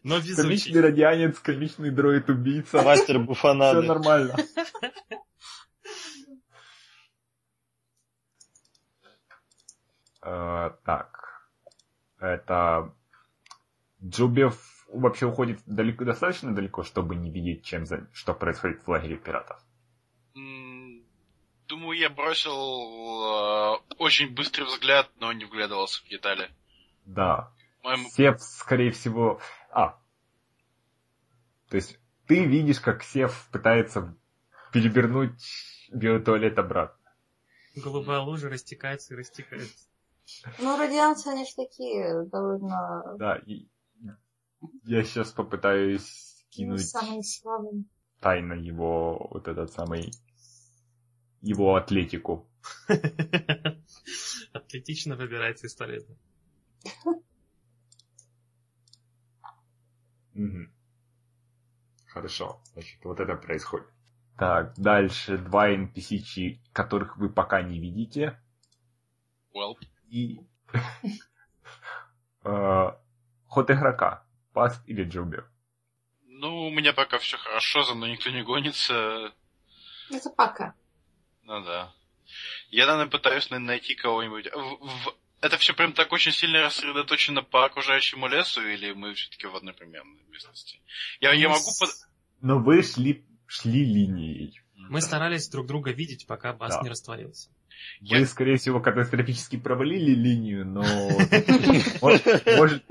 Но 0.08 0.18
везучий. 0.18 0.42
Комичный 0.42 0.82
радианец, 0.82 1.38
комичный 1.40 1.92
дроид-убийца. 1.92 2.82
Мастер 2.82 3.16
Все 3.18 3.24
буфанады. 3.24 3.82
нормально. 3.86 4.36
Э, 10.22 10.72
Так. 10.86 11.24
Это... 12.20 12.94
Джубев 14.04 14.60
вообще 14.90 15.26
уходит 15.26 15.60
далеко, 15.66 16.06
достаточно 16.06 16.54
далеко, 16.54 16.84
чтобы 16.84 17.16
не 17.16 17.32
видеть, 17.32 17.66
чем 17.66 17.86
за... 17.86 18.08
что 18.14 18.34
происходит 18.36 18.84
в 18.86 18.90
лагере 18.90 19.18
пиратов. 19.18 19.60
Думаю, 21.68 22.00
я 22.00 22.10
бросил 22.10 22.54
э, 22.54 23.80
очень 23.98 24.34
быстрый 24.34 24.64
взгляд, 24.64 25.10
но 25.20 25.34
не 25.34 25.46
вглядывался 25.46 26.02
в 26.04 26.08
детали. 26.08 26.50
Да. 27.06 27.52
Моему- 27.84 28.08
Сев, 28.10 28.40
скорее 28.42 28.92
всего... 28.92 29.42
А. 29.72 30.00
То 31.70 31.78
есть 31.78 32.00
ты 32.28 32.46
видишь, 32.46 32.80
как 32.80 33.04
Сев 33.04 33.50
пытается 33.52 34.16
перевернуть 34.72 35.42
биотуалет 35.92 36.58
обратно. 36.60 36.98
Голубая 37.76 38.20
лужа 38.20 38.50
растекается 38.50 39.14
и 39.14 39.18
растекается. 39.18 39.88
Ну, 40.60 40.78
радианцы, 40.78 41.28
они 41.28 41.46
ж 41.46 41.54
такие 41.56 42.26
довольно 42.26 43.16
Да, 43.18 43.38
и 43.46 43.68
я 44.84 45.04
сейчас 45.04 45.32
попытаюсь 45.32 46.44
ну, 46.44 46.50
кинуть 46.50 46.88
самые 46.88 47.24
слабые. 47.24 47.86
тайно 48.20 48.54
его, 48.54 49.28
вот 49.32 49.48
этот 49.48 49.72
самый, 49.72 50.12
его 51.42 51.76
атлетику. 51.76 52.50
Атлетично 54.54 55.16
выбирается 55.16 55.68
из 55.68 55.76
туалета. 55.76 56.14
Мгм. 60.38 60.72
Хорошо, 62.08 62.62
значит, 62.74 63.04
вот 63.04 63.20
это 63.20 63.36
происходит. 63.36 63.88
Так, 64.38 64.74
дальше 64.78 65.38
два 65.38 65.70
NPC, 65.70 66.60
которых 66.74 67.18
вы 67.18 67.30
пока 67.30 67.62
не 67.64 67.80
видите. 67.80 68.40
Well, 69.54 69.76
И 70.10 70.40
э, 72.44 72.92
ход 73.48 73.72
игрока. 73.72 74.24
Паст 74.54 74.82
или 74.88 75.04
Джуби. 75.04 75.44
ну, 76.24 76.68
у 76.68 76.72
меня 76.72 76.94
пока 76.94 77.18
все 77.20 77.38
хорошо, 77.38 77.84
за 77.84 77.94
мной 77.96 78.12
никто 78.12 78.30
не 78.30 78.44
гонится. 78.44 79.34
Это 80.12 80.30
пока. 80.30 80.76
Ну 81.44 81.64
да. 81.64 81.94
Я, 82.70 82.86
наверное, 82.88 83.10
пытаюсь 83.12 83.50
на- 83.50 83.60
найти 83.60 83.96
кого-нибудь. 83.96 84.48
В- 84.54 84.86
в- 84.88 85.16
Это 85.48 85.58
все 85.58 85.74
прям 85.74 85.94
так 85.94 86.12
очень 86.12 86.34
сильно 86.34 86.62
рассредоточено 86.64 87.42
по 87.42 87.64
окружающему 87.64 88.28
лесу, 88.28 88.62
или 88.68 88.92
мы 88.92 89.14
все-таки 89.14 89.48
в 89.48 89.56
одной 89.56 89.74
примерной 89.74 90.22
местности? 90.30 90.82
Я, 91.22 91.32
я 91.32 91.48
могу... 91.48 91.70
под- 91.80 91.90
Но 92.42 92.60
вы 92.60 92.84
шли, 92.84 93.24
шли 93.46 93.86
линией. 93.86 94.60
Мы 94.76 95.00
старались 95.02 95.48
друг 95.48 95.66
друга 95.68 95.92
видеть, 95.92 96.28
пока 96.28 96.52
бас 96.52 96.76
Да. 96.76 96.82
не 96.82 96.90
растворился. 96.90 97.50
Вы, 98.02 98.18
Я- 98.18 98.26
скорее 98.26 98.58
всего, 98.58 98.82
катастрофически 98.82 99.56
провалили 99.58 100.12
линию, 100.12 100.66
но... 100.66 100.82
Может, 102.02 102.46
может, 102.58 102.84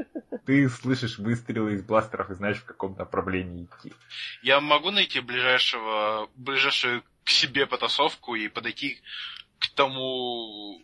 ты 0.46 0.70
слышишь 0.70 1.18
выстрелы 1.18 1.74
из 1.74 1.82
бластеров 1.82 2.30
и 2.30 2.34
знаешь, 2.36 2.58
в 2.58 2.64
каком 2.64 2.96
направлении 2.96 3.64
идти. 3.66 3.92
Я 4.42 4.60
могу 4.62 4.90
найти 4.90 5.20
ближайшего, 5.20 6.30
ближайшую 6.36 7.02
к 7.24 7.28
себе 7.28 7.66
потасовку 7.66 8.34
и 8.34 8.48
подойти 8.48 9.02
к 9.58 9.68
тому, 9.74 10.82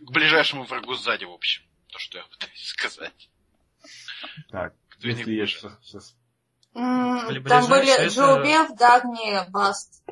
к 0.00 0.10
ближайшему 0.10 0.64
врагу 0.64 0.94
сзади, 0.94 1.24
в 1.24 1.32
общем. 1.32 1.62
То, 1.88 1.98
что 1.98 2.18
я 2.18 2.24
пытаюсь 2.24 2.64
сказать. 2.68 3.30
Так, 4.50 4.74
если 5.00 5.32
я 5.32 5.46
сейчас... 5.46 6.16
Там 6.74 7.68
были 7.68 7.92
это- 7.92 8.06
Джоубев, 8.14 8.76
Дагни, 8.76 9.50
Баст, 9.50 10.04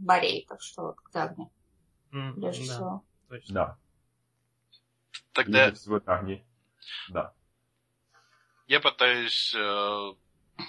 Борей, 0.00 0.46
так 0.48 0.62
что 0.62 0.82
вот 0.82 1.00
к 1.00 1.10
Дагни, 1.12 1.50
ближе 2.10 2.66
да, 2.66 2.72
всего. 2.74 3.04
точно. 3.28 3.54
Да, 3.54 3.78
Тогда 5.32 5.66
ближе 5.66 5.80
всего 5.80 6.00
Дагни. 6.00 6.46
Да. 7.10 7.34
я 8.68 8.80
пытаюсь 8.80 9.52
э, 9.54 10.12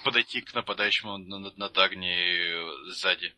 подойти 0.04 0.42
к 0.42 0.52
нападающему 0.52 1.16
на, 1.18 1.38
на, 1.38 1.50
на 1.52 1.68
Дагни 1.70 2.90
сзади. 2.90 3.34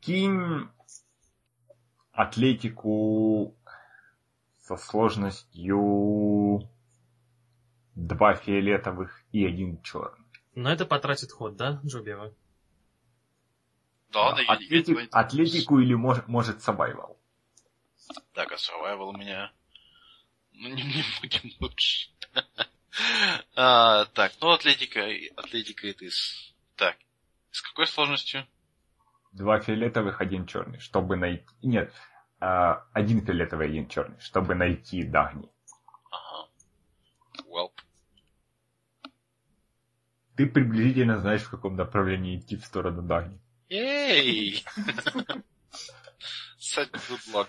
Кинь 0.00 0.68
атлетику 2.14 3.54
со 4.60 4.76
сложностью 4.76 6.68
два 7.94 8.34
фиолетовых 8.34 9.22
и 9.32 9.44
один 9.44 9.82
черный. 9.82 10.24
Но 10.54 10.70
это 10.70 10.86
потратит 10.86 11.32
ход, 11.32 11.56
да, 11.56 11.80
Джубева? 11.84 12.32
Да 14.12 14.36
я- 14.38 14.44
я 14.44 14.54
Атлетик- 14.54 14.94
не- 15.02 15.08
атлетику 15.10 15.80
или 15.80 15.94
может, 15.94 16.28
может 16.28 16.58
survival. 16.58 17.16
Так, 18.32 18.52
а 18.52 18.54
survival 18.56 19.08
у 19.08 19.12
меня... 19.12 19.52
Ну, 20.52 20.68
не, 20.68 20.82
не 20.82 21.04
будем 21.20 21.50
лучше. 21.60 22.10
А, 23.56 24.04
так, 24.14 24.32
ну, 24.40 24.50
атлетика, 24.50 25.04
атлетика 25.36 25.88
это 25.88 26.04
из... 26.04 26.54
Так, 26.76 26.96
с 27.50 27.60
какой 27.60 27.88
сложностью? 27.88 28.46
Два 29.34 29.58
фиолетовых, 29.58 30.20
один 30.20 30.46
черный, 30.46 30.78
чтобы 30.78 31.16
найти... 31.16 31.44
Нет, 31.60 31.92
а, 32.38 32.86
один 32.92 33.20
фиолетовый, 33.20 33.66
один 33.66 33.88
черный, 33.88 34.18
чтобы 34.20 34.54
найти 34.54 35.02
Дагни. 35.02 35.50
Ага. 36.08 36.48
Well, 37.48 37.72
Ты 40.36 40.46
приблизительно 40.46 41.18
знаешь, 41.18 41.42
в 41.42 41.50
каком 41.50 41.74
направлении 41.74 42.38
идти 42.38 42.56
в 42.56 42.64
сторону 42.64 43.02
Дагни. 43.02 43.40
Ей! 43.68 44.64
Such 46.60 46.92
good 46.92 47.34
luck. 47.34 47.48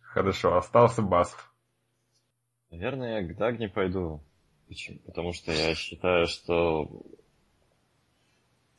Хорошо, 0.00 0.56
остался 0.56 1.02
Баст. 1.02 1.38
Наверное, 2.70 3.20
я 3.20 3.28
к 3.28 3.36
Дагни 3.36 3.68
пойду. 3.68 4.20
Почему? 4.66 4.98
Потому 5.06 5.32
что 5.32 5.52
я 5.52 5.76
считаю, 5.76 6.26
что... 6.26 7.02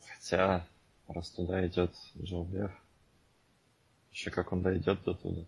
Хотя, 0.06 0.68
раз 1.14 1.30
туда 1.32 1.66
идет 1.68 1.94
Джоублев, 2.22 2.72
еще 4.12 4.30
как 4.32 4.52
он 4.52 4.62
дойдет 4.62 5.04
до 5.04 5.14
туда. 5.14 5.42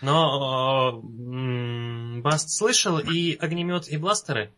Но 0.00 1.00
э, 1.02 2.20
Баст 2.20 2.50
слышал 2.50 2.98
и 2.98 3.34
огнемет, 3.36 3.88
и 3.88 3.96
бластеры? 3.96 4.52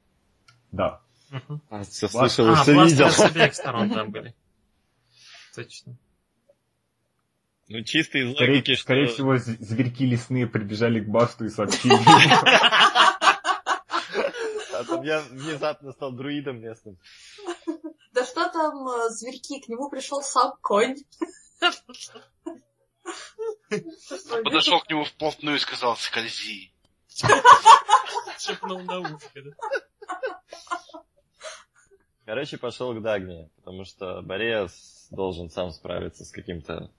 Да. 0.72 1.00
Мгм. 1.30 1.62
А, 1.70 1.82
все 1.84 2.08
слышал 2.08 2.46
и 2.48 2.50
А, 2.50 2.56
все 2.62 2.74
бластеры 2.74 3.08
видел. 3.08 3.10
с 3.10 3.20
обеих 3.20 3.54
сторон 3.54 3.90
там 3.90 4.10
были. 4.10 4.34
Точно. 5.54 5.96
Ну, 7.68 7.82
чисто 7.84 8.18
из 8.18 8.34
Скорее, 8.34 8.56
логики, 8.56 8.74
что... 8.74 8.82
скорее 8.82 9.06
всего, 9.06 9.36
зверьки 9.38 10.04
лесные 10.04 10.46
прибежали 10.48 11.00
к 11.00 11.08
Басту 11.08 11.44
и 11.44 11.48
сообщили. 11.48 11.94
А 14.74 14.84
там 14.84 15.02
я 15.02 15.20
внезапно 15.30 15.92
стал 15.92 16.10
друидом 16.12 16.60
местным. 16.60 16.96
Что 18.30 18.48
там, 18.50 18.88
э, 18.88 19.10
зверьки, 19.10 19.60
к 19.60 19.68
нему 19.68 19.90
пришел 19.90 20.22
сам 20.22 20.52
конь. 20.62 20.96
Подошел 24.44 24.80
к 24.80 24.88
нему 24.88 25.04
вплотную 25.04 25.56
и 25.56 25.60
сказал, 25.60 25.96
скользи. 25.96 26.72
Шепнул 28.38 28.80
на 28.80 29.00
ушко, 29.00 29.42
да? 29.42 29.50
Короче, 32.24 32.56
пошел 32.58 32.94
к 32.94 33.02
Дагни, 33.02 33.50
потому 33.56 33.84
что 33.84 34.22
Борец 34.22 35.08
должен 35.10 35.50
сам 35.50 35.72
справиться 35.72 36.24
с 36.24 36.30
каким-то 36.30 36.92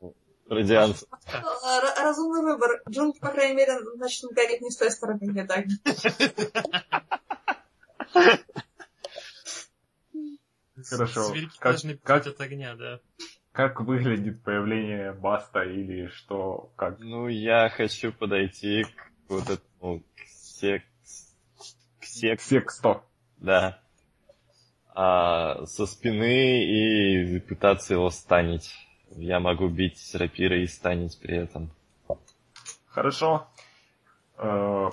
ну, 0.00 0.16
радианцем. 0.48 1.06
Э, 1.32 2.02
Разумный 2.02 2.42
выбор. 2.42 2.82
Джунки, 2.88 3.20
по 3.20 3.30
крайней 3.30 3.54
мере, 3.54 3.78
начнут 3.94 4.32
гореть 4.32 4.62
не 4.62 4.70
с 4.70 4.76
той 4.76 4.90
стороны, 4.90 5.20
где 5.22 5.44
Дагни. 5.44 5.76
Хорошо. 10.88 11.22
Зверьки 11.24 11.58
Как- 11.58 11.72
должны 11.72 11.96
как- 11.96 12.26
от 12.26 12.40
огня, 12.40 12.74
да. 12.76 13.00
Как 13.52 13.80
выглядит 13.80 14.42
появление 14.42 15.12
Баста 15.12 15.62
или 15.62 16.08
что, 16.08 16.70
как? 16.76 16.98
Ну, 16.98 17.28
я 17.28 17.70
хочу 17.70 18.12
подойти 18.12 18.84
к 18.84 19.10
вот 19.30 19.48
этому 19.48 20.00
к 20.00 20.20
сек... 20.28 20.82
к 22.00 22.04
сек... 22.04 22.40
Сексто. 22.40 23.02
Да. 23.38 23.80
а 24.94 25.64
со 25.66 25.86
спины 25.86 26.64
и 26.64 27.38
пытаться 27.40 27.94
его 27.94 28.10
станить. 28.10 28.74
Я 29.10 29.40
могу 29.40 29.68
бить 29.68 30.14
рапирой 30.14 30.64
и 30.64 30.66
станить 30.66 31.18
при 31.20 31.36
этом. 31.36 31.70
Хорошо. 32.86 33.46
Э, 34.38 34.90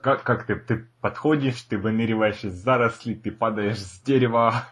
как, 0.00 0.22
как 0.24 0.46
ты, 0.46 0.56
ты 0.56 0.86
подходишь, 1.00 1.62
ты 1.62 1.78
выныриваешь 1.78 2.44
из 2.44 2.54
зарослей, 2.54 3.14
ты 3.14 3.30
падаешь 3.30 3.78
с 3.78 4.00
дерева. 4.02 4.66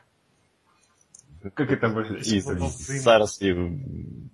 Как 1.51 1.71
это? 1.71 1.87
Из 1.87 2.49
из 2.51 3.03
зарослей 3.03 3.81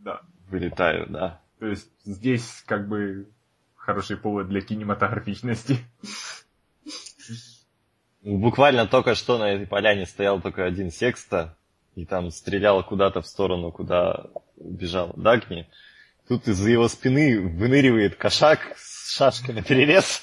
Да. 0.04 0.20
вылетаю, 0.48 1.06
да. 1.08 1.40
То 1.58 1.66
есть 1.66 1.90
здесь 2.04 2.62
как 2.66 2.88
бы 2.88 3.28
хороший 3.76 4.16
повод 4.16 4.48
для 4.48 4.60
кинематографичности. 4.60 5.78
Ну, 8.22 8.38
Буквально 8.38 8.86
только 8.86 9.14
что 9.14 9.38
на 9.38 9.50
этой 9.50 9.66
поляне 9.66 10.06
стоял 10.06 10.40
только 10.40 10.64
один 10.64 10.90
секста, 10.90 11.56
и 11.94 12.04
там 12.04 12.30
стрелял 12.30 12.84
куда-то 12.84 13.22
в 13.22 13.26
сторону, 13.26 13.72
куда 13.72 14.26
бежал 14.56 15.12
Дагни. 15.16 15.68
Тут 16.28 16.46
из 16.46 16.64
его 16.64 16.86
спины 16.88 17.40
выныривает 17.40 18.14
кошак 18.16 18.60
с 18.76 19.16
шашкой 19.16 19.54
на 19.54 19.62
перерез 19.62 20.22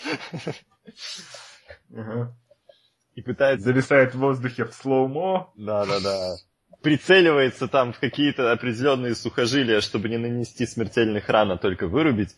и 3.15 3.21
пытается... 3.21 3.65
Зависает 3.65 4.13
в 4.13 4.19
воздухе 4.19 4.65
в 4.65 4.73
слоумо. 4.73 5.51
Да-да-да. 5.55 6.37
Прицеливается 6.81 7.67
там 7.67 7.91
в 7.91 7.99
какие-то 7.99 8.51
определенные 8.51 9.15
сухожилия, 9.15 9.81
чтобы 9.81 10.09
не 10.09 10.17
нанести 10.17 10.65
смертельных 10.65 11.27
ран, 11.29 11.51
а 11.51 11.57
только 11.57 11.87
вырубить. 11.87 12.35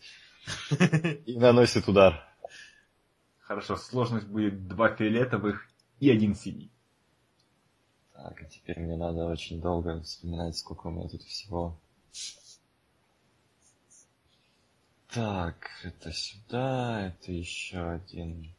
И 1.26 1.36
наносит 1.36 1.86
удар. 1.88 2.26
Хорошо, 3.40 3.76
сложность 3.76 4.26
будет 4.26 4.68
два 4.68 4.94
фиолетовых 4.94 5.66
и 5.98 6.10
один 6.10 6.34
синий. 6.34 6.70
Так, 8.14 8.42
а 8.42 8.44
теперь 8.44 8.78
мне 8.78 8.96
надо 8.96 9.26
очень 9.26 9.60
долго 9.60 10.00
вспоминать, 10.02 10.56
сколько 10.56 10.86
у 10.86 10.90
меня 10.90 11.08
тут 11.08 11.22
всего. 11.22 11.78
Так, 15.12 15.68
это 15.82 16.12
сюда, 16.12 17.08
это 17.08 17.32
еще 17.32 17.80
один. 17.80 18.54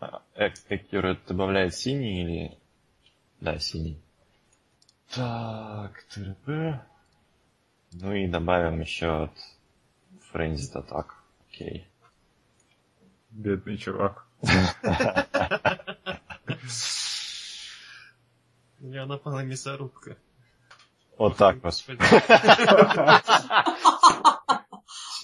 А, 0.00 0.22
Accurate 0.36 1.26
добавляет 1.26 1.74
синий 1.74 2.22
или... 2.22 2.58
Да, 3.40 3.58
синий. 3.58 4.00
Так, 5.14 6.04
ТРП. 6.12 6.80
Ну 7.92 8.12
и 8.12 8.26
добавим 8.26 8.80
еще 8.80 9.24
от 9.24 9.30
Frenzied 10.32 10.74
Attack. 10.74 11.06
Окей. 11.48 11.86
Бедный 13.30 13.78
чувак. 13.78 14.26
У 18.80 18.86
меня 18.86 19.06
напала 19.06 19.44
мясорубка. 19.44 20.16
Вот 21.16 21.36
так 21.36 21.62
вот. 21.62 21.84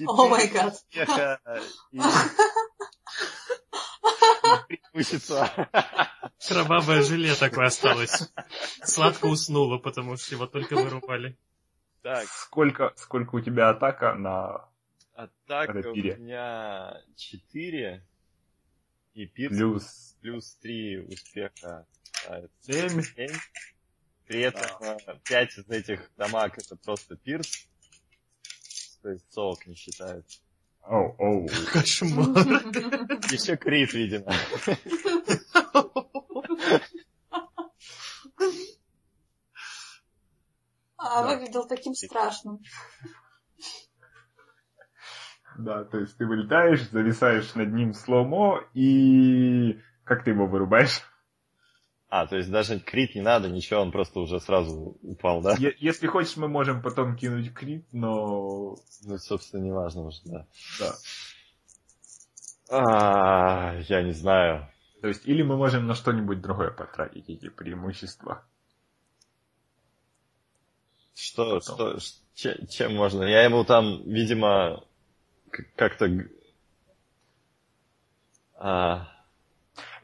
О 0.07 0.29
май 0.29 0.49
гад. 0.49 0.75
Преимущества. 4.93 5.69
Кровавое 6.49 7.03
желе 7.03 7.35
такое 7.35 7.67
осталось. 7.67 8.33
Сладко 8.83 9.27
уснула, 9.27 9.79
потому 9.79 10.17
что 10.17 10.35
его 10.35 10.47
только 10.47 10.75
вырубали. 10.75 11.37
Так, 12.03 12.27
Сколько, 12.29 12.93
сколько 12.97 13.37
у 13.37 13.41
тебя 13.41 13.69
атака 13.69 14.15
на 14.15 14.69
атака 15.13 15.71
у 15.71 15.83
Рапире. 15.83 16.17
меня 16.17 17.03
4 17.17 18.07
и 19.15 19.27
пирс 19.27 19.55
плюс 19.55 20.17
плюс 20.23 20.55
3 20.63 20.99
успеха. 21.09 21.87
А, 22.27 22.39
это 22.39 22.51
7? 22.61 23.03
7. 23.03 23.29
При 24.27 24.41
этом 24.41 24.99
5 25.25 25.59
из 25.59 25.69
этих 25.69 26.11
дамаг 26.17 26.57
это 26.57 26.77
просто 26.77 27.17
пирс. 27.17 27.69
То 29.03 29.11
есть 29.11 29.31
совок 29.33 29.67
не 29.67 29.75
считается. 29.75 30.41
Оу, 30.83 31.15
оу. 31.19 31.49
Кошмар. 31.73 32.27
Еще 33.31 33.57
крит, 33.57 33.93
видимо. 33.93 34.33
А, 40.97 41.23
Да. 41.23 41.29
выглядел 41.29 41.67
таким 41.67 41.95
страшным. 41.95 42.59
Да, 45.59 45.85
то 45.85 45.99
есть 45.99 46.17
ты 46.17 46.27
вылетаешь, 46.27 46.89
зависаешь 46.91 47.55
над 47.55 47.73
ним 47.73 47.93
слоумо 47.95 48.63
и... 48.75 49.81
Как 50.05 50.25
ты 50.25 50.31
его 50.31 50.47
вырубаешь? 50.47 51.03
А, 52.11 52.27
то 52.27 52.37
есть 52.37 52.51
даже 52.51 52.81
крит 52.81 53.15
не 53.15 53.21
надо, 53.21 53.49
ничего, 53.49 53.81
он 53.81 53.93
просто 53.93 54.19
уже 54.19 54.41
сразу 54.41 54.99
упал, 55.01 55.43
да? 55.43 55.57
Если 55.79 56.09
хочешь, 56.09 56.37
мы 56.37 56.49
можем 56.49 56.83
потом 56.83 57.17
кинуть 57.17 57.55
крит, 57.55 57.87
но... 57.93 58.81
Ну, 59.03 59.19
собственно, 59.19 59.63
не 59.63 59.71
важно 59.71 60.03
уже, 60.03 60.21
да. 60.25 60.47
Да. 60.81 60.97
А, 62.69 63.79
я 63.89 64.03
не 64.03 64.11
знаю. 64.11 64.69
То 65.01 65.07
есть, 65.07 65.25
или 65.27 65.43
мы 65.43 65.57
можем 65.57 65.87
на 65.87 65.95
что-нибудь 65.95 66.41
другое 66.41 66.71
потратить 66.71 67.29
эти 67.29 67.49
преимущества. 67.49 68.45
Что, 71.15 71.61
что, 71.61 72.01
ш- 72.01 72.17
че- 72.35 72.67
чем 72.67 72.97
можно? 72.97 73.23
Я 73.23 73.45
ему 73.45 73.65
там, 73.65 74.03
видимо, 74.03 74.83
как-то... 75.77 76.09
А, 78.55 79.09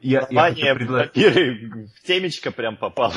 Я, 0.01 0.21
я 0.21 0.21
название 0.21 0.75
предложить... 0.75 1.17
рапиры 1.17 1.87
в 1.87 2.07
темечко 2.07 2.51
прям 2.51 2.77
попало. 2.77 3.15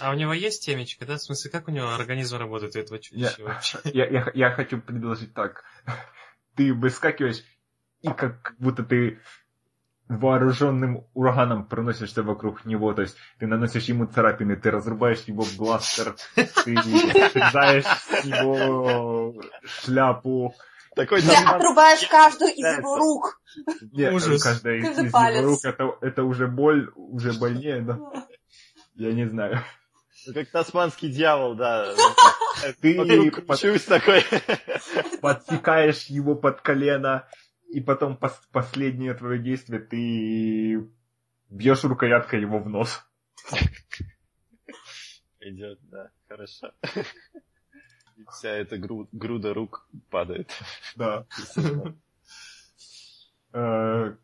А 0.00 0.10
у 0.10 0.14
него 0.14 0.32
есть 0.32 0.64
темечко, 0.64 1.06
да? 1.06 1.16
В 1.16 1.22
смысле, 1.22 1.50
как 1.50 1.68
у 1.68 1.70
него 1.70 1.88
организм 1.94 2.36
работает 2.36 2.74
у 2.76 2.78
этого 2.78 2.98
чудища 2.98 3.42
вообще? 3.42 3.78
Я, 3.84 4.06
я, 4.06 4.30
я 4.34 4.50
хочу 4.50 4.80
предложить 4.80 5.32
так. 5.34 5.64
Ты 6.54 6.72
выскакиваешь, 6.72 7.42
и 8.02 8.08
как 8.08 8.54
будто 8.58 8.82
ты 8.82 9.20
вооруженным 10.08 11.04
ураганом 11.14 11.66
проносишься 11.66 12.22
вокруг 12.22 12.64
него, 12.64 12.92
то 12.94 13.02
есть 13.02 13.16
ты 13.38 13.46
наносишь 13.46 13.84
ему 13.84 14.06
царапины, 14.06 14.56
ты 14.56 14.70
разрубаешь 14.70 15.22
его 15.26 15.44
бластер, 15.58 16.14
ты 16.34 16.46
срезаешь 16.54 17.84
с 17.84 18.24
него 18.24 19.34
шляпу, 19.64 20.54
Такой 20.96 21.20
Ты 21.20 21.28
там... 21.28 21.56
отрубаешь 21.56 22.06
каждую 22.08 22.52
из 22.52 22.78
его 22.78 22.96
рук. 22.96 23.38
Нет, 23.92 24.14
Ужас. 24.14 24.42
каждая 24.42 24.78
из, 24.78 24.98
из 24.98 25.12
его 25.12 25.46
рук 25.46 25.60
это, 25.62 25.98
это 26.00 26.24
уже 26.24 26.46
боль, 26.46 26.90
уже 26.96 27.34
больнее, 27.34 27.82
да? 27.82 27.98
Я 28.94 29.12
не 29.12 29.28
знаю. 29.28 29.62
Как 30.32 30.50
тасманский 30.50 31.10
дьявол, 31.10 31.54
да. 31.54 31.94
Ты 32.80 32.94
под- 32.94 33.60
такой. 33.86 34.24
подсекаешь 35.20 36.06
его 36.06 36.34
под 36.34 36.62
колено, 36.62 37.28
и 37.68 37.82
потом 37.82 38.18
пос- 38.18 38.40
последнее 38.50 39.12
твое 39.12 39.38
действие 39.38 39.80
ты 39.80 40.90
бьешь 41.50 41.84
рукояткой 41.84 42.40
его 42.40 42.58
в 42.58 42.70
нос. 42.70 43.04
Идет, 45.40 45.78
да, 45.82 46.08
хорошо. 46.26 46.72
И 48.16 48.24
вся 48.32 48.50
эта 48.50 48.78
гру- 48.78 49.08
груда 49.12 49.52
рук 49.54 49.86
падает. 50.10 50.50
Да. 50.96 51.26
Э, 53.52 54.14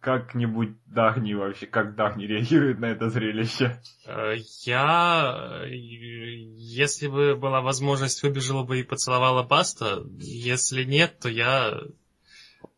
Как-нибудь 0.00 0.70
Дагни 0.86 1.34
вообще, 1.34 1.66
как 1.66 1.94
Дагни 1.94 2.24
реагирует 2.24 2.78
на 2.80 2.86
это 2.86 3.10
зрелище? 3.10 3.80
Э, 4.06 4.34
Я, 4.64 5.60
э, 5.64 5.68
если 5.70 7.06
бы 7.08 7.36
была 7.36 7.60
возможность, 7.60 8.22
выбежала 8.22 8.62
бы 8.64 8.80
и 8.80 8.84
поцеловала 8.84 9.42
Баста. 9.42 10.02
Если 10.18 10.84
нет, 10.84 11.18
то 11.20 11.28
я 11.28 11.80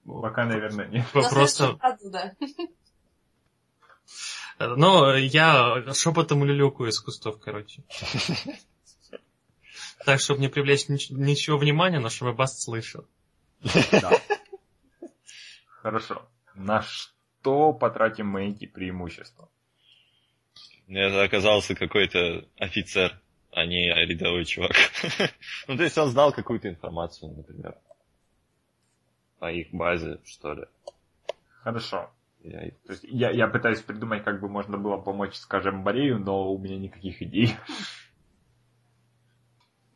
Пока, 0.04 0.44
наверное, 0.44 0.88
нет. 0.88 1.06
просто... 1.12 1.78
Но 4.58 5.14
я 5.16 5.92
шепотом 5.94 6.44
люлюкаю 6.44 6.90
из 6.90 7.00
кустов, 7.00 7.40
короче. 7.40 7.82
Так, 10.04 10.20
чтобы 10.20 10.40
не 10.40 10.48
привлечь 10.48 10.88
нич- 10.88 11.12
ничего 11.12 11.58
внимания, 11.58 12.00
но 12.00 12.08
чтобы 12.08 12.32
Баст 12.32 12.62
слышал. 12.62 13.06
Да. 13.92 14.12
Хорошо. 15.82 16.28
На 16.54 16.82
что 16.82 17.72
потратим 17.72 18.28
мы 18.28 18.50
эти 18.50 18.66
преимущества? 18.66 19.48
Это 20.88 21.22
оказался 21.22 21.74
какой-то 21.74 22.46
офицер, 22.58 23.18
а 23.52 23.64
не 23.64 23.88
рядовой 23.88 24.44
чувак. 24.44 24.72
Ну, 25.68 25.76
то 25.76 25.82
есть 25.84 25.96
он 25.98 26.10
знал 26.10 26.32
какую-то 26.32 26.68
информацию, 26.68 27.32
например. 27.32 27.76
По 29.38 29.50
их 29.52 29.68
базе, 29.72 30.20
что 30.24 30.54
ли. 30.54 30.64
Хорошо. 31.62 32.10
Я- 32.42 32.70
То 32.86 32.92
есть 32.92 33.04
я, 33.04 33.30
я 33.30 33.46
пытаюсь 33.46 33.80
придумать, 33.80 34.24
как 34.24 34.40
бы 34.40 34.48
можно 34.48 34.76
было 34.76 34.96
помочь, 34.98 35.34
скажем, 35.36 35.84
Борею, 35.84 36.18
но 36.18 36.52
у 36.52 36.58
меня 36.58 36.76
никаких 36.76 37.22
идей. 37.22 37.54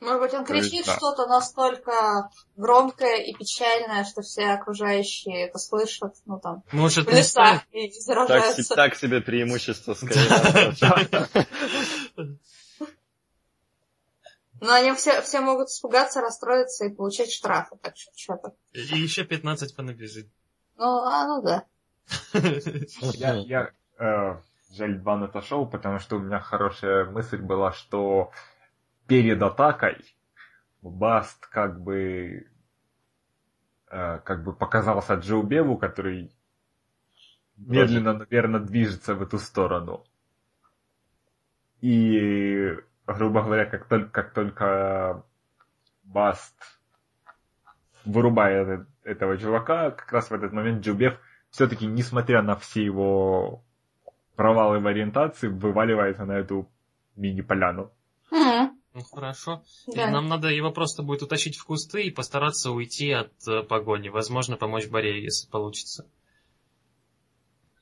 Может 0.06 0.20
быть, 0.20 0.34
он 0.34 0.44
То 0.44 0.52
кричит 0.52 0.86
да. 0.86 0.96
что-то 0.96 1.26
настолько 1.26 2.30
громкое 2.54 3.16
и 3.24 3.34
печальное, 3.34 4.04
что 4.04 4.22
все 4.22 4.50
окружающие 4.52 5.48
это 5.48 5.58
слышат, 5.58 6.14
ну 6.26 6.38
там, 6.38 6.62
Может, 6.70 7.08
в 7.08 7.12
не 7.12 7.18
лесах 7.18 7.62
и 7.72 7.88
Так, 7.88 8.00
заражаются. 8.00 8.62
се- 8.62 8.74
так 8.76 8.94
себе 8.94 9.20
преимущество 9.20 9.94
скорее. 9.94 10.76
Но 14.60 14.72
они 14.72 14.92
все, 14.94 15.20
все 15.22 15.40
могут 15.40 15.68
испугаться, 15.68 16.20
расстроиться 16.20 16.84
и 16.86 16.94
получать 16.94 17.32
штрафы. 17.32 17.76
Так 17.82 17.96
что 17.96 18.12
что-то. 18.16 18.54
И 18.72 18.78
еще 18.80 19.24
15 19.24 19.74
понабежит. 19.74 20.28
Ну, 20.76 20.84
а, 21.02 21.26
ну 21.26 21.42
да. 21.42 21.64
Я, 23.14 23.34
я 23.34 23.70
э, 23.98 24.36
жаль, 24.70 24.98
Бан 25.00 25.24
отошел, 25.24 25.66
потому 25.66 25.98
что 25.98 26.16
у 26.16 26.18
меня 26.20 26.38
хорошая 26.38 27.06
мысль 27.06 27.38
была, 27.38 27.72
что 27.72 28.30
перед 29.06 29.42
атакой 29.42 29.96
Баст 30.82 31.46
как 31.46 31.80
бы 31.80 32.48
э, 33.90 34.18
как 34.18 34.44
бы 34.44 34.52
показался 34.52 35.14
Джоу 35.14 35.42
Беву, 35.42 35.76
который 35.76 36.32
медленно, 37.56 38.12
наверное, 38.14 38.60
движется 38.60 39.14
в 39.14 39.22
эту 39.22 39.38
сторону. 39.38 40.04
И, 41.80 42.76
грубо 43.06 43.42
говоря, 43.42 43.66
как 43.66 43.86
только, 43.88 44.08
как 44.10 44.32
только 44.32 45.24
Баст 46.04 46.54
вырубает 48.04 48.86
этого 49.02 49.36
чувака, 49.36 49.90
как 49.90 50.12
раз 50.12 50.30
в 50.30 50.34
этот 50.34 50.52
момент 50.52 50.84
Джубев 50.84 51.18
все-таки, 51.50 51.86
несмотря 51.86 52.42
на 52.42 52.56
все 52.56 52.84
его 52.84 53.64
провалы 54.36 54.78
в 54.78 54.86
ориентации, 54.86 55.48
вываливается 55.48 56.24
на 56.24 56.32
эту 56.32 56.70
мини-поляну. 57.16 57.92
Мгм. 58.30 58.75
Ну 58.96 59.02
хорошо. 59.04 59.62
И 59.88 59.94
Да. 59.94 60.10
Нам 60.10 60.26
надо 60.26 60.48
его 60.48 60.72
просто 60.72 61.02
будет 61.02 61.22
утащить 61.22 61.58
в 61.58 61.64
кусты 61.66 62.04
и 62.04 62.10
постараться 62.10 62.70
уйти 62.70 63.10
от 63.12 63.30
э, 63.46 63.62
погони. 63.62 64.08
Возможно, 64.08 64.56
помочь 64.56 64.88
Борее, 64.88 65.22
если 65.22 65.50
получится. 65.50 66.08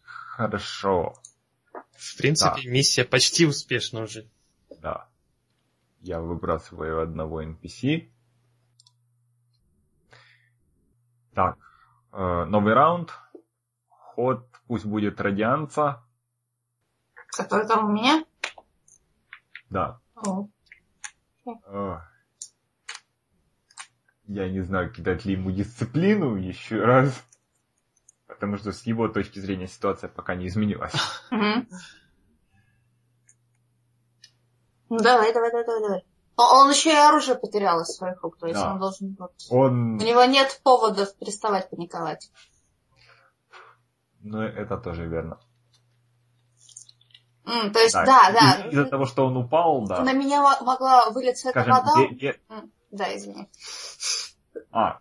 Хорошо, 0.03 1.15
В 1.93 2.17
принципе, 2.19 2.69
миссия 2.69 3.05
почти 3.05 3.47
успешна 3.47 4.03
уже. 4.03 4.29
да. 4.81 5.09
Я 6.01 6.21
выбрасываю 6.21 7.01
одного 7.01 7.43
NPC. 7.43 8.11
Так, 11.33 11.57
э, 12.13 12.45
новый 12.45 12.75
раунд. 12.75 13.13
Ход 13.89 14.47
пусть 14.67 14.85
будет 14.85 15.21
радианца. 15.21 16.05
Который 17.29 17.67
там 17.69 17.87
у 17.87 17.93
меня? 17.93 18.27
Да. 19.71 20.01
О. 20.17 20.49
Я 24.27 24.49
не 24.49 24.63
знаю, 24.63 24.91
кидать 24.91 25.25
ли 25.25 25.33
ему 25.33 25.51
дисциплину 25.51 26.37
еще 26.37 26.83
раз. 26.83 27.13
Потому 28.27 28.57
что 28.57 28.73
с 28.73 28.83
его 28.85 29.09
точки 29.09 29.39
зрения 29.39 29.69
ситуация 29.69 30.09
пока 30.09 30.35
не 30.35 30.49
изменилась. 30.49 30.95
Ну 31.31 31.67
давай, 34.99 35.33
давай, 35.33 35.51
давай, 35.51 35.67
давай. 35.67 36.05
Он 36.37 36.71
еще 36.71 36.91
и 36.91 36.97
оружие 36.97 37.37
потерял 37.37 37.81
из 37.81 37.89
своих 37.89 38.23
рук, 38.23 38.39
то 38.39 38.47
есть 38.47 38.61
Да. 38.61 38.73
он 38.73 38.81
должен... 38.81 39.17
Он... 39.51 39.95
У 39.95 40.05
него 40.05 40.25
нет 40.25 40.61
поводов 40.65 41.15
переставать 41.17 41.71
паниковать. 41.71 42.31
Ну, 44.21 44.41
это 44.41 44.79
тоже 44.79 45.07
верно. 45.07 45.39
М, 47.47 47.73
то 47.73 47.79
есть, 47.81 47.95
Да, 47.95 48.05
да, 48.07 48.31
да. 48.33 48.69
Из-за 48.71 48.85
того, 48.87 49.05
что 49.07 49.27
он 49.27 49.37
упал, 49.37 49.83
да. 49.87 50.03
На 50.03 50.13
меня 50.13 50.41
мо- 50.43 50.59
могла 50.63 51.11
вылиться 51.11 51.51
эта 51.51 51.61
Скажем, 51.63 51.85
вода. 51.85 51.93
де- 51.97 52.15
де- 52.15 52.41
Да, 52.91 53.17
извини. 53.17 53.49
А, 54.71 54.99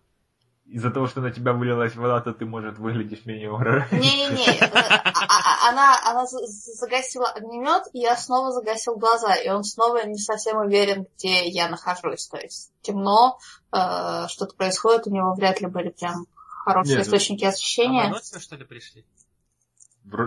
из-за 0.65 0.89
того, 0.91 1.07
что 1.07 1.21
на 1.21 1.31
тебя 1.31 1.53
вылилась 1.53 1.95
вода, 1.95 2.19
то 2.21 2.33
ты, 2.33 2.45
может, 2.45 2.77
выглядишь 2.79 3.25
менее 3.25 3.51
угрожающе. 3.51 3.95
Не-не-не, 3.97 4.57
это- 4.57 4.79
а- 4.79 5.13
а- 5.13 5.69
она, 5.69 5.99
она 6.05 6.25
за- 6.25 6.45
загасила 6.47 7.27
огнемет, 7.29 7.83
и 7.93 7.99
я 7.99 8.15
снова 8.17 8.51
загасил 8.51 8.97
глаза, 8.97 9.35
и 9.35 9.49
он 9.49 9.63
снова 9.63 10.03
не 10.05 10.17
совсем 10.17 10.57
уверен, 10.57 11.05
где 11.17 11.47
я 11.47 11.69
нахожусь. 11.69 12.27
То 12.27 12.37
есть 12.37 12.71
темно, 12.81 13.37
э, 13.71 14.25
что-то 14.27 14.55
происходит, 14.55 15.07
у 15.07 15.11
него 15.11 15.33
вряд 15.35 15.61
ли 15.61 15.67
были 15.67 15.89
прям 15.89 16.25
хорошие 16.65 16.97
Нет, 16.97 17.05
источники 17.05 17.45
А 17.45 17.49
освещения. 17.49 18.09
ночью, 18.09 18.39
что 18.39 18.55
ли, 18.55 18.65
пришли? 18.65 19.05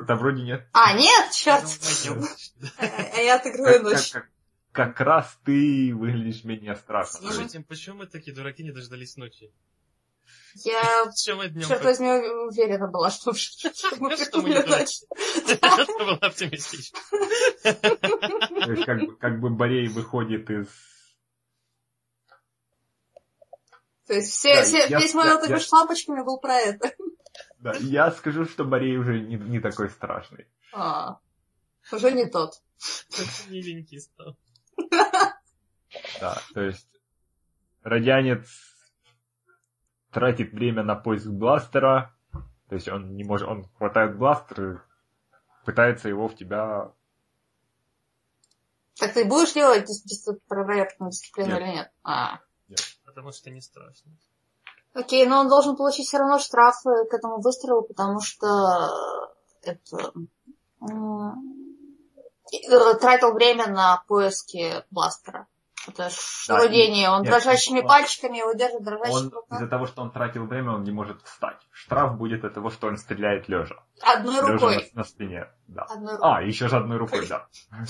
Да 0.07 0.17
вроде 0.17 0.43
нет. 0.43 0.67
А, 0.73 0.93
нет, 0.95 1.33
черт! 1.33 1.65
Пойдем. 1.65 2.25
А 2.79 3.21
я 3.21 3.37
отыграю 3.37 3.83
ночь. 3.83 4.13
как- 4.73 5.01
раз 5.01 5.39
ты 5.45 5.95
выглядишь 5.95 6.45
менее 6.45 6.77
страшно. 6.77 7.21
Слушайте, 7.21 7.61
почему 7.61 7.99
мы 7.99 8.07
такие 8.07 8.35
дураки 8.35 8.63
не 8.63 8.73
дождались 8.73 9.17
ночи? 9.17 9.53
Я, 10.65 11.05
Чем 11.15 11.37
мы 11.39 11.49
днем 11.49 11.69
черт 11.69 11.85
возьми, 11.85 12.09
уверена 12.09 12.89
была, 12.89 13.11
что, 13.11 13.33
мы 14.01 14.17
придумали 14.17 14.63
ночь. 14.67 15.01
Это 15.49 15.87
было 15.99 16.17
оптимистично. 16.17 16.99
То 17.63 18.73
есть, 18.73 18.85
как 18.87 19.01
бы, 19.01 19.17
как 19.17 19.41
бы 19.41 19.51
Борей 19.51 19.89
выходит 19.89 20.51
из... 20.51 20.67
То 24.07 24.15
есть 24.15 24.33
все, 24.33 24.55
Да, 24.55 24.63
все, 24.63 24.87
я- 24.87 24.99
весь 25.01 25.15
мой 25.15 25.31
отыгрыш 25.33 25.67
с 25.67 25.73
лампочками 25.73 26.23
был 26.25 26.39
про 26.41 26.55
это. 26.57 26.93
Да, 27.59 27.75
я 27.77 28.11
скажу, 28.11 28.45
что 28.45 28.65
Борей 28.65 28.97
уже 28.97 29.21
не, 29.21 29.37
не 29.37 29.61
такой 29.61 29.89
страшный. 29.91 30.47
А, 30.73 31.19
уже 31.93 32.13
не 32.13 32.27
тот. 32.27 32.63
Миленький 33.49 34.01
стал. 34.01 34.37
Да, 36.21 36.39
то 36.53 36.61
есть 36.61 36.89
радианец 37.83 38.47
тратит 40.11 40.53
время 40.53 40.83
на 40.83 40.95
поиск 40.95 41.27
бластера, 41.27 42.15
то 42.69 42.75
есть 42.75 42.89
он 42.89 43.15
не 43.17 43.25
может, 43.25 43.49
он 43.49 43.69
хватает 43.77 44.17
бластер 44.17 44.63
и 44.63 44.79
пытается 45.65 46.09
его 46.09 46.29
в 46.29 46.37
тебя... 46.37 46.93
Так 48.99 49.13
ты 49.13 49.25
будешь 49.25 49.53
делать 49.53 49.87
проверку 50.49 51.05
на 51.05 51.11
дисциплину 51.11 51.51
Нет. 51.51 51.61
или 51.61 51.69
нет? 51.69 51.93
А. 52.03 52.41
Потому 53.05 53.33
что 53.33 53.51
не 53.51 53.61
страшно. 53.61 54.17
Окей, 54.97 55.27
но 55.27 55.41
он 55.41 55.49
должен 55.49 55.77
получить 55.77 56.07
все 56.07 56.19
равно 56.19 56.39
штрафы 56.39 56.91
к 57.11 57.15
этому 57.15 57.41
выстрелу, 57.41 57.83
потому 57.83 58.21
что 58.21 58.47
это 59.63 60.13
м, 60.81 61.43
э, 62.71 62.95
тратил 62.95 63.33
время 63.33 63.67
на 63.69 64.03
поиски 64.09 64.85
бластера. 64.91 65.47
Это 65.89 66.11
шнурудение. 66.11 67.11
Он 67.11 67.23
нет, 67.23 67.31
дрожащими 67.31 67.81
он- 67.81 67.87
пальчиками 67.87 68.39
его 68.39 68.53
держит, 68.55 68.83
дрожащими 68.83 69.27
Он 69.27 69.29
руками. 69.31 69.59
из-за 69.61 69.69
того, 69.71 69.87
что 69.87 70.03
он 70.03 70.11
тратил 70.11 70.47
время, 70.47 70.73
он 70.73 70.83
не 70.83 70.91
может 70.91 71.23
встать. 71.23 71.59
Штраф 71.71 72.17
будет 72.17 72.45
от 72.45 72.55
того, 72.55 72.71
что 72.71 72.89
он 72.89 72.97
стреляет 72.97 73.49
лежа. 73.49 73.77
Одной 74.03 74.35
Лежа 74.37 74.47
рукой. 74.49 74.91
на, 74.95 75.01
на 75.03 75.05
спине. 75.05 75.47
Да. 75.69 75.83
Одной 75.83 76.15
рукой. 76.15 76.29
А, 76.33 76.43
еще 76.43 76.69
же 76.69 76.77
одной 76.77 76.97
рукой, 76.99 77.27
да. 77.29 77.47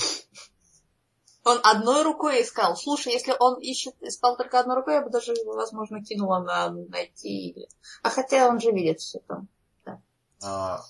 Он 1.48 1.60
одной 1.62 2.02
рукой 2.02 2.42
искал. 2.42 2.74
Слушай, 2.76 3.12
если 3.12 3.32
он 3.38 3.60
ищет, 3.60 3.94
искал 4.00 4.36
только 4.36 4.58
одной 4.58 4.78
рукой, 4.78 4.94
я 4.94 5.02
бы 5.02 5.10
даже 5.10 5.30
его, 5.30 5.52
возможно, 5.54 6.02
кинула 6.02 6.40
на 6.40 6.70
найти. 6.70 7.50
или- 7.50 7.68
А 8.02 8.10
хотя 8.10 8.48
он 8.48 8.58
же 8.60 8.72
видит 8.72 8.98
все 8.98 9.20
там. 9.20 9.46
А, 10.42 10.80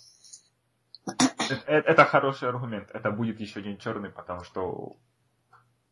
э- 1.06 1.54
э- 1.66 1.82
Это 1.84 2.06
хороший 2.06 2.48
аргумент. 2.48 2.88
Это 2.90 3.10
будет 3.10 3.38
еще 3.38 3.60
один 3.60 3.76
черный, 3.76 4.08
потому 4.08 4.44
что 4.44 4.96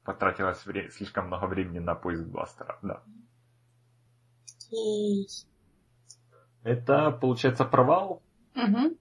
потратилось 0.02 0.64
вре- 0.64 0.90
слишком 0.90 1.26
много 1.26 1.44
времени 1.46 1.78
на 1.80 1.94
поиск 1.94 2.24
бластера. 2.24 2.78
Да. 2.80 3.02
И... 4.70 5.26
Это, 6.62 7.10
получается, 7.10 7.66
провал. 7.66 8.22
Мгм. 8.54 8.96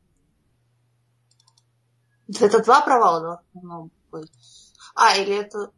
Это 2.42 2.62
два 2.64 2.82
провала 2.82 3.42
должно 3.54 3.90
быть. 4.12 4.73
А, 4.96 5.16
или 5.18 5.36
это... 5.36 5.72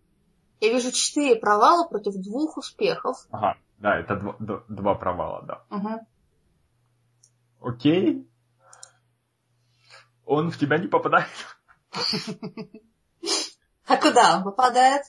Я 0.61 0.71
вижу 0.71 0.91
четыре 0.91 1.35
провала 1.35 1.87
против 1.87 2.15
двух 2.15 2.57
успехов. 2.57 3.17
Ага, 3.29 3.57
да, 3.77 3.99
это 3.99 4.15
дво- 4.15 4.35
д- 4.39 4.63
два 4.69 4.95
провала, 4.95 5.43
да. 5.43 5.63
Мгм. 5.69 5.99
Окей. 7.61 8.27
Он 10.25 10.49
в 10.49 10.57
тебя 10.57 10.77
не 10.77 10.87
попадает. 10.87 11.29
А 13.87 13.97
куда 13.97 14.37
он 14.37 14.43
попадает? 14.43 15.03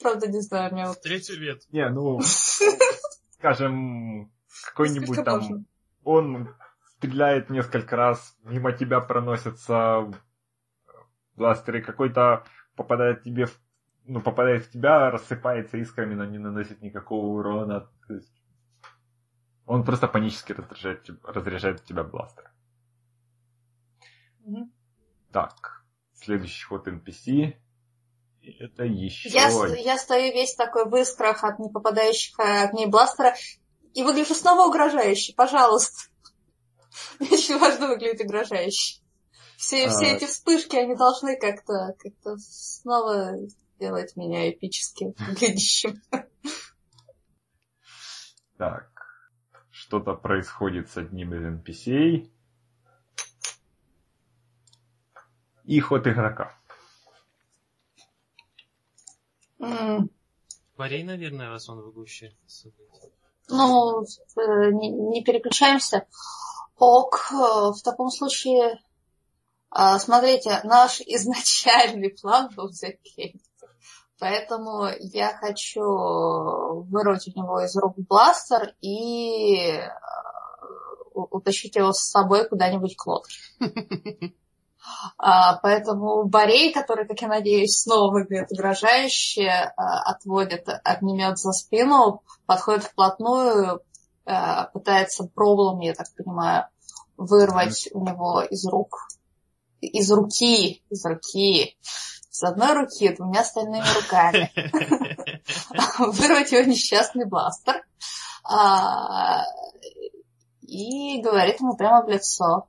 Правда, 0.00 0.26
не 0.26 0.40
знаю, 0.40 0.72
у 0.72 0.74
меня 0.74 0.88
вот... 0.88 1.00
Третью 1.00 1.38
ветку. 1.38 1.68
Не, 1.70 1.88
ну, 1.88 2.20
скажем, 3.38 4.32
какой-нибудь 4.64 5.24
там... 5.24 5.64
Он 6.02 6.54
стреляет 6.96 7.50
несколько 7.50 7.96
раз, 7.96 8.36
мимо 8.42 8.72
тебя 8.72 9.00
проносятся 9.00 10.12
бластеры, 11.36 11.82
какой-то 11.82 12.44
попадает 12.76 13.22
тебе 13.22 13.46
в 13.46 13.60
ну, 14.06 14.20
попадает 14.20 14.64
в 14.64 14.70
тебя, 14.70 15.10
рассыпается 15.10 15.78
искрами, 15.78 16.14
но 16.14 16.24
не 16.24 16.38
наносит 16.38 16.82
никакого 16.82 17.38
урона. 17.38 17.88
То 18.06 18.14
есть 18.14 18.42
он 19.66 19.84
просто 19.84 20.08
панически 20.08 20.52
разряжает, 20.52 21.08
разряжает 21.22 21.80
в 21.80 21.84
тебя 21.84 22.04
бластер. 22.04 22.50
Мгм. 24.40 24.72
Так, 25.32 25.84
следующий 26.12 26.64
ход 26.64 26.86
NPC. 26.86 27.56
Это 28.42 28.84
еще... 28.84 29.30
Я, 29.30 29.48
я 29.76 29.96
стою 29.96 30.34
весь 30.34 30.54
такой 30.54 30.84
в 30.84 30.94
искрах 30.96 31.42
от 31.44 31.58
не 31.58 31.70
попадающих 31.70 32.38
э, 32.38 32.64
огней 32.64 32.86
бластера 32.86 33.34
и 33.94 34.02
выгляжу 34.02 34.34
снова 34.34 34.68
угрожающе. 34.68 35.32
Пожалуйста. 35.34 36.10
Очень 37.20 37.58
важно 37.58 37.88
выглядеть 37.88 38.26
угрожающе. 38.26 39.00
Все, 39.56 39.88
все 39.88 40.06
А. 40.06 40.16
эти 40.16 40.26
вспышки, 40.26 40.76
они 40.76 40.94
должны 40.96 41.36
как-то 41.38 41.94
как 41.98 42.38
снова 42.38 43.36
сделать 43.76 44.16
меня 44.16 44.50
эпическим 44.50 45.14
выглядящим. 45.18 46.02
Так. 48.56 48.90
Что-то 49.70 50.14
происходит 50.14 50.90
с 50.90 50.96
одним 50.96 51.34
из 51.34 51.42
NPC. 51.42 52.30
И 55.64 55.80
ход 55.80 56.06
игрока. 56.06 56.56
Борей, 60.76 61.04
наверное, 61.04 61.48
раз 61.48 61.68
он 61.68 61.80
в 61.80 61.92
гуще 61.92 62.36
событий. 62.46 63.12
Ну, 63.48 64.02
э, 64.02 64.70
не, 64.72 64.90
не 64.90 65.22
переключаемся. 65.22 66.06
Ок, 66.78 67.28
э, 67.30 67.36
в 67.36 67.80
таком 67.82 68.10
случае, 68.10 68.80
смотрите, 69.98 70.60
наш 70.64 71.00
изначальный 71.06 72.10
план 72.10 72.50
был 72.54 72.68
взять. 72.68 72.98
Поэтому 74.18 74.86
я 75.00 75.36
хочу 75.36 75.82
вырвать 75.82 77.28
у 77.28 77.38
него 77.38 77.60
из 77.60 77.76
рук 77.76 77.94
бластер 77.96 78.74
и 78.80 79.80
у- 81.12 81.36
утащить 81.36 81.76
его 81.76 81.92
с 81.92 82.10
собой 82.10 82.48
куда-нибудь 82.48 82.96
к 82.96 83.06
лодке. 83.06 83.34
А, 85.16 85.56
Поэтому 85.62 86.24
Борей, 86.24 86.70
который, 86.70 87.08
как 87.08 87.18
я 87.22 87.28
надеюсь, 87.28 87.80
снова 87.80 88.12
выглядит 88.12 88.52
угрожающе, 88.52 89.48
отводит 89.48 90.68
огнемет 90.84 91.38
за 91.38 91.52
спину, 91.52 92.22
подходит 92.44 92.84
вплотную, 92.84 93.80
пытается 94.24 95.24
проблем, 95.34 95.80
я 95.80 95.94
так 95.94 96.08
понимаю, 96.14 96.66
вырвать 97.16 97.88
у 97.92 98.04
него 98.04 98.42
из 98.42 98.66
рук, 98.66 99.08
из 99.86 100.10
руки, 100.10 100.82
из 100.90 101.04
руки, 101.04 101.76
с 102.30 102.42
одной 102.42 102.74
руки, 102.74 103.14
двумя 103.14 103.40
остальными 103.40 103.86
руками, 103.94 104.50
вырвать 105.98 106.52
его 106.52 106.62
несчастный 106.62 107.26
бластер 107.26 107.84
а, 108.42 109.44
и 110.62 111.20
говорит 111.22 111.60
ему 111.60 111.76
прямо 111.76 112.04
в 112.04 112.08
лицо. 112.08 112.68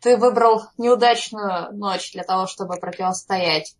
Ты 0.00 0.16
выбрал 0.16 0.62
неудачную 0.76 1.72
ночь 1.76 2.12
для 2.12 2.24
того, 2.24 2.46
чтобы 2.46 2.76
противостоять 2.76 3.76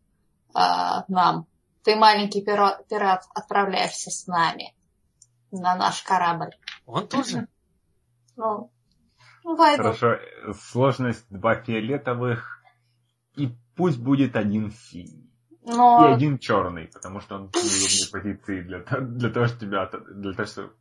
а, 0.54 1.04
нам. 1.08 1.46
Ты, 1.82 1.96
маленький 1.96 2.42
пират, 2.42 3.24
отправляешься 3.34 4.10
с 4.10 4.26
нами 4.26 4.74
на 5.50 5.76
наш 5.76 6.02
корабль. 6.02 6.56
Он 6.86 7.06
тоже? 7.06 7.48
Ну, 8.36 8.70
ну 9.46 9.56
пойду. 9.56 9.82
Хорошо. 9.82 10.18
Сложность 10.70 11.24
два 11.30 11.54
фиолетовых. 11.54 12.60
И 13.36 13.48
пусть 13.76 13.98
будет 13.98 14.36
один 14.36 14.70
синий. 14.72 15.30
И 15.62 15.70
Но 15.70 16.12
один 16.14 16.38
черный, 16.38 16.88
потому 16.92 17.20
что 17.20 17.36
он 17.36 17.48
в 17.50 17.54
неудобной 17.54 18.08
позиции 18.12 18.62
для, 18.62 18.78
для 19.00 19.30
того, 19.30 19.46
чтобы 19.46 19.60
тебя, 19.60 19.90
для 20.14 20.32
того, 20.32 20.46
чтобы 20.46 20.72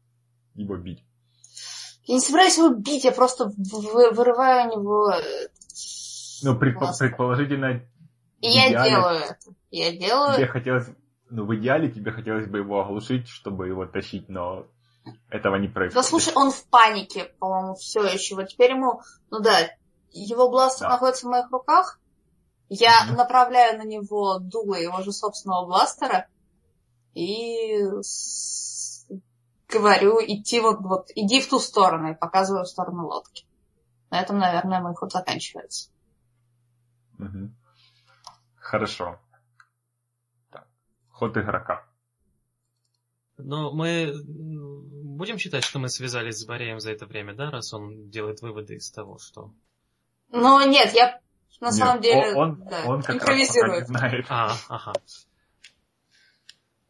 его 0.56 0.78
бить. 0.78 1.04
я 2.04 2.16
не 2.16 2.22
собираюсь 2.22 2.58
его 2.58 2.70
бить, 2.70 3.04
я 3.04 3.12
просто 3.12 3.46
вы- 3.46 4.12
вырываю 4.12 4.72
у 4.72 4.80
него... 4.82 5.10
э, 5.12 5.48
Ну, 6.44 6.54
предпо- 6.58 6.92
предположительно, 6.98 7.82
И 8.42 8.48
я 8.48 8.70
идеале- 8.72 8.90
делаю 8.90 9.20
это. 9.20 9.38
Я 9.72 9.92
делаю... 9.98 10.36
тебе 10.36 10.48
хотелось, 10.48 10.88
ну, 11.30 11.46
в 11.46 11.56
идеале 11.56 11.92
тебе 11.92 12.12
хотелось 12.12 12.48
бы 12.48 12.60
его 12.60 12.80
оглушить, 12.82 13.28
чтобы 13.28 13.68
его 13.68 13.86
тащить, 13.88 14.30
но 14.30 14.68
этого 15.30 15.56
не 15.58 15.68
Да 15.68 15.74
происходит. 15.74 16.08
слушай, 16.08 16.34
он 16.36 16.52
в 16.52 16.66
панике, 16.68 17.26
по-моему, 17.40 17.76
все 17.76 18.04
еще. 18.04 18.36
Вот 18.36 18.50
теперь 18.50 18.72
ему, 18.72 19.02
ну 19.30 19.40
да, 19.40 19.70
его 20.12 20.50
бластер 20.50 20.88
Да. 20.88 20.94
находится 20.94 21.28
в 21.28 21.30
моих 21.30 21.52
руках. 21.52 22.00
Я 22.70 23.06
Мгм. 23.06 23.16
направляю 23.16 23.78
на 23.78 23.84
него 23.84 24.40
дуло 24.40 24.76
его 24.76 25.02
же 25.02 25.12
собственного 25.12 25.66
бластера 25.68 26.28
и 27.14 27.80
с- 28.02 29.08
говорю 29.70 30.20
идти 30.20 30.60
вот, 30.60 30.80
вот, 30.82 31.10
иди 31.16 31.42
в 31.42 31.50
ту 31.50 31.60
сторону 31.60 32.12
и 32.12 32.16
показываю 32.16 32.64
в 32.66 32.70
сторону 32.70 33.08
лодки. 33.08 33.46
На 34.10 34.22
этом, 34.22 34.40
наверное, 34.40 34.80
мой 34.82 34.96
ход 34.96 35.12
заканчивается. 35.12 35.90
Мгм. 37.18 37.56
Хорошо. 38.58 39.20
Так. 40.52 40.68
Ход 41.12 41.38
игрока. 41.38 41.86
Но 43.38 43.72
мы 43.72 44.14
будем 44.26 45.38
считать, 45.38 45.64
что 45.64 45.80
мы 45.80 45.90
связались 45.90 46.40
с 46.40 46.46
Бореем 46.46 46.80
за 46.80 46.92
это 46.92 47.06
время, 47.06 47.34
да, 47.34 47.52
раз 47.52 47.74
он 47.74 48.10
делает 48.10 48.42
выводы 48.42 48.76
из 48.76 48.90
того, 48.92 49.18
что... 49.18 49.52
Но 50.30 50.64
нет, 50.64 50.94
я 50.94 51.20
на 51.62 51.68
Нет, 51.68 51.74
самом 51.76 52.02
деле 52.02 52.34
он, 52.36 52.64
да, 52.70 52.84
он 52.86 53.02
как 53.02 53.10
раз 53.10 53.20
пока 53.20 53.34
импровизирую. 53.34 53.80
не 53.82 53.86
знает. 53.88 54.26
А, 54.30 54.56
ага. 54.70 54.94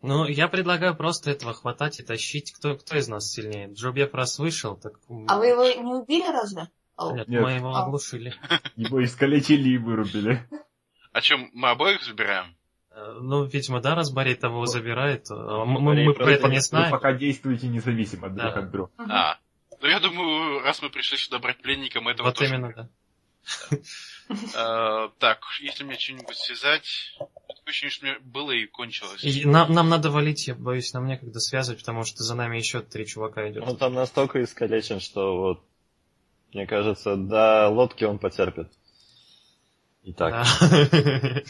Ну, 0.02 0.26
я 0.28 0.48
предлагаю 0.48 0.96
просто 0.96 1.32
этого 1.32 1.54
хватать 1.54 2.00
и 2.00 2.04
тащить. 2.04 2.54
Кто, 2.54 2.76
кто 2.76 2.96
из 2.98 3.08
нас 3.08 3.28
сильнее? 3.32 3.72
Джобьев 3.74 4.14
раз 4.14 4.38
вышел, 4.38 4.76
так... 4.76 5.00
А 5.28 5.38
вы 5.40 5.48
его 5.48 5.64
не 5.64 5.94
убили 5.96 6.28
разве? 6.32 6.70
Нет, 7.14 7.28
Нет. 7.28 7.42
мы 7.42 7.52
его 7.54 7.76
А. 7.76 7.84
оглушили. 7.84 8.34
Его 8.76 9.04
искалечили 9.04 9.70
и 9.70 9.78
вырубили. 9.78 10.48
А 11.12 11.22
чем 11.22 11.50
мы 11.54 11.70
обоих 11.72 12.04
забираем? 12.04 12.56
Э, 12.96 13.18
Ну, 13.20 13.44
видимо, 13.44 13.82
да, 13.82 13.94
раз 13.96 14.10
Борей 14.12 14.36
того 14.36 14.66
забирает. 14.66 15.30
э, 15.30 15.34
Мы, 15.34 15.80
мы- 16.06 16.14
про 16.14 16.32
это 16.32 16.48
не 16.48 16.56
Вы 16.56 16.62
знаем. 16.62 16.92
пока 16.92 17.12
действуете 17.14 17.68
независимо 17.68 18.30
друг 18.30 18.54
Да. 18.54 18.60
от 18.60 18.72
друга. 18.72 18.92
А. 18.98 19.38
Ну, 19.82 19.88
я 19.88 20.00
думаю, 20.00 20.62
раз 20.62 20.82
мы 20.82 20.90
пришли 20.90 21.18
сюда 21.18 21.40
брать 21.40 21.62
пленника, 21.62 22.00
мы 22.00 22.12
этого 22.12 22.28
Вот 22.28 22.38
тоже 22.38 22.54
именно, 22.56 22.74
да. 22.74 22.90
Э, 24.56 25.10
так, 25.20 25.40
если 25.60 25.84
мне 25.84 26.00
что-нибудь 26.00 26.36
связать, 26.36 27.16
ощущение, 27.68 27.92
что 27.92 28.06
мне 28.06 28.20
было 28.20 28.52
и 28.52 28.66
кончилось. 28.66 29.22
Нам, 29.46 29.72
нам 29.74 29.90
надо 29.90 30.10
валить, 30.10 30.48
я 30.48 30.56
боюсь, 30.56 30.94
нам 30.94 31.06
некогда 31.06 31.40
связывать, 31.40 31.82
потому 31.82 32.06
что 32.06 32.24
за 32.24 32.34
нами 32.34 32.58
еще 32.58 32.82
три 32.82 33.06
чувака 33.06 33.48
идет. 33.52 33.64
Он 33.64 33.78
там 33.78 33.94
настолько 33.94 34.42
искалечен, 34.44 35.00
что 35.00 35.38
вот, 35.38 35.64
мне 36.54 36.66
кажется, 36.66 37.16
до 37.18 37.68
лодки 37.70 38.04
он 38.06 38.18
потерпит. 38.18 38.72
Итак. 40.04 40.48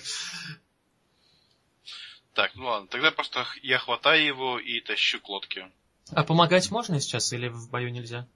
Так, 2.36 2.52
ну 2.56 2.66
ладно, 2.66 2.88
тогда 2.90 3.12
просто 3.12 3.46
я 3.64 3.80
хватаю 3.80 4.24
его 4.26 4.60
и 4.60 4.82
тащу 4.82 5.22
к 5.22 5.30
лодке. 5.30 5.72
А 6.12 6.24
помогать 6.26 6.70
можно 6.70 7.00
сейчас 7.00 7.32
или 7.32 7.48
в 7.48 7.70
бою 7.72 7.92
нельзя? 7.92 8.28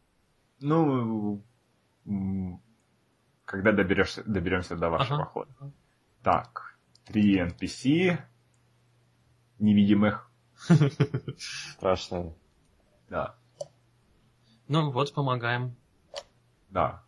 Ну, 0.62 1.44
когда 3.46 3.74
доберешься, 3.74 4.24
доберемся 4.24 4.78
до 4.78 4.90
вашего 4.90 5.24
Ага. 5.24 5.26
хода. 5.26 5.52
Так, 6.24 6.78
три 7.06 7.40
NPC 7.40 8.18
невидимых. 9.60 10.32
страшно. 11.38 12.34
Да, 13.10 13.36
Ну 14.68 14.92
вот, 14.92 15.14
помогаем. 15.14 15.76
да. 16.70 17.04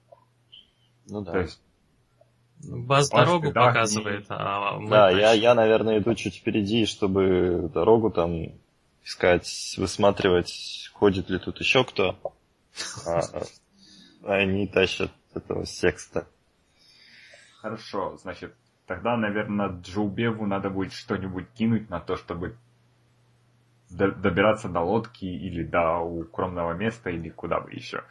Ну 1.06 1.22
да. 1.22 1.32
То 1.32 1.40
есть, 1.40 1.62
Баз 2.64 3.10
дорогу 3.10 3.52
да, 3.52 3.68
показывает, 3.68 4.26
а 4.30 4.78
мы 4.78 4.90
Да, 4.90 5.10
я, 5.10 5.34
я, 5.34 5.56
наверное, 5.56 6.00
иду 6.00 6.14
чуть 6.16 6.38
впереди, 6.38 6.86
чтобы 6.86 7.70
дорогу 7.74 8.12
там 8.12 8.52
искать, 9.04 9.76
высматривать, 9.78 10.90
ходит 10.94 11.30
ли 11.30 11.40
тут 11.40 11.60
еще 11.60 11.84
кто. 11.84 12.18
А, 13.06 13.22
а 14.24 14.36
они 14.36 14.68
тащат 14.68 15.12
этого 15.34 15.66
секста. 15.66 16.28
хорошо, 17.62 18.18
значит, 18.18 18.54
тогда, 18.86 19.18
наверное, 19.18 19.70
Джоубеву 19.70 20.46
надо 20.46 20.70
будет 20.70 20.94
что-нибудь 20.94 21.48
кинуть 21.54 21.90
на 21.90 22.00
то, 22.00 22.16
чтобы 22.18 22.56
до- 23.90 24.12
добираться 24.12 24.70
до 24.70 24.82
лодки 24.82 25.26
или 25.26 25.64
до 25.64 26.00
укромного 26.00 26.74
места, 26.74 27.10
или 27.10 27.30
куда 27.30 27.60
вы 27.60 27.72
еще 27.74 28.04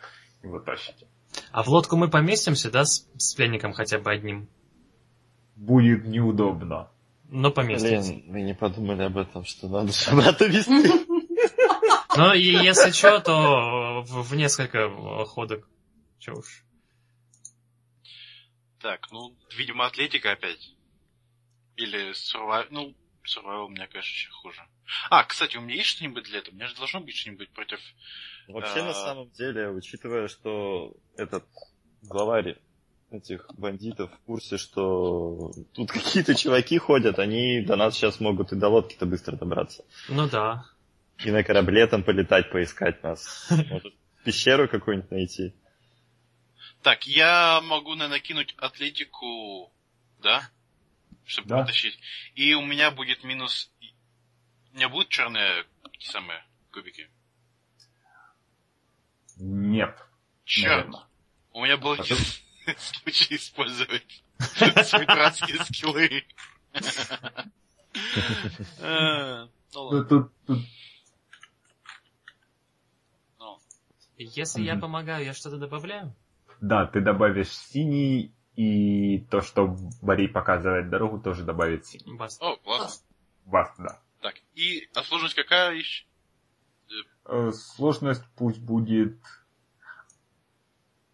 его 0.42 0.60
тащите. 0.60 1.06
А 1.52 1.62
в 1.62 1.68
лодку 1.68 1.96
мы 1.96 2.08
поместимся, 2.08 2.70
да, 2.70 2.84
с, 2.84 3.08
с 3.18 3.34
пленником 3.34 3.72
хотя 3.72 3.98
бы 3.98 4.10
одним? 4.10 4.48
Будет 5.56 6.04
неудобно. 6.04 6.90
Но 7.28 7.50
поместимся. 7.50 8.12
Блин, 8.12 8.24
мы 8.26 8.42
не 8.42 8.54
подумали 8.54 9.02
об 9.02 9.16
этом, 9.16 9.44
что 9.44 9.68
надо 9.68 9.92
куда-то 10.08 10.46
везти. 10.46 11.06
Но 12.16 12.34
и 12.34 12.42
если 12.42 12.90
что, 12.90 13.20
то 13.20 14.02
в, 14.02 14.28
в 14.28 14.34
несколько 14.34 14.90
ходок. 15.26 15.68
Че 16.18 16.32
уж. 16.32 16.64
Так, 18.80 19.10
ну, 19.12 19.36
видимо, 19.56 19.86
атлетика 19.86 20.32
опять. 20.32 20.74
Или 21.76 22.10
survival. 22.10 22.66
Ну, 22.70 22.94
survival 23.24 23.66
у 23.66 23.68
меня, 23.68 23.86
конечно, 23.86 24.10
еще 24.10 24.30
хуже. 24.30 24.62
А, 25.08 25.24
кстати, 25.24 25.56
у 25.56 25.60
меня 25.60 25.76
есть 25.76 25.88
что-нибудь 25.88 26.24
для 26.24 26.38
этого? 26.38 26.54
У 26.54 26.56
меня 26.56 26.66
же 26.66 26.74
должно 26.74 27.00
быть 27.00 27.16
что-нибудь 27.16 27.50
против... 27.50 27.78
Вообще, 28.52 28.82
на 28.82 28.90
А. 28.90 28.94
самом 28.94 29.30
деле, 29.30 29.70
учитывая, 29.70 30.28
что 30.28 30.94
этот 31.16 31.44
главарь 32.02 32.56
этих 33.10 33.46
бандитов 33.58 34.10
в 34.12 34.18
курсе, 34.26 34.56
что 34.56 35.52
тут 35.74 35.90
какие-то 35.92 36.34
чуваки 36.34 36.78
ходят, 36.78 37.18
они 37.18 37.60
до 37.62 37.76
нас 37.76 37.94
сейчас 37.94 38.20
могут 38.20 38.52
и 38.52 38.56
до 38.56 38.68
лодки-то 38.68 39.06
быстро 39.06 39.36
добраться. 39.36 39.84
Ну 40.08 40.28
да. 40.28 40.64
И 41.24 41.30
на 41.30 41.42
корабле 41.44 41.86
там 41.86 42.02
полетать, 42.02 42.50
поискать 42.50 43.02
нас. 43.02 43.48
Может, 43.68 43.94
пещеру 44.24 44.68
какую-нибудь 44.68 45.10
найти. 45.10 45.54
Так, 46.82 47.06
я 47.06 47.60
могу, 47.62 47.94
наверное, 47.94 48.20
кинуть 48.20 48.54
атлетику, 48.56 49.70
да? 50.22 50.48
Чтобы 51.26 51.48
Да. 51.48 51.58
потащить. 51.60 51.98
И 52.34 52.54
у 52.54 52.62
меня 52.62 52.90
будет 52.90 53.22
минус... 53.22 53.70
У 54.72 54.76
меня 54.76 54.88
будут 54.88 55.08
черные 55.08 55.64
самые 55.98 56.42
кубики? 56.72 57.10
Нет. 59.40 59.96
Черт! 60.44 60.86
наверное. 60.86 61.06
У 61.52 61.64
меня 61.64 61.76
был 61.76 61.92
А 61.92 61.94
один 61.94 62.16
случай 62.76 63.36
использовать 63.36 64.22
свои 64.84 65.06
дурацкие 65.06 65.64
скиллы. 65.64 66.24
Э, 68.78 69.46
Ну 69.46 69.48
Ну, 69.74 69.82
ладно. 69.82 70.04
тут, 70.04 70.32
ну. 73.38 73.58
Если 74.16 74.62
я 74.62 74.76
помогаю, 74.76 75.24
я 75.24 75.34
что-то 75.34 75.56
добавляю? 75.56 76.14
Да, 76.60 76.86
ты 76.86 77.00
добавишь 77.00 77.48
синий, 77.50 78.32
и 78.54 79.18
то, 79.30 79.40
что 79.40 79.76
Барий 80.02 80.28
показывает 80.28 80.90
дорогу, 80.90 81.18
тоже 81.20 81.42
добавит 81.44 81.86
синий. 81.86 82.16
Бас. 82.16 82.38
О, 82.40 82.56
классно. 82.56 83.06
Вас, 83.46 83.74
да. 83.78 84.00
Так, 84.20 84.34
и 84.54 84.88
а 84.94 85.02
сложность 85.02 85.34
какая 85.34 85.74
еще? 85.74 86.04
Э, 87.30 87.52
Сложность 87.52 88.24
пусть 88.36 88.58
будет... 88.60 89.16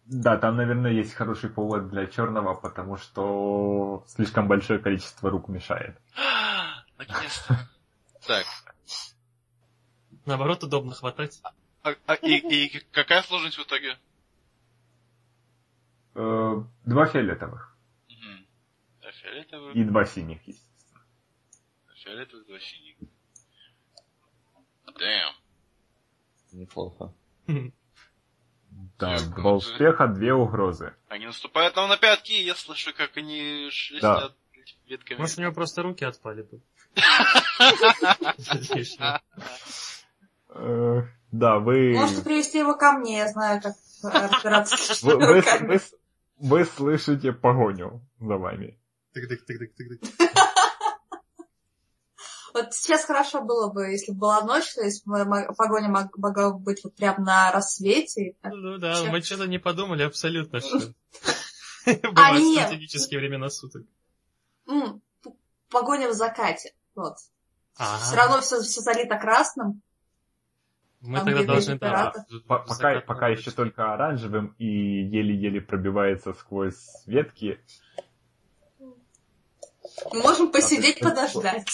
Да, 0.05 0.37
там, 0.37 0.55
наверное, 0.55 0.91
есть 0.91 1.13
хороший 1.13 1.49
повод 1.49 1.89
для 1.89 2.07
черного, 2.07 2.55
потому 2.55 2.97
что 2.97 4.03
слишком 4.07 4.47
большое 4.47 4.79
количество 4.79 5.29
рук 5.29 5.47
мешает. 5.47 5.95
Наконец-то. 6.97 7.69
Так, 8.25 8.45
Наоборот, 10.25 10.63
удобно 10.63 10.93
хватать. 10.93 11.39
а, 11.83 11.93
а 12.07 12.13
и, 12.15 12.37
и 12.37 12.79
какая 12.91 13.21
сложность 13.21 13.57
в 13.57 13.63
итоге? 13.63 13.97
Э, 16.15 16.63
Два 16.85 17.05
фиолетовых. 17.05 17.77
А 19.01 19.71
и 19.73 19.83
два 19.83 20.03
синих, 20.05 20.45
естественно. 20.47 21.01
фиолетовый, 21.95 22.45
два 22.45 22.59
синих. 22.59 22.95
Damn. 24.87 25.33
Неплохо. 26.57 27.13
Да, 28.97 29.17
два 29.35 29.53
успеха, 29.53 30.07
две 30.07 30.33
угрозы. 30.33 30.93
Они 31.07 31.27
наступают 31.27 31.75
нам 31.75 31.87
на 31.87 31.97
пятки, 31.97 32.31
я 32.33 32.55
слышу, 32.55 32.93
как 32.95 33.15
они 33.15 33.69
шелестят 33.71 34.35
ветками. 34.87 35.19
Может, 35.19 35.37
у 35.37 35.41
него 35.41 35.51
просто 35.53 35.83
руки 35.83 36.03
отпали 36.03 36.41
бы. 36.41 36.61
Э, 40.49 41.01
Да, 41.31 41.59
вы... 41.59 41.93
Можете 41.93 42.23
привести 42.23 42.57
его 42.59 42.75
ко 42.75 42.93
мне, 42.93 43.19
я 43.19 43.27
знаю, 43.27 43.61
как 43.61 43.75
разбираться 44.01 44.77
Вы, 46.39 46.65
слышите 46.65 47.33
погоню 47.33 48.01
за 48.19 48.37
вами. 48.37 48.79
Тык-тык-тык-тык-тык. 49.13 50.46
Вот 52.57 52.73
сейчас 52.73 53.05
хорошо 53.05 53.41
было 53.41 53.71
бы, 53.71 53.91
если 53.91 54.11
бы 54.13 54.19
была 54.19 54.41
ночь, 54.41 54.73
то 54.73 54.81
есть 54.83 55.05
погоня 55.05 55.89
мог- 55.89 56.17
могла 56.17 56.51
бы 56.51 56.59
быть 56.59 56.83
вот 56.83 56.95
прям 56.95 57.23
на 57.23 57.51
рассвете. 57.51 58.35
Ну 58.43 58.77
да, 58.79 58.95
Чё? 58.95 59.11
мы 59.11 59.21
что-то 59.21 59.45
не 59.45 59.59
подумали 59.59 60.01
абсолютно, 60.03 60.59
что 60.59 60.79
А, 61.85 62.33
бывают 62.33 62.65
стратегические 62.65 63.19
времена 63.19 63.49
суток. 63.49 63.83
Погоня 65.69 66.09
в 66.09 66.13
закате. 66.13 66.73
Вот. 66.95 67.15
Ага. 67.77 68.03
Все 68.03 68.15
равно 68.15 68.41
все, 68.41 68.59
все 68.61 68.81
залито 68.81 69.17
красным. 69.17 69.81
Мы 71.01 71.19
тогда 71.23 71.43
должны... 71.43 71.77
пока, 71.77 73.27
еще 73.27 73.51
только 73.51 73.93
оранжевым 73.93 74.55
и 74.57 74.65
еле-еле 74.65 75.61
пробивается 75.61 76.33
сквозь 76.33 77.03
ветки. 77.05 77.59
Мы 80.11 80.21
можем 80.21 80.51
посидеть, 80.51 81.01
А, 81.01 81.09
подождать. 81.09 81.67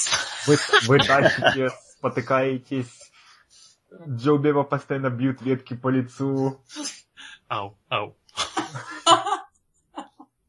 Вы, 0.47 0.57
вы 0.87 0.99
тащите, 0.99 1.69
спотыкаетесь. 1.97 3.11
Джо 4.07 4.37
Бева 4.37 4.63
постоянно 4.63 5.09
бьют 5.09 5.41
ветки 5.41 5.75
по 5.75 5.89
лицу. 5.89 6.63
Ау, 7.47 7.77
ау. 7.89 8.15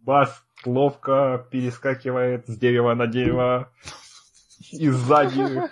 Бас 0.00 0.42
ловко 0.64 1.46
перескакивает 1.50 2.46
с 2.48 2.56
дерева 2.56 2.94
на 2.94 3.06
дерево. 3.06 3.72
И 4.70 4.88
сзади, 4.88 5.62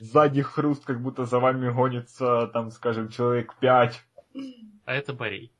сзади 0.00 0.42
хруст, 0.42 0.84
как 0.84 1.00
будто 1.00 1.24
за 1.24 1.38
вами 1.38 1.70
гонится, 1.70 2.48
там, 2.52 2.70
скажем, 2.70 3.08
человек 3.08 3.54
пять. 3.58 4.04
А 4.84 4.94
это 4.94 5.14
Борей. 5.14 5.52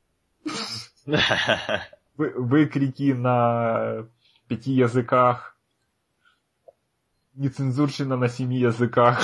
Вы, 1.05 2.29
выкрики 2.35 3.11
на 3.11 4.07
пяти 4.47 4.71
языках. 4.71 5.54
Нецензурщина 7.35 8.15
на 8.15 8.29
семи 8.29 8.57
языках. 8.57 9.21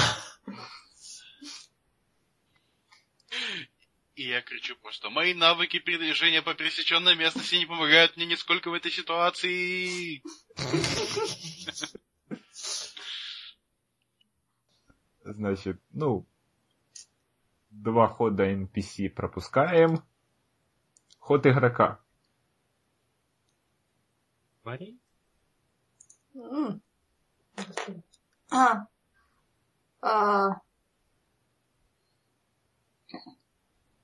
И 4.16 4.28
я 4.28 4.41
кричу 4.41 4.76
просто, 4.82 5.09
мои 5.09 5.34
навыки 5.34 5.80
передвижения 5.80 6.41
по 6.41 6.53
пересеченной 6.53 7.16
местности 7.16 7.55
не 7.55 7.66
помогают 7.66 8.18
мне 8.18 8.26
нисколько 8.26 8.70
в 8.70 8.74
этой 8.74 8.91
ситуации. 8.91 10.22
Значит, 15.24 15.82
ну, 15.91 16.28
два 17.70 18.07
хода 18.09 18.43
NPC 18.51 19.09
пропускаем. 19.09 20.03
Ход 21.20 21.45
игрока. 21.45 21.99
М. 26.36 26.82
А. 28.51 28.86
А. 30.01 30.62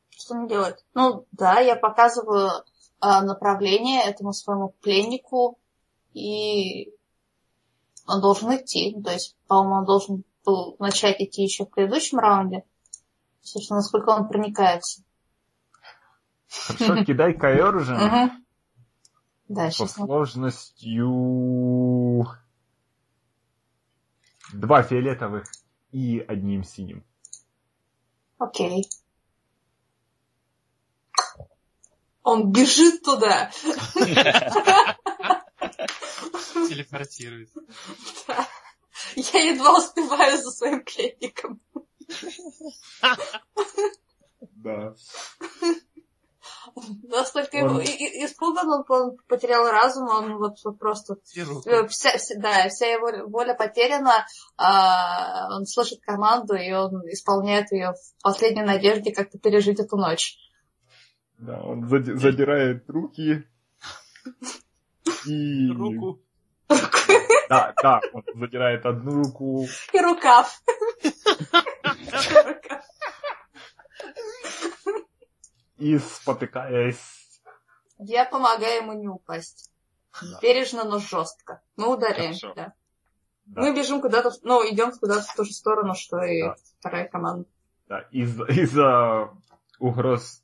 Что 0.10 0.36
мне 0.36 0.48
делать? 0.50 0.84
Ну, 0.94 1.26
да, 1.32 1.60
я 1.60 1.76
показываю 1.76 2.64
а, 3.00 3.22
направление 3.22 4.04
этому 4.04 4.34
своему 4.34 4.74
пленнику, 4.82 5.60
и 6.14 6.94
он 8.08 8.22
должен 8.22 8.56
идти. 8.56 8.94
Ну, 8.96 9.04
То 9.04 9.12
есть, 9.12 9.36
по-моему, 9.48 9.76
он 9.76 9.86
должен 9.86 10.24
был 10.46 10.76
начать 10.80 11.20
идти 11.22 11.44
еще 11.44 11.66
в 11.66 11.70
предыдущем 11.70 12.20
раунде. 12.20 12.64
Собственно, 13.42 13.80
насколько 13.80 14.10
он 14.10 14.28
проникается. 14.28 15.04
Хорошо, 16.50 17.04
кидай 17.06 17.34
ковер 17.34 17.76
уже. 17.76 17.96
Мгм. 17.96 18.46
Да, 19.50 19.66
По 19.66 19.72
сейчас. 19.72 19.94
сложностью... 19.94 21.06
Два 24.54 24.84
фиолетовых 24.84 25.46
и 25.92 26.20
одним 26.20 26.64
синим. 26.64 27.04
Окей. 28.38 28.88
Он 32.24 32.52
бежит 32.52 33.04
туда. 33.04 33.52
Телепортирует. 36.70 37.50
Я 39.16 39.52
едва 39.52 39.78
успеваю 39.78 40.38
за 40.38 40.52
своим 40.52 40.84
пленником. 40.84 41.62
Да. 44.42 44.96
Настолько 47.04 47.58
Он- 47.58 47.82
испуган, 47.82 48.70
он, 48.70 48.86
он 48.88 49.18
потерял 49.28 49.70
разум, 49.70 50.08
он 50.10 50.38
вот, 50.38 50.56
вот 50.64 50.80
просто... 50.80 51.18
Вся, 51.24 52.18
вся- 52.18 52.36
да, 52.38 52.70
вся 52.70 52.88
его 52.88 53.28
воля 53.28 53.54
потеряна, 53.54 54.26
а, 54.58 55.56
он 55.56 55.66
слышит 55.66 56.00
команду, 56.02 56.56
и 56.56 56.72
он 56.72 57.02
исполняет 57.10 57.72
ее 57.72 57.94
в 57.94 58.24
последней 58.24 58.64
надежде 58.64 59.14
как-то 59.14 59.38
пережить 59.40 59.80
эту 59.80 59.98
ночь. 59.98 60.38
Да, 61.38 61.62
он 61.62 61.88
зади- 61.88 62.14
задирает 62.16 62.90
руки. 62.90 63.44
И... 65.26 65.70
Руку. 65.70 66.22
Да, 67.50 67.74
да, 67.82 68.02
он 68.12 68.24
задирает 68.36 68.86
одну 68.86 69.24
руку. 69.24 69.68
И 69.94 70.00
рукав. 70.00 70.62
И, 75.78 75.98
спотыкаясь, 76.00 77.42
Я 78.00 78.26
помогаю 78.26 78.82
ему 78.84 78.94
не 78.94 79.08
упасть. 79.08 79.72
Да. 80.22 80.40
Бережно, 80.42 80.84
но 80.84 81.00
жестко. 81.00 81.62
Мы 81.76 81.94
ударяем, 81.94 82.34
Хорошо. 82.34 82.54
да. 82.56 82.74
да, 83.46 83.62
Мы 83.62 83.76
бежим 83.76 84.02
куда-то, 84.02 84.32
ну, 84.42 84.64
идем 84.68 84.92
куда-то 84.92 85.22
в 85.24 85.36
ту 85.36 85.44
же 85.46 85.54
сторону, 85.54 85.94
что 85.96 86.22
и 86.24 86.42
Да. 86.44 86.56
вторая 86.80 87.08
команда. 87.08 87.48
да, 87.88 88.00
из- 88.12 88.40
из-за 88.50 89.30
угроз 89.80 90.44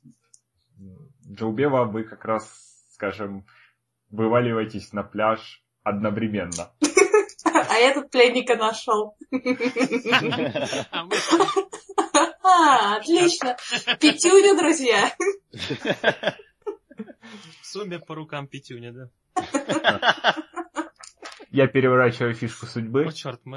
Джоубева 1.26 1.84
вы 1.84 2.04
как 2.04 2.24
раз, 2.24 2.48
скажем, 2.90 3.44
вываливаетесь 4.10 4.92
на 4.92 5.02
пляж 5.02 5.62
одновременно. 5.82 6.70
А 7.46 7.76
я 7.78 7.94
тут 7.94 8.10
пленника 8.10 8.56
нашел. 8.56 9.16
А 12.44 12.96
отлично. 12.96 13.56
Пятюню, 13.98 14.56
друзья. 14.56 15.12
в 17.60 17.66
сумме 17.66 17.98
по 17.98 18.14
рукам 18.14 18.46
пятюня, 18.46 18.92
да? 18.92 19.08
Я 21.50 21.66
переворачиваю 21.68 22.34
фишку 22.34 22.66
судьбы. 22.66 23.06
О, 23.06 23.12
черт, 23.12 23.40
мы... 23.44 23.56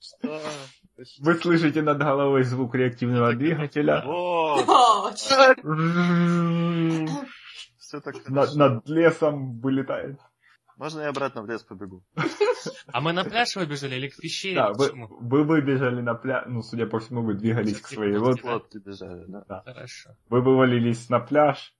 Что? 0.00 0.42
Вы 1.20 1.34
слышите 1.36 1.82
над 1.82 1.98
головой 1.98 2.42
звук 2.42 2.74
реактивного 2.74 3.34
двигателя. 3.34 4.02
Над 8.26 8.88
лесом 8.88 9.60
вылетает. 9.60 10.18
Можно 10.78 11.00
я 11.00 11.08
обратно 11.08 11.42
в 11.42 11.46
лес 11.46 11.62
побегу? 11.62 12.04
А 12.92 13.00
мы 13.00 13.12
на 13.12 13.24
пляж 13.24 13.54
выбежали 13.56 13.96
или 13.96 14.08
к 14.08 14.16
пещере? 14.16 14.56
Да, 14.56 14.72
вы, 14.72 15.44
выбежали 15.44 16.00
на 16.00 16.14
пляж, 16.14 16.44
ну, 16.46 16.62
судя 16.62 16.86
по 16.86 16.98
всему, 16.98 17.22
вы 17.22 17.34
двигались 17.34 17.80
к 17.80 17.88
своей 17.88 18.16
лодке. 18.16 18.48
Лодки 18.48 18.78
бежали, 18.78 19.24
да? 19.28 19.62
Хорошо. 19.64 20.16
Вы 20.28 20.40
вывалились 20.40 21.08
на 21.08 21.20
пляж. 21.20 21.74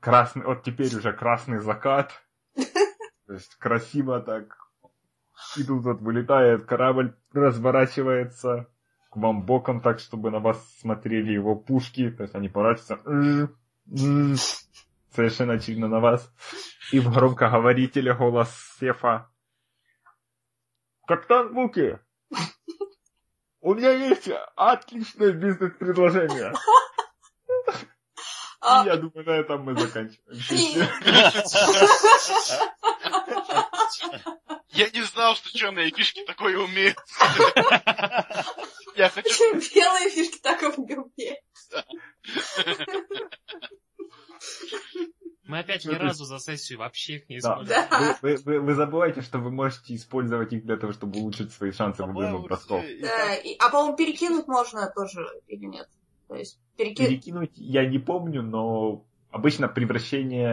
Красный, 0.00 0.44
вот 0.44 0.62
теперь 0.62 0.94
уже 0.94 1.12
красный 1.12 1.58
закат. 1.58 2.12
То 3.26 3.32
есть 3.32 3.54
красиво 3.56 4.20
так. 4.20 4.56
И 5.56 5.64
тут 5.64 5.84
вот 5.84 6.00
вылетает 6.00 6.64
корабль, 6.64 7.16
разворачивается 7.32 8.68
к 9.10 9.16
вам 9.16 9.44
боком 9.44 9.80
так, 9.80 9.98
чтобы 9.98 10.30
на 10.30 10.38
вас 10.38 10.58
смотрели 10.80 11.32
его 11.32 11.56
пушки. 11.56 12.10
То 12.10 12.22
есть 12.24 12.34
они 12.34 12.48
поворачиваются. 12.48 13.00
Совершенно 15.16 15.54
очевидно 15.54 15.88
на 15.88 15.98
вас. 15.98 16.30
И 16.92 17.00
в 17.00 17.10
громкоговорителе 17.10 18.12
голос 18.12 18.50
Сефа. 18.78 19.30
Капитан 21.06 21.54
Муки! 21.54 21.98
У 23.60 23.72
меня 23.72 23.92
есть 23.92 24.28
отличное 24.56 25.32
бизнес-предложение. 25.32 26.52
А, 28.60 28.84
Я 28.84 28.96
думаю, 28.96 29.24
на 29.24 29.30
этом 29.30 29.62
мы 29.62 29.74
заканчиваем. 29.74 30.36
Я 34.68 34.90
не 34.90 35.02
знал, 35.02 35.34
что 35.34 35.56
черные 35.56 35.90
фишки 35.90 36.24
такое 36.26 36.58
умеют. 36.58 36.98
Я 38.96 39.08
хочу... 39.08 39.54
Белые 39.74 40.10
фишки 40.10 40.38
так 40.42 40.60
умеют? 40.76 41.40
Мы 45.44 45.60
опять 45.60 45.84
Ну, 45.84 45.90
ни 45.92 45.94
есть- 45.94 46.04
разу 46.04 46.24
за 46.24 46.38
сессию 46.40 46.80
вообще 46.80 47.16
их 47.16 47.28
не 47.28 47.38
Да. 47.40 47.60
использовали. 47.62 48.16
Вы, 48.20 48.36
вы- 48.36 48.42
вы- 48.44 48.60
вы 48.60 48.74
забываете, 48.74 49.22
что 49.22 49.38
вы 49.38 49.50
можете 49.52 49.94
использовать 49.94 50.52
их 50.52 50.64
для 50.64 50.76
того, 50.76 50.92
чтобы 50.92 51.20
улучшить 51.20 51.52
свои 51.52 51.70
шансы 51.70 52.02
в 52.02 52.12
бросков. 52.42 52.82
все 52.82 52.96
и 52.96 53.00
Да, 53.02 53.34
и- 53.36 53.54
а 53.58 53.68
по-моему, 53.70 53.96
перекинуть 53.96 54.48
можно 54.48 54.90
тоже 54.94 55.24
или 55.46 55.66
нет? 55.66 55.88
То 56.26 56.34
есть 56.34 56.58
перекинуть... 56.76 57.10
Перекинуть 57.10 57.52
я 57.54 57.86
не 57.86 57.98
помню, 58.00 58.42
но 58.42 59.04
обычно 59.30 59.68
превращение 59.68 60.52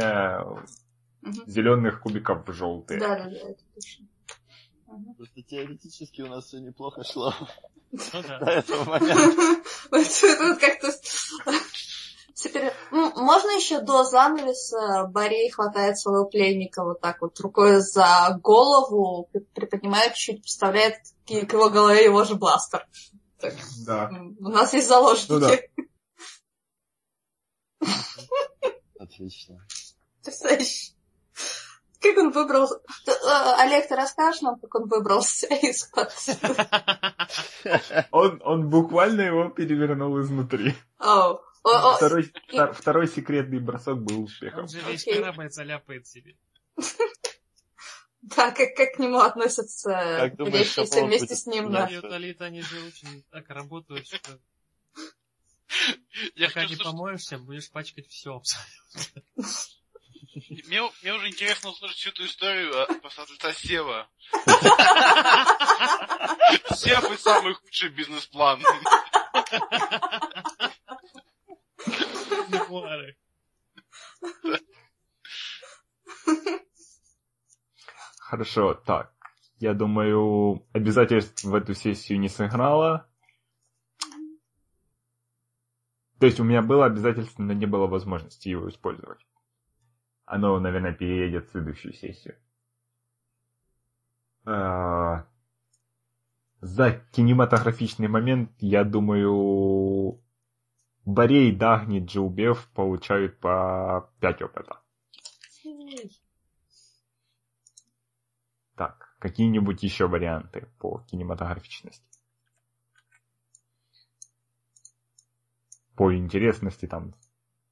Мгм. 1.22 1.44
зеленых 1.48 2.00
кубиков 2.02 2.48
в 2.48 2.54
желтые. 2.54 3.00
Да, 3.00 3.16
да, 3.18 3.24
да, 3.26 3.32
это 3.50 3.64
точно. 3.74 4.06
Просто 5.18 5.42
теоретически 5.42 6.22
у 6.22 6.28
нас 6.28 6.46
все 6.46 6.60
неплохо 6.60 7.04
шло 7.04 7.34
Ну 7.92 8.00
да. 8.28 8.40
до 8.40 8.52
этого 8.52 8.84
момента. 8.84 9.64
Вот 9.92 10.60
как-то... 10.60 10.92
Теперь, 12.44 12.74
м, 12.92 13.14
можно 13.16 13.52
еще 13.52 13.80
до 13.80 14.04
занавеса 14.04 15.06
Борей 15.06 15.50
хватает 15.50 15.98
своего 15.98 16.26
пленника 16.26 16.84
вот 16.84 17.00
так 17.00 17.22
вот 17.22 17.40
рукой 17.40 17.80
за 17.80 18.38
голову, 18.44 19.30
при- 19.32 19.40
приподнимает 19.40 20.16
чуть, 20.16 20.42
представляет 20.42 20.96
к 21.26 21.30
его 21.32 21.70
голове 21.70 22.04
его 22.04 22.26
же 22.26 22.36
бластер. 22.36 22.86
Так, 23.40 23.54
Да. 23.86 24.12
у 24.42 24.50
нас 24.50 24.74
есть 24.74 24.90
заложники. 24.90 25.32
Ну 25.32 25.40
да. 25.40 25.58
Отлично. 29.00 29.66
Представляешь? 30.24 30.92
Как 32.02 32.18
он 32.18 32.32
выбрался? 32.32 32.76
Э, 33.08 33.12
Олег, 33.62 33.88
ты 33.88 33.96
расскажешь 33.96 34.42
нам, 34.42 34.60
как 34.60 34.76
он 34.76 34.90
выбрался 34.90 35.48
из 35.48 35.90
Он, 38.12 38.42
он 38.44 38.70
буквально 38.70 39.22
его 39.22 39.50
перевернул 39.50 40.20
изнутри. 40.22 40.76
О, 41.00 41.40
Второй, 41.64 42.24
втор- 42.24 42.74
второй 42.74 43.08
секретный 43.08 43.60
бросок 43.60 44.02
был 44.02 44.24
успехом. 44.24 44.62
Он 44.62 44.68
же 44.68 44.82
весь 44.82 45.06
корабль 45.06 45.50
заляпает 45.50 46.08
себе. 46.08 46.36
Да, 48.38 48.52
как, 48.52 48.74
как 48.78 48.94
к 48.94 49.00
нему 49.00 49.20
относятся 49.20 50.32
Шапов 50.64 50.94
вместе 50.94 51.36
с 51.36 51.46
ним, 51.46 51.66
менять? 51.66 51.90
да. 51.90 51.94
И 51.94 52.00
вот 52.00 52.10
Алит, 52.14 52.42
они 52.42 52.62
же 52.62 52.82
очень 52.86 53.22
так 53.30 53.50
работают, 53.50 54.08
что 54.08 54.40
Я 56.36 56.48
пока 56.48 56.66
не 56.66 56.78
помоешься, 56.78 57.38
будешь 57.38 57.70
пачкать 57.70 58.08
все 58.08 58.36
абсолютно. 58.36 59.24
Мне, 60.66 60.82
мне 61.02 61.14
уже 61.14 61.28
интересно 61.28 61.70
услышать 61.70 61.98
всю 61.98 62.10
эту 62.10 62.26
историю 62.26 62.82
а, 62.82 62.86
просто 63.02 63.22
от 63.24 63.30
лица 63.30 63.54
Сева. 63.54 64.10
Сев 66.76 67.12
и 67.12 67.18
самый 67.18 67.54
худший 67.54 67.90
бизнес-план. 67.90 68.64
Мемуары. 72.54 73.18
Хорошо, 78.20 78.74
так. 78.74 79.14
Я 79.60 79.74
думаю, 79.74 80.66
обязательств 80.74 81.44
в 81.44 81.54
эту 81.54 81.74
сессию 81.74 82.20
не 82.20 82.30
сыграло. 82.30 83.08
То 86.20 86.26
есть 86.26 86.40
у 86.40 86.44
меня 86.44 86.62
было 86.62 86.86
обязательство, 86.86 87.44
но 87.44 87.54
не 87.54 87.66
было 87.66 87.86
возможности 87.86 88.50
его 88.50 88.70
использовать. 88.70 89.20
Оно, 90.26 90.60
наверное, 90.60 90.94
переедет 90.94 91.48
в 91.48 91.52
следующую 91.52 91.94
сессию. 91.94 92.36
А, 94.46 95.26
За 96.62 96.92
кинематографичный 97.12 98.08
момент, 98.08 98.52
я 98.60 98.84
думаю, 98.86 100.22
Борей, 101.06 101.52
Дагни, 101.52 102.00
Джилбев 102.00 102.70
получают 102.70 103.40
по 103.40 104.10
5 104.22 104.42
опыта. 104.44 104.80
Так, 108.76 109.16
какие-нибудь 109.20 109.84
еще 109.84 110.08
варианты 110.08 110.70
по 110.80 111.00
кинематографичности? 111.10 112.04
По 115.96 116.16
интересности 116.16 116.88
там 116.88 117.14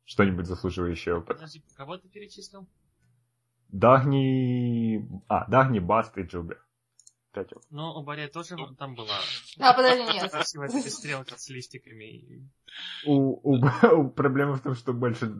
что-нибудь 0.03 0.45
заслуживающее 0.45 1.15
опыта. 1.15 1.35
Подожди, 1.35 1.63
кого 1.75 1.97
ты 1.97 2.09
перечислил? 2.09 2.67
Дагни... 3.69 5.07
А, 5.27 5.49
Дагни, 5.49 5.79
Баст 5.79 6.17
и 6.17 6.23
Джилбев. 6.23 6.59
Опытов. 7.33 7.63
Ну, 7.69 7.91
у 7.93 8.03
Баря 8.03 8.27
тоже 8.27 8.55
там 8.77 8.95
была 8.95 9.13
А, 9.59 9.73
подожди, 9.73 10.03
нет. 10.03 10.31
красивая 10.31 10.69
перестрелка 10.69 11.37
с 11.37 11.49
листиками. 11.49 12.03
и- 12.03 12.41
У, 13.05 13.39
у, 13.43 13.61
у- 13.95 14.09
проблема 14.09 14.55
в 14.55 14.61
том, 14.61 14.75
что 14.75 14.93
больше... 14.93 15.31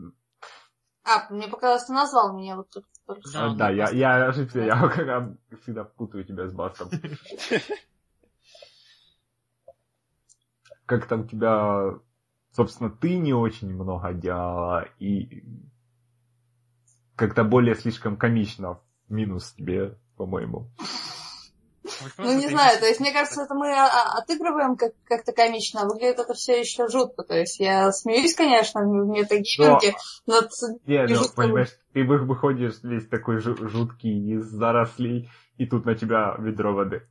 А, 1.04 1.26
мне 1.30 1.48
показалось, 1.48 1.84
ты 1.84 1.92
назвал 1.92 2.36
меня 2.36 2.56
вот 2.56 2.70
тут. 2.70 2.84
Да, 3.06 3.16
А, 3.50 3.54
Да, 3.54 3.70
я, 3.70 3.76
просто- 3.84 3.96
я 3.96 4.26
ошибся, 4.26 4.60
я 4.60 5.36
всегда 5.62 5.84
путаю 5.84 6.24
тебя 6.24 6.48
с 6.48 6.52
Бастом. 6.52 6.88
Как 10.86 11.06
там 11.06 11.28
тебя... 11.28 11.94
Собственно, 12.52 12.90
ты 12.90 13.16
не 13.16 13.32
очень 13.32 13.70
много 13.72 14.12
делала, 14.12 14.86
и 14.98 15.42
как-то 17.16 17.44
более 17.44 17.74
слишком 17.74 18.16
комично 18.18 18.78
минус 19.08 19.52
тебе, 19.54 19.98
по-моему. 20.16 20.70
Ну, 22.18 22.38
не 22.38 22.48
знаю, 22.48 22.78
то 22.78 22.86
есть, 22.86 23.00
мне 23.00 23.12
кажется, 23.12 23.42
это 23.42 23.54
мы 23.54 23.72
а, 23.72 24.18
отыгрываем 24.18 24.76
как- 24.76 24.92
как-то 25.04 25.32
комично, 25.32 25.82
а 25.82 25.84
выглядит 25.86 26.18
это 26.18 26.34
все 26.34 26.60
еще 26.60 26.88
жутко. 26.88 27.22
То 27.22 27.34
есть, 27.38 27.60
я 27.60 27.90
смеюсь, 27.92 28.34
конечно, 28.34 28.80
в 28.82 29.08
метагейминге, 29.08 29.94
но 30.26 30.42
Не, 30.86 31.06
ну, 31.06 31.22
понимаешь, 31.34 31.70
ты 31.92 32.04
вы- 32.04 32.24
выходишь 32.24 32.80
весь 32.82 33.08
такой 33.08 33.38
жу- 33.38 33.68
жуткий 33.68 34.34
из 34.34 34.44
зарослей, 34.44 35.30
и 35.56 35.66
тут 35.66 35.84
на 35.84 35.94
тебя 35.94 36.34
ведро 36.38 36.74
воды. 36.74 37.06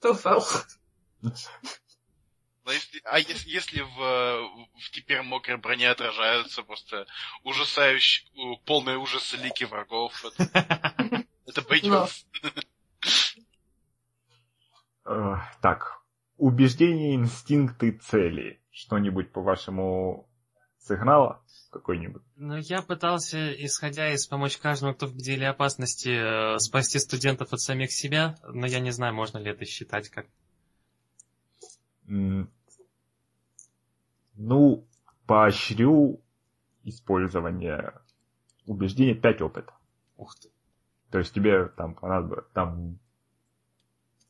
туфел. 0.00 0.44
Но 2.68 2.74
если- 2.74 3.00
а 3.04 3.18
если, 3.18 3.48
если 3.48 3.80
в, 3.80 3.96
в 3.96 4.90
теперь 4.90 5.22
мокрой 5.22 5.56
броне 5.56 5.88
отражаются 5.88 6.62
просто 6.62 7.06
ужасающие, 7.42 8.28
полные 8.66 8.98
ужасы 8.98 9.38
лики 9.38 9.64
врагов, 9.64 10.12
это, 10.38 11.24
это 11.46 11.62
пойдет. 11.62 12.10
Э, 15.06 15.36
Так, 15.62 16.02
убеждения, 16.36 17.14
инстинкты, 17.14 17.92
цели. 17.92 18.60
Что-нибудь, 18.70 19.32
по-вашему, 19.32 20.28
сыграло? 20.78 21.42
Какой-нибудь? 21.70 22.22
Ну, 22.36 22.58
я 22.58 22.82
пытался, 22.82 23.50
исходя 23.64 24.12
из 24.12 24.26
помочь 24.26 24.58
каждому, 24.58 24.92
кто 24.92 25.06
в 25.06 25.16
деле 25.16 25.48
опасности, 25.48 26.10
э, 26.54 26.58
спасти 26.58 26.98
студентов 26.98 27.50
от 27.54 27.60
самих 27.60 27.92
себя, 27.92 28.36
но 28.42 28.66
я 28.66 28.80
не 28.80 28.90
знаю, 28.90 29.14
можно 29.14 29.38
ли 29.38 29.52
это 29.52 29.64
считать 29.64 30.10
как... 30.10 30.26
Ну, 34.38 34.86
поощрю 35.26 36.20
использование 36.84 37.92
убеждения 38.66 39.14
5 39.14 39.42
опыта. 39.42 39.74
Ух 40.16 40.34
ты. 40.36 40.48
То 41.10 41.18
есть 41.18 41.34
тебе 41.34 41.66
там 41.66 41.94
понадобилось, 41.94 42.46
там 42.54 42.98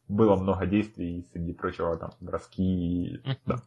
было 0.09 0.36
много 0.36 0.64
действий, 0.66 1.28
среди 1.32 1.52
прочего, 1.52 1.97
там, 1.98 2.10
броски, 2.20 3.20
да. 3.44 3.62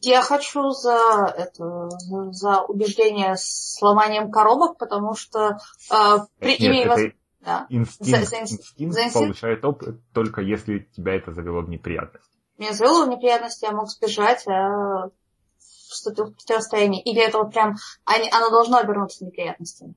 Я 0.00 0.22
хочу 0.22 0.70
за 0.70 1.32
это 1.36 1.90
за- 2.32 2.62
убеждение 2.62 3.36
с 3.36 3.76
сломанием 3.78 4.30
коробок, 4.30 4.78
потому 4.78 5.14
что 5.14 5.58
э, 5.90 6.18
при, 6.38 6.52
Нет, 6.52 6.60
имея 6.60 6.86
это 6.86 6.94
воз- 6.94 7.12
да. 7.44 7.66
инстинкт, 7.68 8.20
За- 8.20 8.26
за 8.26 8.36
инст- 8.36 8.42
инстинкт 8.52 8.94
за 8.94 9.04
инстинкт? 9.04 9.14
получает 9.14 9.64
опыт 9.64 10.00
только 10.12 10.40
если 10.40 10.78
тебя 10.96 11.14
это 11.16 11.32
завело 11.32 11.60
в 11.62 11.68
неприятность. 11.68 12.30
меня 12.58 12.72
завело 12.72 13.04
в 13.04 13.08
неприятности, 13.08 13.64
я 13.64 13.72
мог 13.72 13.88
сбежать, 13.88 14.46
а 14.46 15.10
вступил 15.58 16.26
в 16.26 16.34
противостояние. 16.34 17.02
Или 17.02 17.20
это 17.26 17.38
вот 17.38 17.52
прям, 17.52 17.76
они- 18.04 18.30
оно 18.32 18.50
должно 18.50 18.78
обернуться 18.78 19.24
неприятностями. 19.24 19.94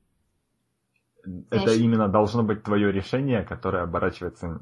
Это 1.24 1.66
Конечно. 1.66 1.84
именно 1.84 2.08
должно 2.08 2.44
быть 2.44 2.64
твое 2.64 2.92
решение, 2.92 3.44
которое 3.44 3.84
оборачивается 3.84 4.60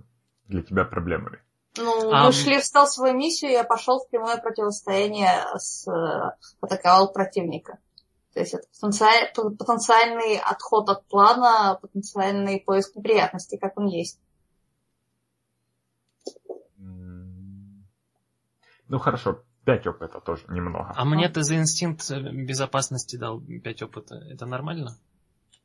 для 0.48 0.62
тебя 0.62 0.86
проблемами. 0.86 1.40
Ну, 1.78 2.12
А, 2.14 2.26
мы 2.26 2.32
шли 2.32 2.60
в 2.60 2.64
стелсовую 2.64 3.16
миссию, 3.16 3.52
я 3.52 3.64
пошел 3.64 4.00
в 4.00 4.10
прямое 4.10 4.38
противостояние 4.38 5.32
с... 5.58 5.88
э, 5.88 6.32
атаковал 6.62 7.12
противника. 7.12 7.80
То 8.34 8.40
есть 8.40 8.54
это 8.56 9.50
потенциальный 9.52 10.38
отход 10.40 10.90
от 10.90 11.06
плана, 11.08 11.78
потенциальный 11.82 12.60
поиск 12.60 12.96
неприятностей, 12.96 13.58
как 13.58 13.78
он 13.78 13.88
есть. 13.88 14.20
М, 16.80 17.86
Ну 18.88 19.00
хорошо, 19.00 19.44
5 19.66 19.88
опыта 19.88 20.20
тоже 20.20 20.44
немного. 20.50 20.92
А 20.96 21.06
мне 21.06 21.30
ты 21.30 21.44
за 21.44 21.56
инстинкт 21.56 22.10
э, 22.12 22.20
безопасности 22.32 23.16
дал 23.16 23.40
5 23.42 23.82
опыта. 23.84 24.16
Это 24.16 24.46
нормально? 24.46 24.98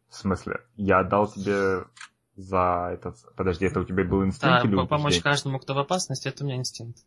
В 0.08 0.14
смысле, 0.14 0.60
я 0.76 1.02
дал 1.04 1.26
тебе 1.30 1.84
за 2.36 2.90
этот... 2.92 3.16
Подожди, 3.36 3.66
это 3.66 3.80
у 3.80 3.84
тебя 3.84 4.04
был 4.04 4.24
инстинкт 4.24 4.62
Да, 4.62 4.68
или 4.68 4.76
по- 4.76 4.86
помочь 4.86 5.14
убеждение? 5.14 5.22
каждому, 5.22 5.58
кто 5.58 5.74
в 5.74 5.78
опасности, 5.78 6.28
это 6.28 6.44
у 6.44 6.46
меня 6.46 6.56
инстинкт. 6.56 6.98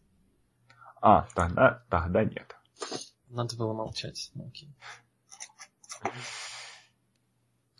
А, 1.01 1.27
тогда, 1.33 1.83
тогда 1.89 2.23
нет. 2.23 2.55
Надо 3.29 3.55
было 3.55 3.73
молчать. 3.73 4.29
Ну, 4.35 4.47
окей. 4.47 4.69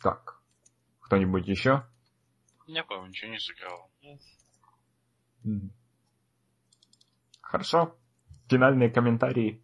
Так, 0.02 0.42
кто-нибудь 1.00 1.46
еще? 1.46 1.86
Я, 2.66 2.84
по 2.84 2.94
ничего 3.06 3.30
не 3.30 3.38
сыграл. 3.38 3.90
Хорошо. 7.40 7.96
Финальные 8.48 8.90
комментарии. 8.90 9.62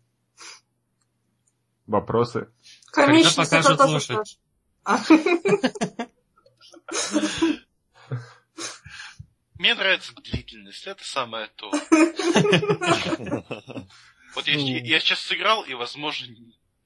Вопросы. 1.86 2.50
Комичность 2.92 3.36
покажут 3.36 3.72
это 3.72 3.84
тоже 3.84 3.94
лошадь? 3.94 4.38
Мне 9.58 9.74
нравится 9.74 10.14
длительность, 10.14 10.86
это 10.86 11.04
самое 11.04 11.48
то. 11.56 11.70
Вот 14.34 14.46
я 14.46 15.00
сейчас 15.00 15.20
сыграл, 15.20 15.64
и, 15.64 15.72
возможно, 15.74 16.28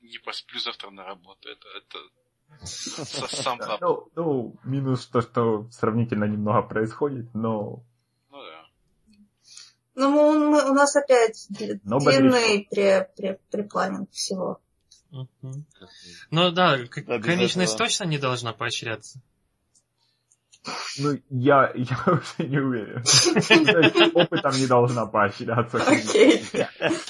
не- 0.02 0.18
посплю 0.18 0.60
завтра 0.60 0.90
на 0.90 1.04
работу. 1.04 1.48
Это, 1.48 1.66
это 1.78 3.26
сам. 3.28 3.58
Ну, 3.80 4.08
ну, 4.14 4.56
минус 4.64 5.06
то, 5.06 5.20
что 5.22 5.68
сравнительно 5.70 6.24
немного 6.24 6.62
происходит, 6.62 7.34
но 7.34 7.84
Ну 8.30 8.42
да. 8.42 8.66
Ну, 9.94 10.10
мы- 10.10 10.50
мы- 10.50 10.70
у 10.70 10.74
нас 10.74 10.96
опять 10.96 11.46
Но 11.84 11.98
длинный 11.98 12.68
пре- 12.70 13.08
пре- 13.16 13.40
препланинг 13.50 14.10
всего. 14.10 14.60
Ну 16.30 16.50
да, 16.50 16.78
Да, 17.06 17.18
этого. 17.64 17.78
точно 17.78 18.04
не 18.04 18.18
должна 18.18 18.52
поощряться. 18.52 19.20
Ну, 20.98 21.18
я, 21.30 21.72
я 21.74 21.98
уже 22.06 22.48
не 22.48 22.58
уверен. 22.58 23.02
Опытом 24.14 24.52
не 24.52 24.66
должна 24.66 25.06
поощряться. 25.06 25.78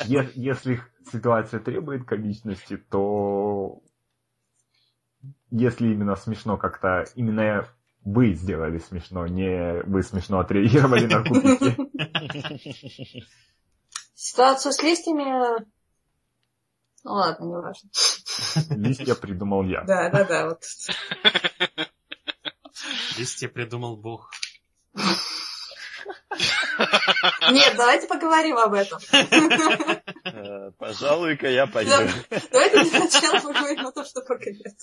Если 0.07 0.81
ситуация 1.11 1.61
требует 1.61 2.05
комичности, 2.05 2.77
то 2.77 3.83
если 5.51 5.89
именно 5.89 6.17
смешно 6.17 6.57
как-то, 6.57 7.05
именно 7.15 7.69
вы 8.05 8.33
сделали 8.35 8.79
смешно, 8.79 9.27
не 9.27 9.83
вы 9.85 10.03
смешно 10.03 10.41
отреагировали 10.41 11.07
на 11.07 11.23
кубики. 11.23 11.77
Ситуацию 14.15 14.73
с 14.73 14.83
листьями... 14.83 15.67
Ну 17.05 17.11
ладно, 17.11 17.45
не 17.45 17.57
важно. 17.57 17.91
Листья 18.77 19.15
придумал 19.17 19.65
я. 19.65 19.83
Да, 19.83 20.09
да, 20.09 20.25
да, 20.25 20.49
вот. 20.49 20.63
Листья 23.23 23.49
придумал 23.49 23.97
Бог. 23.97 24.33
Нет, 27.53 27.75
давайте 27.77 28.09
поговорим 28.09 28.59
об 28.59 28.73
этом. 28.73 28.99
Э, 30.25 30.73
Пожалуй-ка 30.73 31.49
я 31.49 31.69
пойду. 31.69 31.93
Давайте 32.51 32.91
для 32.91 32.99
начала 32.99 33.41
поговорим 33.41 33.87
о 33.87 33.93
том, 33.93 34.05
что 34.05 34.23
пока 34.23 34.51
нет. 34.51 34.77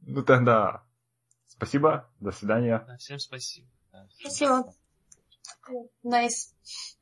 Ну 0.00 0.22
тогда 0.24 0.84
спасибо, 1.48 2.10
до 2.18 2.30
свидания. 2.30 2.82
Да, 2.86 2.96
всем 2.96 3.18
спасибо. 3.18 3.68
Спасибо. 4.20 4.72
Nice. 6.02 6.54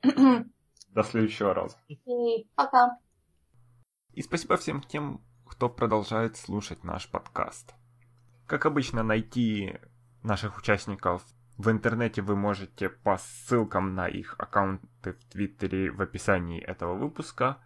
До 0.02 1.04
следующего 1.04 1.54
раза. 1.54 1.76
И 1.86 2.48
пока. 2.56 2.98
И 4.12 4.22
спасибо 4.22 4.56
всем 4.56 4.82
тем, 4.82 5.22
кто 5.56 5.68
продолжает 5.70 6.36
слушать 6.36 6.84
наш 6.84 7.08
подкаст. 7.08 7.74
Как 8.46 8.66
обычно, 8.66 9.02
найти 9.02 9.78
наших 10.22 10.58
участников 10.58 11.24
в 11.56 11.70
интернете 11.70 12.20
вы 12.20 12.36
можете 12.36 12.90
по 12.90 13.16
ссылкам 13.16 13.94
на 13.94 14.06
их 14.06 14.34
аккаунты 14.38 15.14
в 15.14 15.24
Твиттере 15.32 15.90
в 15.90 16.02
описании 16.02 16.60
этого 16.60 16.94
выпуска. 16.94 17.56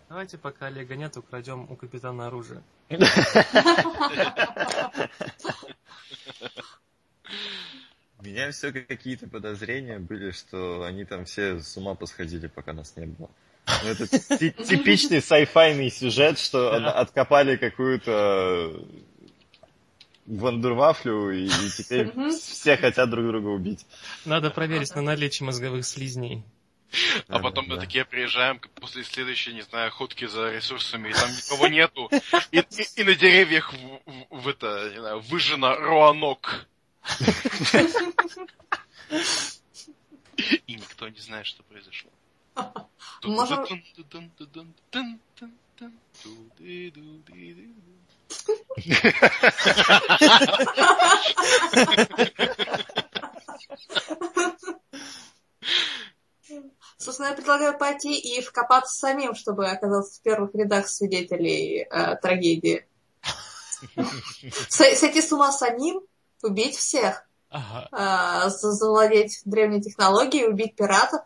Давайте, 0.10 0.38
пока 0.38 0.68
Олега 0.68 0.96
нет, 0.96 1.18
украдем 1.18 1.70
у 1.70 1.76
капитана 1.76 2.28
оружие. 2.28 2.64
У 8.20 8.24
меня 8.24 8.52
все 8.52 8.72
какие-то 8.72 9.28
подозрения 9.28 10.00
были, 10.00 10.32
что 10.32 10.84
они 10.84 11.06
там 11.06 11.26
все 11.26 11.60
с 11.60 11.78
ума 11.78 11.94
посходили, 11.94 12.48
пока 12.48 12.74
нас 12.74 12.94
не 12.96 13.06
было. 13.06 13.30
Ну, 13.84 13.90
это 13.90 14.08
ти- 14.08 14.52
типичный 14.52 15.22
сайфайный 15.22 15.92
сюжет, 15.92 16.40
что 16.40 16.72
откопали 16.90 17.58
какую-то 17.58 18.82
вандервафлю, 20.26 21.32
и, 21.32 21.46
и 21.46 21.70
теперь 21.78 22.12
все 22.32 22.78
хотят 22.78 23.10
друг 23.10 23.28
друга 23.28 23.48
убить. 23.48 23.86
Надо 24.26 24.50
проверить 24.52 24.96
на 24.96 25.02
наличие 25.02 25.46
мозговых 25.46 25.86
слизней. 25.86 26.44
А 27.28 27.40
потом 27.40 27.68
мы 27.68 27.78
такие 27.78 28.06
приезжаем 28.06 28.60
после 28.76 29.04
следующей, 29.04 29.54
не 29.54 29.62
знаю, 29.62 29.92
ходки 29.92 30.26
за 30.26 30.52
ресурсами, 30.52 31.10
и 31.10 31.14
там 31.14 31.30
никого 31.30 31.68
нету. 31.68 32.10
И, 32.52 32.60
и- 32.60 33.02
и 33.02 33.04
на 33.04 33.16
деревьях 33.16 33.74
в, 33.74 34.02
в- 34.06 34.28
в 34.42 34.48
это, 34.48 34.90
не 34.94 35.00
знаю, 35.00 35.20
выжжено 35.22 35.76
руанок. 35.76 36.66
И 40.68 40.76
никто 40.76 41.10
не 41.10 41.20
знает, 41.20 41.46
что 41.46 41.64
произошло. 41.64 42.10
Можем- 43.36 43.66
Собственно, 56.98 57.28
я 57.28 57.34
предлагаю 57.34 57.78
пойти 57.78 58.16
и 58.18 58.42
вкопаться 58.42 58.96
самим, 58.96 59.36
чтобы 59.36 59.68
оказаться 59.70 60.20
в 60.20 60.24
первых 60.24 60.54
рядах 60.56 60.88
свидетелей 60.88 61.88
э, 61.90 62.16
трагедии. 62.18 62.86
С- 64.70 64.96
Сойти 65.00 65.22
с 65.22 65.32
ума 65.32 65.52
самим, 65.52 66.02
убить 66.42 66.76
всех, 66.76 67.24
э, 67.92 68.50
за- 68.50 68.72
завладеть 68.72 69.42
древней 69.46 69.82
технологией, 69.82 70.48
убить 70.48 70.76
пиратов, 70.76 71.22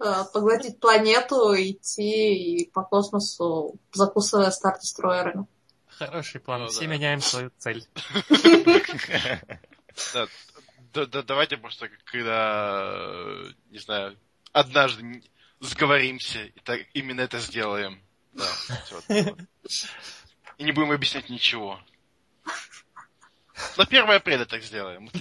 э, 0.00 0.24
поглотить 0.32 0.80
планету, 0.80 1.54
идти 1.54 2.34
и 2.62 2.70
по 2.70 2.82
космосу, 2.82 3.76
закусывая 3.92 4.50
стар-дестройерами. 4.50 5.46
Хороший 5.86 6.40
план. 6.40 6.62
Ну 6.62 6.68
Все 6.68 6.86
меняем 6.86 7.20
свою 7.20 7.50
цель. 7.58 7.86
Да, 10.14 10.26
да, 10.94 11.06
да, 11.06 11.22
давайте 11.22 11.56
просто, 11.56 11.88
когда, 12.04 12.94
не 13.70 13.78
знаю, 13.78 14.16
однажды 14.52 15.22
сговоримся, 15.60 16.44
и 16.44 16.60
так 16.60 16.80
именно 16.94 17.20
это 17.20 17.38
сделаем. 17.38 18.02
Да. 18.32 18.46
И 20.58 20.64
не 20.64 20.72
будем 20.72 20.90
объяснять 20.92 21.28
ничего. 21.30 21.80
На 23.76 23.84
1 23.84 24.10
апреля 24.10 24.44
так 24.44 24.62
сделаем. 24.62 25.10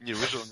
Не 0.00 0.14
выжил. 0.14 0.44